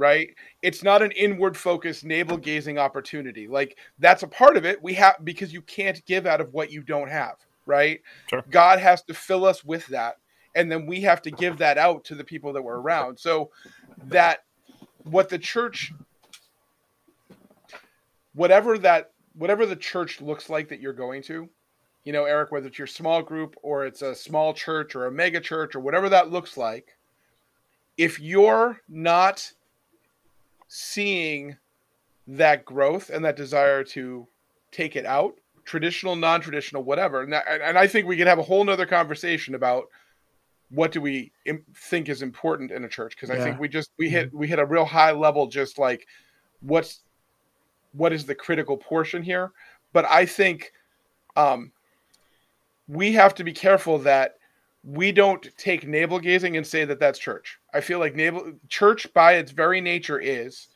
Right. 0.00 0.34
It's 0.62 0.82
not 0.82 1.02
an 1.02 1.10
inward 1.10 1.58
focused, 1.58 2.06
navel 2.06 2.38
gazing 2.38 2.78
opportunity. 2.78 3.46
Like 3.46 3.76
that's 3.98 4.22
a 4.22 4.26
part 4.26 4.56
of 4.56 4.64
it. 4.64 4.82
We 4.82 4.94
have 4.94 5.16
because 5.24 5.52
you 5.52 5.60
can't 5.60 6.02
give 6.06 6.24
out 6.24 6.40
of 6.40 6.54
what 6.54 6.72
you 6.72 6.82
don't 6.82 7.10
have. 7.10 7.34
Right. 7.66 8.00
Sure. 8.30 8.42
God 8.48 8.78
has 8.78 9.02
to 9.02 9.14
fill 9.14 9.44
us 9.44 9.62
with 9.62 9.86
that, 9.88 10.16
and 10.54 10.72
then 10.72 10.86
we 10.86 11.02
have 11.02 11.20
to 11.20 11.30
give 11.30 11.58
that 11.58 11.76
out 11.76 12.02
to 12.04 12.14
the 12.14 12.24
people 12.24 12.50
that 12.54 12.62
we're 12.62 12.80
around. 12.80 13.18
So 13.18 13.50
that 14.04 14.44
what 15.04 15.28
the 15.28 15.38
church 15.38 15.92
whatever 18.32 18.78
that 18.78 19.10
whatever 19.34 19.66
the 19.66 19.76
church 19.76 20.22
looks 20.22 20.48
like 20.48 20.70
that 20.70 20.80
you're 20.80 20.94
going 20.94 21.22
to 21.22 21.48
you 22.04 22.12
know 22.12 22.24
eric 22.24 22.52
whether 22.52 22.68
it's 22.68 22.78
your 22.78 22.86
small 22.86 23.22
group 23.22 23.56
or 23.62 23.84
it's 23.84 24.02
a 24.02 24.14
small 24.14 24.54
church 24.54 24.94
or 24.94 25.06
a 25.06 25.12
mega 25.12 25.40
church 25.40 25.74
or 25.74 25.80
whatever 25.80 26.08
that 26.08 26.30
looks 26.30 26.56
like 26.56 26.96
if 27.96 28.20
you're 28.20 28.80
not 28.88 29.52
seeing 30.72 31.56
that 32.28 32.64
growth 32.64 33.10
and 33.10 33.24
that 33.24 33.34
desire 33.34 33.82
to 33.82 34.28
take 34.70 34.94
it 34.94 35.04
out 35.04 35.34
traditional 35.64 36.14
non-traditional 36.14 36.84
whatever. 36.84 37.22
And, 37.22 37.32
that, 37.32 37.44
and 37.48 37.76
i 37.76 37.88
think 37.88 38.06
we 38.06 38.16
could 38.16 38.28
have 38.28 38.38
a 38.38 38.42
whole 38.42 38.62
nother 38.62 38.86
conversation 38.86 39.56
about 39.56 39.86
what 40.70 40.92
do 40.92 41.00
we 41.00 41.32
im- 41.44 41.64
think 41.74 42.08
is 42.08 42.22
important 42.22 42.70
in 42.70 42.84
a 42.84 42.88
church? 42.88 43.16
Because 43.16 43.30
i 43.30 43.42
think 43.42 43.58
we 43.58 43.68
just 43.68 43.90
we 43.98 44.08
hit 44.08 44.32
we 44.32 44.46
hit 44.46 44.60
a 44.60 44.64
real 44.64 44.84
high 44.84 45.10
level 45.10 45.48
just 45.48 45.76
like 45.76 46.06
what's 46.60 47.02
what 47.92 48.12
is 48.12 48.24
the 48.24 48.34
critical 48.36 48.76
portion 48.76 49.24
here? 49.24 49.50
But 49.92 50.04
i 50.04 50.24
think 50.24 50.72
um 51.34 51.72
we 52.86 53.12
have 53.14 53.34
to 53.34 53.44
be 53.44 53.52
careful 53.52 53.98
that 53.98 54.36
we 54.82 55.12
don't 55.12 55.48
take 55.56 55.86
navel 55.86 56.18
gazing 56.18 56.56
and 56.56 56.66
say 56.66 56.84
that 56.84 56.98
that's 56.98 57.18
church. 57.18 57.58
I 57.74 57.80
feel 57.80 57.98
like 57.98 58.14
navel 58.14 58.52
church 58.68 59.12
by 59.12 59.34
its 59.34 59.52
very 59.52 59.80
nature 59.80 60.18
is 60.18 60.68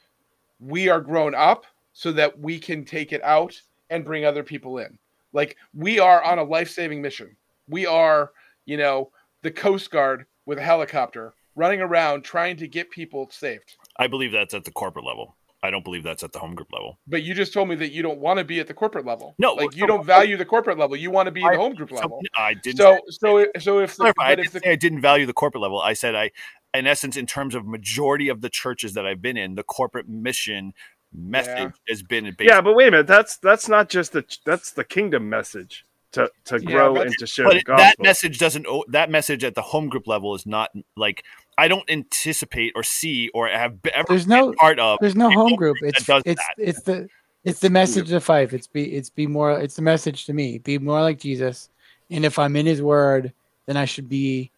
we 0.61 0.89
are 0.89 1.01
grown 1.01 1.35
up 1.35 1.65
so 1.93 2.13
that 2.13 2.39
we 2.39 2.59
can 2.59 2.85
take 2.85 3.13
it 3.13 3.23
out 3.23 3.59
and 3.91 4.05
bring 4.05 4.25
other 4.25 4.43
people 4.43 4.79
in. 4.79 4.99
Like 5.33 5.57
we 5.73 5.99
are 5.99 6.23
on 6.23 6.39
a 6.39 6.45
life-saving 6.45 7.01
mission. 7.01 7.35
We 7.69 7.87
are 7.87 8.33
you 8.67 8.77
know 8.77 9.11
the 9.43 9.51
coast 9.51 9.91
guard 9.91 10.27
with 10.47 10.59
a 10.59 10.63
helicopter 10.63 11.35
running 11.57 11.81
around 11.81 12.23
trying 12.23 12.57
to 12.57 12.69
get 12.69 12.91
people 12.91 13.29
saved. 13.31 13.77
I 13.97 14.07
believe 14.07 14.33
that's 14.33 14.55
at 14.55 14.65
the 14.65 14.73
corporate 14.73 15.05
level. 15.05 15.37
I 15.65 15.71
don't 15.71 15.83
believe 15.83 16.03
that's 16.03 16.23
at 16.23 16.33
the 16.33 16.39
home 16.39 16.55
group 16.55 16.73
level. 16.73 16.99
But 17.07 17.23
you 17.23 17.33
just 17.35 17.53
told 17.55 17.69
me 17.71 17.75
that 17.77 17.91
you 17.91 18.03
don't 18.03 18.19
want 18.19 18.39
to 18.39 18.45
be 18.45 18.61
at 18.61 18.67
the 18.67 18.75
corporate 18.75 19.07
level. 19.07 19.35
No, 19.39 19.55
like 19.55 19.75
you 19.75 19.81
so- 19.81 19.87
don't 19.87 20.05
value 20.05 20.37
the 20.37 20.45
corporate 20.45 20.79
level. 20.79 20.95
You 20.97 21.11
want 21.11 21.27
to 21.27 21.31
be 21.33 21.41
in 21.41 21.47
I- 21.49 21.53
the 21.53 21.59
home 21.59 21.75
group 21.75 21.91
level. 21.91 22.21
I 22.37 22.55
didn't. 22.55 22.77
So 22.79 22.99
so 23.09 23.47
so 23.59 23.79
if 23.81 23.93
the, 23.97 24.12
clarify, 24.12 24.25
I 24.27 24.35
didn't 24.35 24.47
if 24.47 24.53
the 24.53 24.61
say 24.61 24.73
I 24.73 24.77
didn't 24.77 25.01
value 25.01 25.25
the 25.27 25.33
corporate 25.33 25.62
level. 25.62 25.81
I 25.81 25.95
said 25.95 26.15
I, 26.15 26.31
in 26.75 26.87
essence, 26.87 27.17
in 27.17 27.25
terms 27.27 27.55
of 27.55 27.67
majority 27.67 28.29
of 28.29 28.43
the 28.43 28.51
churches 28.51 28.93
that 28.95 29.07
I've 29.07 29.23
been 29.23 29.37
in, 29.39 29.55
the 29.55 29.62
corporate 29.62 30.09
mission 30.09 30.75
message 31.17 31.57
Yeah. 31.57 31.71
has 31.89 32.03
been 32.03 32.25
based. 32.37 32.51
yeah 32.51 32.61
but 32.61 32.75
wait 32.75 32.89
a 32.89 32.91
minute 32.91 33.07
that's 33.07 33.37
that's 33.37 33.69
not 33.69 33.89
just 33.89 34.12
the 34.12 34.25
that's 34.45 34.73
the 34.73 34.83
kingdom 34.83 35.29
message 35.31 35.85
to 36.11 36.29
to 36.45 36.61
Yeah, 36.61 36.71
grow 36.71 36.95
but- 36.95 37.07
and 37.07 37.15
to 37.21 37.27
share 37.27 37.47
but 37.47 37.55
the 37.55 37.62
gospel 37.62 37.85
that 37.85 38.03
message 38.03 38.39
doesn't. 38.39 38.67
That 38.89 39.11
message 39.11 39.45
at 39.45 39.55
the 39.55 39.62
home 39.62 39.89
group 39.89 40.07
level 40.09 40.35
is 40.35 40.45
not 40.45 40.71
like 40.97 41.25
I 41.57 41.69
don't 41.69 41.89
anticipate 41.91 42.73
or 42.75 42.83
see 42.83 43.31
or 43.35 43.49
have 43.49 43.83
be- 43.83 43.93
ever 43.93 44.07
There's 44.09 44.27
been 44.27 44.39
no- 44.39 44.53
part 44.55 44.79
of. 44.79 44.99
there's 45.01 45.15
no 45.17 45.31
home 45.31 45.55
group 45.55 45.77
that 45.81 45.89
it's 45.97 46.05
does 46.07 46.23
it's 46.27 46.41
that. 46.41 46.55
it's 46.59 46.83
the 46.83 47.09
it's 47.45 47.61
the 47.61 47.71
message 47.71 48.11
of 48.13 48.25
five 48.25 48.53
it's 48.55 48.67
be 48.67 48.95
it's 48.95 49.11
be 49.11 49.27
more 49.27 49.53
it's 49.61 49.77
the 49.77 49.83
message 49.83 50.25
to 50.27 50.33
me 50.33 50.59
be 50.59 50.79
more 50.79 51.01
like 51.03 51.19
jesus 51.19 51.69
and 52.11 52.25
if 52.25 52.39
i'm 52.39 52.57
in 52.57 52.65
his 52.65 52.81
word 52.81 53.33
then 53.67 53.77
i 53.77 53.85
should 53.85 54.09
be 54.09 54.51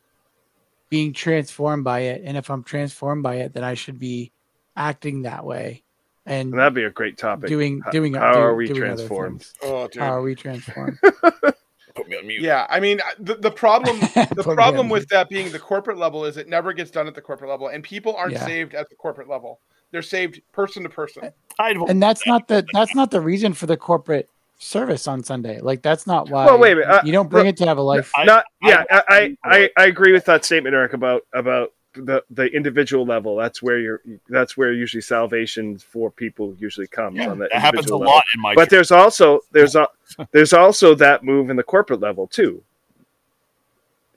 being 0.88 1.12
transformed 1.12 1.82
by 1.82 2.00
it 2.00 2.22
and 2.24 2.36
if 2.36 2.48
i'm 2.48 2.62
transformed 2.62 3.22
by 3.24 3.36
it 3.36 3.52
then 3.54 3.64
i 3.64 3.74
should 3.74 3.98
be 3.98 4.30
acting 4.76 5.22
that 5.22 5.44
way 5.44 5.82
and 6.26 6.52
That'd 6.54 6.74
be 6.74 6.82
a 6.84 6.90
great 6.90 7.16
topic. 7.18 7.48
doing 7.48 7.80
How- 7.84 7.90
doing 7.92 8.14
how 8.14 8.32
do- 8.32 8.38
are 8.40 8.54
we 8.56 8.68
transformed? 8.68 9.42
things. 9.42 9.54
Oh, 9.62 9.86
dude. 9.88 10.02
How 10.02 10.12
are 10.14 10.22
we 10.22 10.34
transformed? 10.34 10.98
Put 11.96 12.08
me 12.08 12.16
on 12.18 12.26
mute. 12.26 12.42
Yeah, 12.42 12.66
I 12.68 12.78
mean 12.78 13.00
the, 13.18 13.34
the 13.36 13.50
problem 13.50 13.98
the 14.14 14.42
problem 14.54 14.88
with 14.88 15.08
that 15.08 15.28
being 15.28 15.50
the 15.50 15.58
corporate 15.58 15.96
level 15.98 16.24
is 16.24 16.36
it 16.36 16.48
never 16.48 16.72
gets 16.72 16.90
done 16.90 17.06
at 17.06 17.14
the 17.14 17.22
corporate 17.22 17.50
level, 17.50 17.68
and 17.68 17.82
people 17.82 18.14
aren't 18.14 18.34
Yeah. 18.34 18.44
saved 18.46 18.74
at 18.74 18.88
the 18.90 18.94
corporate 18.96 19.28
level. 19.28 19.60
They're 19.90 20.02
saved 20.02 20.40
person 20.52 20.82
to 20.82 20.88
person. 20.88 21.30
And 21.58 22.02
that's 22.02 22.26
not 22.26 22.48
the 22.48 22.66
that's 22.72 22.94
not 22.94 23.10
the 23.10 23.20
reason 23.20 23.54
for 23.54 23.66
the 23.66 23.76
corporate 23.76 24.28
service 24.58 25.06
on 25.06 25.22
Sunday. 25.22 25.60
Like 25.60 25.82
that's 25.82 26.06
not 26.06 26.28
why. 26.28 26.44
Well, 26.46 26.58
wait 26.58 26.72
a 26.72 26.76
minute, 26.76 26.90
uh, 26.90 27.02
you 27.04 27.12
don't 27.12 27.30
bring 27.30 27.46
it 27.46 27.56
to 27.58 27.66
have 27.66 27.78
a 27.78 27.82
life. 27.82 28.12
Not, 28.18 28.44
yeah, 28.62 28.84
I, 28.90 29.02
I, 29.08 29.36
I, 29.44 29.70
I 29.76 29.86
agree 29.86 30.12
with 30.12 30.24
that 30.26 30.44
statement, 30.44 30.74
Eric, 30.74 30.92
about 30.92 31.22
about 31.32 31.72
the 31.96 32.22
the 32.30 32.44
individual 32.46 33.04
level. 33.06 33.36
That's 33.36 33.62
where 33.62 33.78
you're. 33.78 34.02
That's 34.28 34.56
where 34.56 34.72
usually 34.72 35.00
salvation 35.00 35.78
for 35.78 36.10
people 36.10 36.54
usually 36.58 36.86
comes 36.86 37.16
Yeah, 37.16 37.28
on 37.30 37.38
that. 37.40 37.50
that 37.52 37.60
happens 37.60 37.86
a 37.86 37.96
level. 37.96 38.12
lot 38.14 38.24
in 38.34 38.40
my. 38.40 38.54
But 38.54 38.70
there's 38.70 38.90
also 38.90 39.40
there's 39.52 39.74
a, 39.76 39.88
there's 40.32 40.52
also 40.52 40.94
that 40.96 41.24
move 41.24 41.50
in 41.50 41.56
the 41.56 41.62
corporate 41.62 42.00
level 42.00 42.26
too. 42.26 42.62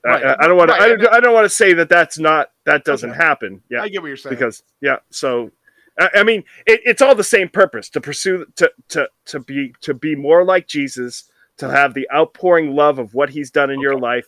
I- 0.04 0.08
Right. 0.08 0.24
I, 0.24 0.36
I 0.44 0.48
don't 0.48 0.56
want 0.56 0.70
to. 0.70 0.74
Right. 0.76 0.82
I, 0.92 0.96
don't- 0.96 1.12
I 1.14 1.20
don't 1.20 1.34
want 1.34 1.44
to 1.44 1.48
say 1.50 1.72
that 1.74 1.88
that's 1.88 2.18
not 2.18 2.52
that 2.64 2.84
doesn't 2.84 3.10
Okay. 3.10 3.22
happen. 3.22 3.62
Yeah, 3.68 3.82
I 3.82 3.88
get 3.88 4.00
what 4.00 4.08
you're 4.08 4.16
saying. 4.16 4.34
because 4.34 4.62
yeah. 4.80 4.96
So 5.10 5.50
I, 5.98 6.08
I 6.16 6.22
mean, 6.22 6.42
it, 6.66 6.80
it's 6.84 7.02
all 7.02 7.14
the 7.14 7.24
same 7.24 7.48
purpose 7.48 7.88
to 7.90 8.00
pursue 8.00 8.46
to 8.56 8.70
to 8.90 9.08
to 9.26 9.40
be 9.40 9.74
to 9.82 9.92
be 9.92 10.14
more 10.16 10.44
like 10.44 10.66
Jesus, 10.66 11.30
to 11.58 11.68
have 11.70 11.92
the 11.92 12.08
outpouring 12.14 12.74
love 12.74 12.98
of 12.98 13.12
what 13.14 13.28
He's 13.28 13.50
done 13.50 13.70
in 13.70 13.78
your 13.80 13.98
life, 13.98 14.26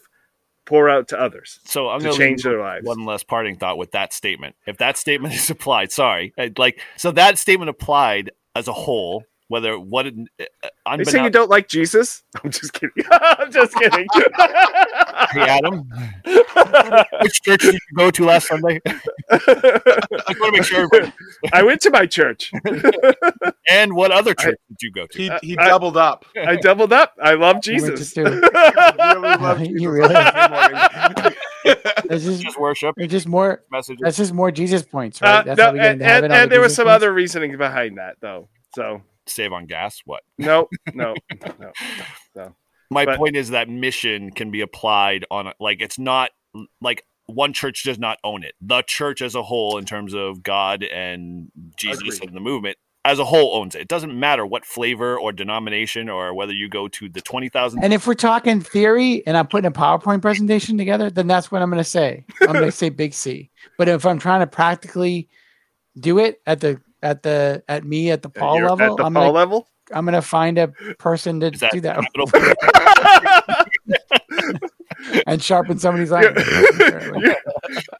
pour 0.65 0.89
out 0.89 1.09
to 1.09 1.21
others 1.21 1.59
so 1.65 1.89
I'm 1.89 2.01
going 2.01 2.13
to 2.13 2.19
change 2.19 2.43
their 2.43 2.61
lives. 2.61 2.87
one 2.87 3.05
less 3.05 3.23
parting 3.23 3.57
thought 3.57 3.79
with 3.79 3.93
that 3.93 4.13
statement. 4.13 4.57
If 4.67 4.79
that 4.79 4.97
statement 4.97 5.35
is 5.35 5.51
applied, 5.51 5.93
sorry, 5.93 6.33
like 6.57 6.81
so 6.97 7.11
that 7.13 7.39
statement 7.39 7.69
applied 7.69 8.31
as 8.55 8.69
a 8.69 8.73
whole, 8.73 9.25
whether 9.53 9.79
what 9.79 10.07
it, 10.07 10.15
uh, 10.41 10.69
Are 10.87 10.97
you 10.97 11.05
saying 11.05 11.25
you 11.25 11.31
don't 11.31 11.51
like 11.51 11.69
Jesus? 11.69 12.23
I'm 12.43 12.51
just 12.51 12.73
kidding. 12.73 13.05
I'm 13.13 13.53
just 13.53 13.75
kidding. 13.75 14.07
Hey, 15.33 15.41
Adam, 15.49 15.89
which 17.23 17.43
church 17.43 17.61
did 17.63 17.75
you 17.75 17.97
go 17.97 18.11
to 18.11 18.25
last 18.27 18.49
Sunday? 18.49 18.81
I 18.85 18.91
want 19.31 20.37
to 20.37 20.51
make 20.53 20.65
sure. 20.65 20.89
I 21.53 21.63
went 21.63 21.81
to 21.83 21.91
my 21.91 22.05
church. 22.07 22.51
And 23.69 23.95
what 23.95 24.11
other 24.11 24.35
church 24.35 24.57
did 24.69 24.77
you 24.83 24.91
go 24.91 25.07
to? 25.07 25.19
he 25.19 25.31
he 25.43 25.57
I- 25.59 25.69
doubled 25.69 25.97
up. 25.97 26.25
I 26.37 26.57
doubled 26.57 26.93
up. 26.93 27.15
I 27.23 27.33
love 27.35 27.41
I 27.43 27.45
went 27.45 27.65
to 27.65 27.71
Jesus. 27.73 28.13
two. 28.13 28.25
really 28.25 28.43
love 28.43 29.61
You 29.61 29.91
really- 29.91 30.15
Sunday 30.15 30.49
morning. 30.49 31.35
It's 31.65 32.25
just, 32.25 32.43
Just 32.43 32.59
worship 32.59 32.95
it's 32.99 33.11
just 33.11 33.29
more. 33.29 33.63
messages. 33.71 34.01
That's 34.03 34.17
just 34.17 34.33
more 34.35 34.51
Jesus 34.51 34.83
points, 34.83 35.23
Uh, 35.23 35.27
right? 35.27 35.45
That's 35.47 35.59
no, 35.59 35.65
how 35.67 35.73
we 35.73 35.79
get 35.79 35.93
and, 35.93 36.03
into 36.03 36.15
and, 36.25 36.33
and 36.33 36.53
there 36.53 36.61
was 36.61 36.75
some 36.75 36.87
points. 36.87 36.97
other 36.97 37.13
reasoning 37.15 37.57
behind 37.57 37.99
that, 37.99 38.17
though. 38.21 38.49
So 38.75 39.03
Save 39.33 39.53
on 39.53 39.67
gas. 39.67 40.01
What? 40.05 40.23
no, 40.39 40.69
no, 40.95 41.15
no. 42.37 42.55
My 42.91 43.07
But- 43.07 43.19
point 43.19 43.37
is 43.37 43.51
that 43.51 43.69
mission 43.69 44.31
can 44.31 44.51
be 44.51 44.61
applied 44.61 45.25
on 45.31 45.53
like 45.59 45.81
it's 45.81 45.99
not 45.99 46.31
like 46.81 47.05
one 47.27 47.53
church 47.53 47.85
does 47.85 47.99
not 47.99 48.19
own 48.25 48.43
it. 48.45 48.55
The 48.61 48.83
church 48.83 49.23
as 49.23 49.35
a 49.35 49.43
whole, 49.43 49.79
in 49.79 49.85
terms 49.87 50.13
of 50.15 50.43
God 50.43 50.83
and 50.83 51.51
Jesus 51.77 52.01
Agreed. 52.19 52.25
and 52.29 52.37
the 52.37 52.41
movement, 52.41 52.77
as 53.05 53.19
a 53.19 53.25
whole 53.25 53.57
owns 53.57 53.75
it. 53.75 53.81
It 53.81 53.89
doesn't 53.89 54.19
matter 54.19 54.45
what 54.45 54.67
flavor 54.67 55.19
or 55.19 55.33
denomination 55.33 56.09
or 56.11 56.35
whether 56.35 56.53
you 56.53 56.69
go 56.69 56.89
to 56.89 57.09
the 57.09 57.21
twenty 57.23 57.49
thousand. 57.49 57.83
And 57.83 57.95
if 57.95 58.07
we're 58.07 58.15
talking 58.15 58.61
theory 58.61 59.27
and 59.27 59.37
I'm 59.39 59.47
putting 59.47 59.67
a 59.67 59.73
PowerPoint 59.73 60.21
presentation 60.21 60.77
together, 60.77 61.09
then 61.11 61.27
that's 61.27 61.51
what 61.51 61.63
I'm 61.63 61.71
going 61.71 61.83
to 61.83 61.89
say. 61.89 62.25
I'm 62.43 62.53
going 62.53 62.65
to 62.67 62.71
say 62.73 62.91
big 62.91 63.15
C. 63.15 63.51
But 63.79 63.89
if 63.89 64.05
I'm 64.05 64.19
trying 64.19 64.41
to 64.41 64.47
practically 64.47 65.29
do 65.99 66.19
it 66.19 66.41
at 66.47 66.61
the 66.61 66.81
at 67.03 67.23
the 67.23 67.63
at 67.69 67.85
me 67.85 68.11
at 68.11 68.23
the 68.23 68.29
Paul 68.31 68.59
You're 68.59 68.71
level, 68.71 68.93
at 68.93 68.97
the 68.97 69.05
I'm 69.05 69.15
Paul 69.15 69.23
gonna 69.25 69.33
level. 69.33 69.69
I'm 69.93 70.05
going 70.05 70.15
to 70.15 70.23
find 70.23 70.59
a 70.59 70.69
person 70.99 71.41
to 71.41 71.51
that 71.51 71.73
do 71.73 71.81
that 71.81 71.99
and 75.27 75.43
sharpen 75.43 75.79
somebody's 75.79 76.11
line. 76.11 76.35
Yeah. 77.23 77.35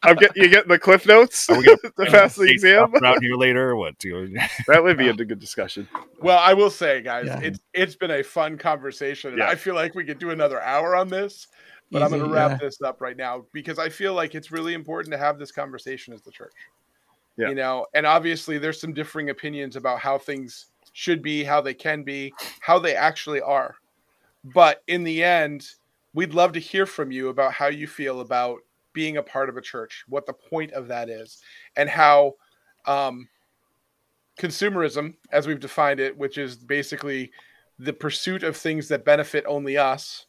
I'm 0.03 0.15
get, 0.17 0.35
you 0.35 0.49
get 0.49 0.67
the 0.67 0.77
cliff 0.77 1.05
notes 1.05 1.49
Are 1.49 1.57
we 1.57 1.63
gonna 1.63 1.77
the 1.97 2.27
say 2.29 2.49
exam. 2.49 2.89
stuff 2.89 3.01
around 3.01 3.21
here 3.21 3.35
later 3.35 3.71
or 3.71 3.75
what? 3.75 3.97
That 3.99 4.81
would 4.83 4.97
be 4.97 5.07
a 5.07 5.13
good 5.13 5.39
discussion. 5.39 5.87
Well, 6.21 6.37
I 6.37 6.53
will 6.53 6.69
say, 6.69 7.01
guys, 7.01 7.27
Yeah. 7.27 7.39
it's 7.41 7.59
it's 7.73 7.95
been 7.95 8.11
a 8.11 8.23
fun 8.23 8.57
conversation, 8.57 9.31
and 9.31 9.39
Yeah. 9.39 9.47
I 9.49 9.55
feel 9.55 9.73
like 9.75 9.95
we 9.95 10.03
could 10.03 10.19
do 10.19 10.31
another 10.31 10.61
hour 10.61 10.95
on 10.95 11.07
this. 11.07 11.47
But 11.91 12.01
I'm 12.01 12.09
going 12.09 12.23
to 12.23 12.29
wrap 12.29 12.51
yeah. 12.51 12.57
this 12.57 12.81
up 12.81 13.01
right 13.01 13.15
now 13.15 13.45
because 13.53 13.77
I 13.77 13.89
feel 13.89 14.13
like 14.15 14.33
it's 14.35 14.51
really 14.51 14.73
important 14.73 15.11
to 15.13 15.17
have 15.17 15.37
this 15.37 15.51
conversation 15.51 16.13
as 16.13 16.21
the 16.23 16.31
church. 16.31 16.53
Yeah. 17.37 17.49
You 17.49 17.55
know, 17.55 17.87
and 17.93 18.05
obviously 18.05 18.57
there's 18.57 18.79
some 18.79 18.93
differing 18.93 19.29
opinions 19.29 19.75
about 19.75 19.99
how 19.99 20.17
things 20.17 20.67
should 20.93 21.21
be, 21.23 21.43
how 21.43 21.61
they 21.61 21.73
can 21.73 22.03
be, 22.03 22.33
how 22.59 22.77
they 22.77 22.95
actually 22.95 23.41
are. 23.41 23.75
But 24.43 24.83
in 24.87 25.03
the 25.03 25.23
end, 25.23 25.67
we'd 26.13 26.33
love 26.33 26.53
to 26.53 26.59
hear 26.59 26.85
from 26.85 27.11
you 27.11 27.29
about 27.29 27.53
how 27.53 27.67
you 27.67 27.87
feel 27.87 28.21
about 28.21 28.59
being 28.93 29.17
a 29.17 29.23
part 29.23 29.49
of 29.49 29.57
a 29.57 29.61
church, 29.61 30.03
what 30.07 30.25
the 30.25 30.33
point 30.33 30.71
of 30.73 30.87
that 30.89 31.09
is, 31.09 31.39
and 31.75 31.89
how 31.89 32.33
um, 32.85 33.27
consumerism, 34.37 35.15
as 35.31 35.47
we've 35.47 35.59
defined 35.59 35.99
it, 35.99 36.15
which 36.15 36.37
is 36.37 36.55
basically 36.55 37.31
the 37.79 37.93
pursuit 37.93 38.43
of 38.43 38.55
things 38.55 38.87
that 38.89 39.05
benefit 39.05 39.43
only 39.47 39.77
us, 39.77 40.27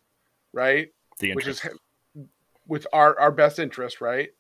right? 0.53 0.89
The 1.19 1.35
Which 1.35 1.47
interest. 1.47 1.67
is 1.67 2.25
with 2.67 2.87
our 2.93 3.19
our 3.21 3.31
best 3.31 3.59
interest, 3.59 4.01
right? 4.01 4.31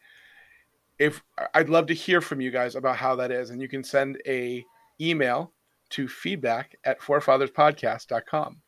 If 0.99 1.23
I'd 1.55 1.69
love 1.69 1.87
to 1.87 1.95
hear 1.95 2.21
from 2.21 2.41
you 2.41 2.51
guys 2.51 2.77
about 2.77 2.97
how 2.97 3.17
that 3.17 3.31
is, 3.31 3.51
and 3.51 3.61
you 3.61 3.69
can 3.69 3.83
send 3.83 4.19
a 4.27 4.65
email 5.01 5.53
to 5.91 6.09
feedback 6.09 6.77
at 6.85 7.01
forefatherspodcast.com. 7.01 8.61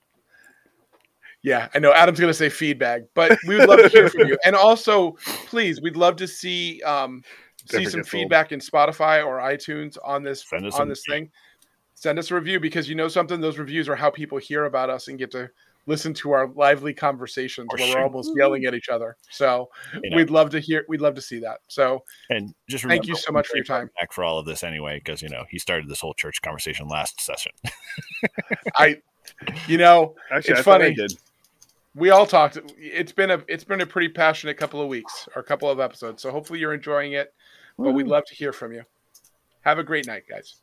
Yeah, 1.43 1.69
I 1.75 1.79
know 1.79 1.93
Adam's 1.93 2.19
going 2.19 2.31
to 2.31 2.35
say 2.35 2.49
feedback, 2.49 3.03
but 3.15 3.39
we 3.47 3.57
would 3.57 3.69
love 3.69 3.79
to 3.79 3.89
hear 3.89 4.09
from 4.09 4.27
you. 4.27 4.37
And 4.45 4.57
also, 4.57 5.13
please, 5.47 5.81
we'd 5.81 5.97
love 5.97 6.17
to 6.17 6.27
see 6.27 6.83
um, 6.83 7.23
see 7.71 7.85
some 7.85 7.85
gets 7.85 7.95
old. 7.95 8.07
feedback 8.09 8.53
in 8.53 8.59
Spotify 8.59 9.25
or 9.25 9.39
iTunes 9.39 9.97
on 10.05 10.23
this 10.25 10.45
on 10.53 10.63
this 10.63 10.79
review. 10.79 10.97
thing. 11.09 11.31
Send 11.95 12.19
us 12.19 12.31
a 12.31 12.35
review 12.35 12.59
because 12.59 12.89
you 12.89 12.95
know 12.95 13.09
something. 13.09 13.41
Those 13.41 13.59
reviews 13.59 13.89
are 13.89 13.97
how 13.97 14.11
people 14.11 14.39
hear 14.39 14.65
about 14.65 14.91
us 14.91 15.09
and 15.09 15.19
get 15.19 15.31
to 15.33 15.49
listen 15.87 16.13
to 16.15 16.33
our 16.33 16.49
lively 16.49 16.93
conversations 16.93 17.69
Or 17.71 17.77
where 17.79 17.87
shoot. 17.87 17.95
we're 17.97 18.03
almost 18.03 18.31
yelling 18.37 18.65
at 18.65 18.75
each 18.75 18.89
other. 18.89 19.17
So 19.31 19.71
You 20.03 20.11
know, 20.11 20.17
we'd 20.17 20.31
love 20.31 20.51
to 20.51 20.61
hear. 20.61 20.85
We'd 20.89 21.01
love 21.01 21.15
to 21.15 21.23
see 21.23 21.39
that. 21.41 21.61
So 21.69 22.03
and 22.31 22.55
just 22.69 22.85
thank 22.85 23.07
you 23.07 23.17
so 23.17 23.33
much 23.33 23.47
for 23.49 23.57
your 23.57 23.65
time. 23.65 23.91
Back 24.01 24.13
for 24.13 24.25
all 24.25 24.39
of 24.39 24.47
this 24.47 24.63
anyway, 24.65 24.99
because 25.03 25.23
you 25.23 25.29
know 25.29 25.45
he 25.51 25.59
started 25.59 25.89
this 25.89 26.01
whole 26.01 26.15
church 26.15 26.43
conversation 26.43 26.89
last 26.89 27.21
session. 27.21 27.53
I, 28.77 29.01
you 29.69 29.79
know, 29.79 30.15
Actually, 30.33 30.53
It's 30.53 30.61
I 30.61 30.63
funny. 30.63 30.95
did. 30.95 31.13
we 31.95 32.11
all 32.11 32.27
talked. 32.27 32.59
It's 32.79 33.13
been 33.13 33.31
a 33.31 33.43
it's 33.49 33.65
been 33.65 33.81
a 33.81 33.87
pretty 33.87 34.09
passionate 34.09 34.57
couple 34.57 34.81
of 34.81 34.89
weeks 34.89 35.29
or 35.35 35.41
a 35.41 35.45
couple 35.45 35.71
of 35.71 35.81
episodes. 35.81 36.23
So 36.23 36.31
hopefully 36.31 36.59
you're 36.59 36.75
enjoying 36.75 37.13
it. 37.13 37.33
But 37.79 37.93
we'd 37.93 38.07
love 38.07 38.25
to 38.27 38.35
hear 38.35 38.53
from 38.53 38.73
you. 38.73 38.83
Have 39.63 39.79
a 39.79 39.85
great 39.85 40.07
night, 40.07 40.23
guys. 40.29 40.57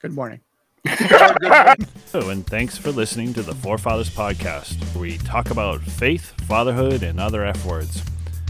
Good 0.00 0.14
morning. 0.14 0.40
Hello, 0.84 1.74
oh, 2.14 2.30
and 2.30 2.44
thanks 2.46 2.76
for 2.76 2.90
listening 2.90 3.32
to 3.34 3.42
the 3.42 3.54
Forefathers 3.54 4.10
Podcast, 4.10 4.96
we 4.96 5.16
talk 5.18 5.52
about 5.52 5.80
faith, 5.80 6.32
fatherhood, 6.42 7.04
and 7.04 7.20
other 7.20 7.44
F 7.44 7.64
words. 7.64 8.02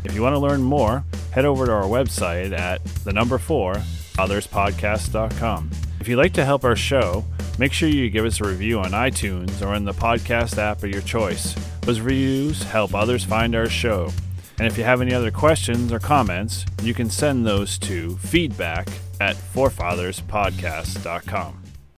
If 0.05 0.15
you 0.15 0.23
want 0.23 0.35
to 0.35 0.41
learn 0.41 0.63
more, 0.63 1.05
head 1.33 1.45
over 1.45 1.67
to 1.67 1.73
our 1.73 1.85
website 1.85 2.59
at 2.59 2.83
the 3.05 3.13
number 3.13 3.37
four, 3.37 3.75
fatherspodcast.com. 4.15 5.71
If 6.01 6.09
you'd 6.09 6.17
like 6.17 6.33
to 6.33 6.43
help 6.45 6.65
our 6.65 6.75
show, 6.75 7.23
make 7.59 7.75
sure 7.75 7.91
you 7.91 8.09
give 8.09 8.25
us 8.25 8.41
a 8.41 8.49
review 8.49 8.81
on 8.81 8.93
iTunes 8.93 9.61
or 9.65 9.75
in 9.75 9.85
the 9.85 9.93
podcast 9.93 10.57
app 10.57 10.83
of 10.83 10.89
your 10.91 11.03
choice. 11.03 11.55
Those 11.83 12.01
reviews 12.01 12.63
help 12.63 12.95
others 12.95 13.25
find 13.25 13.55
our 13.55 13.69
show. 13.69 14.11
And 14.59 14.67
if 14.67 14.79
you 14.79 14.85
have 14.85 15.03
any 15.03 15.13
other 15.13 15.31
questions 15.31 15.93
or 15.93 15.99
comments, 15.99 16.65
you 16.83 16.95
can 16.95 17.11
send 17.11 17.47
those 17.47 17.77
to 17.81 18.17
feedback 18.17 18.89
at 19.21 19.37
forefatherspodcast.com. 19.37 21.62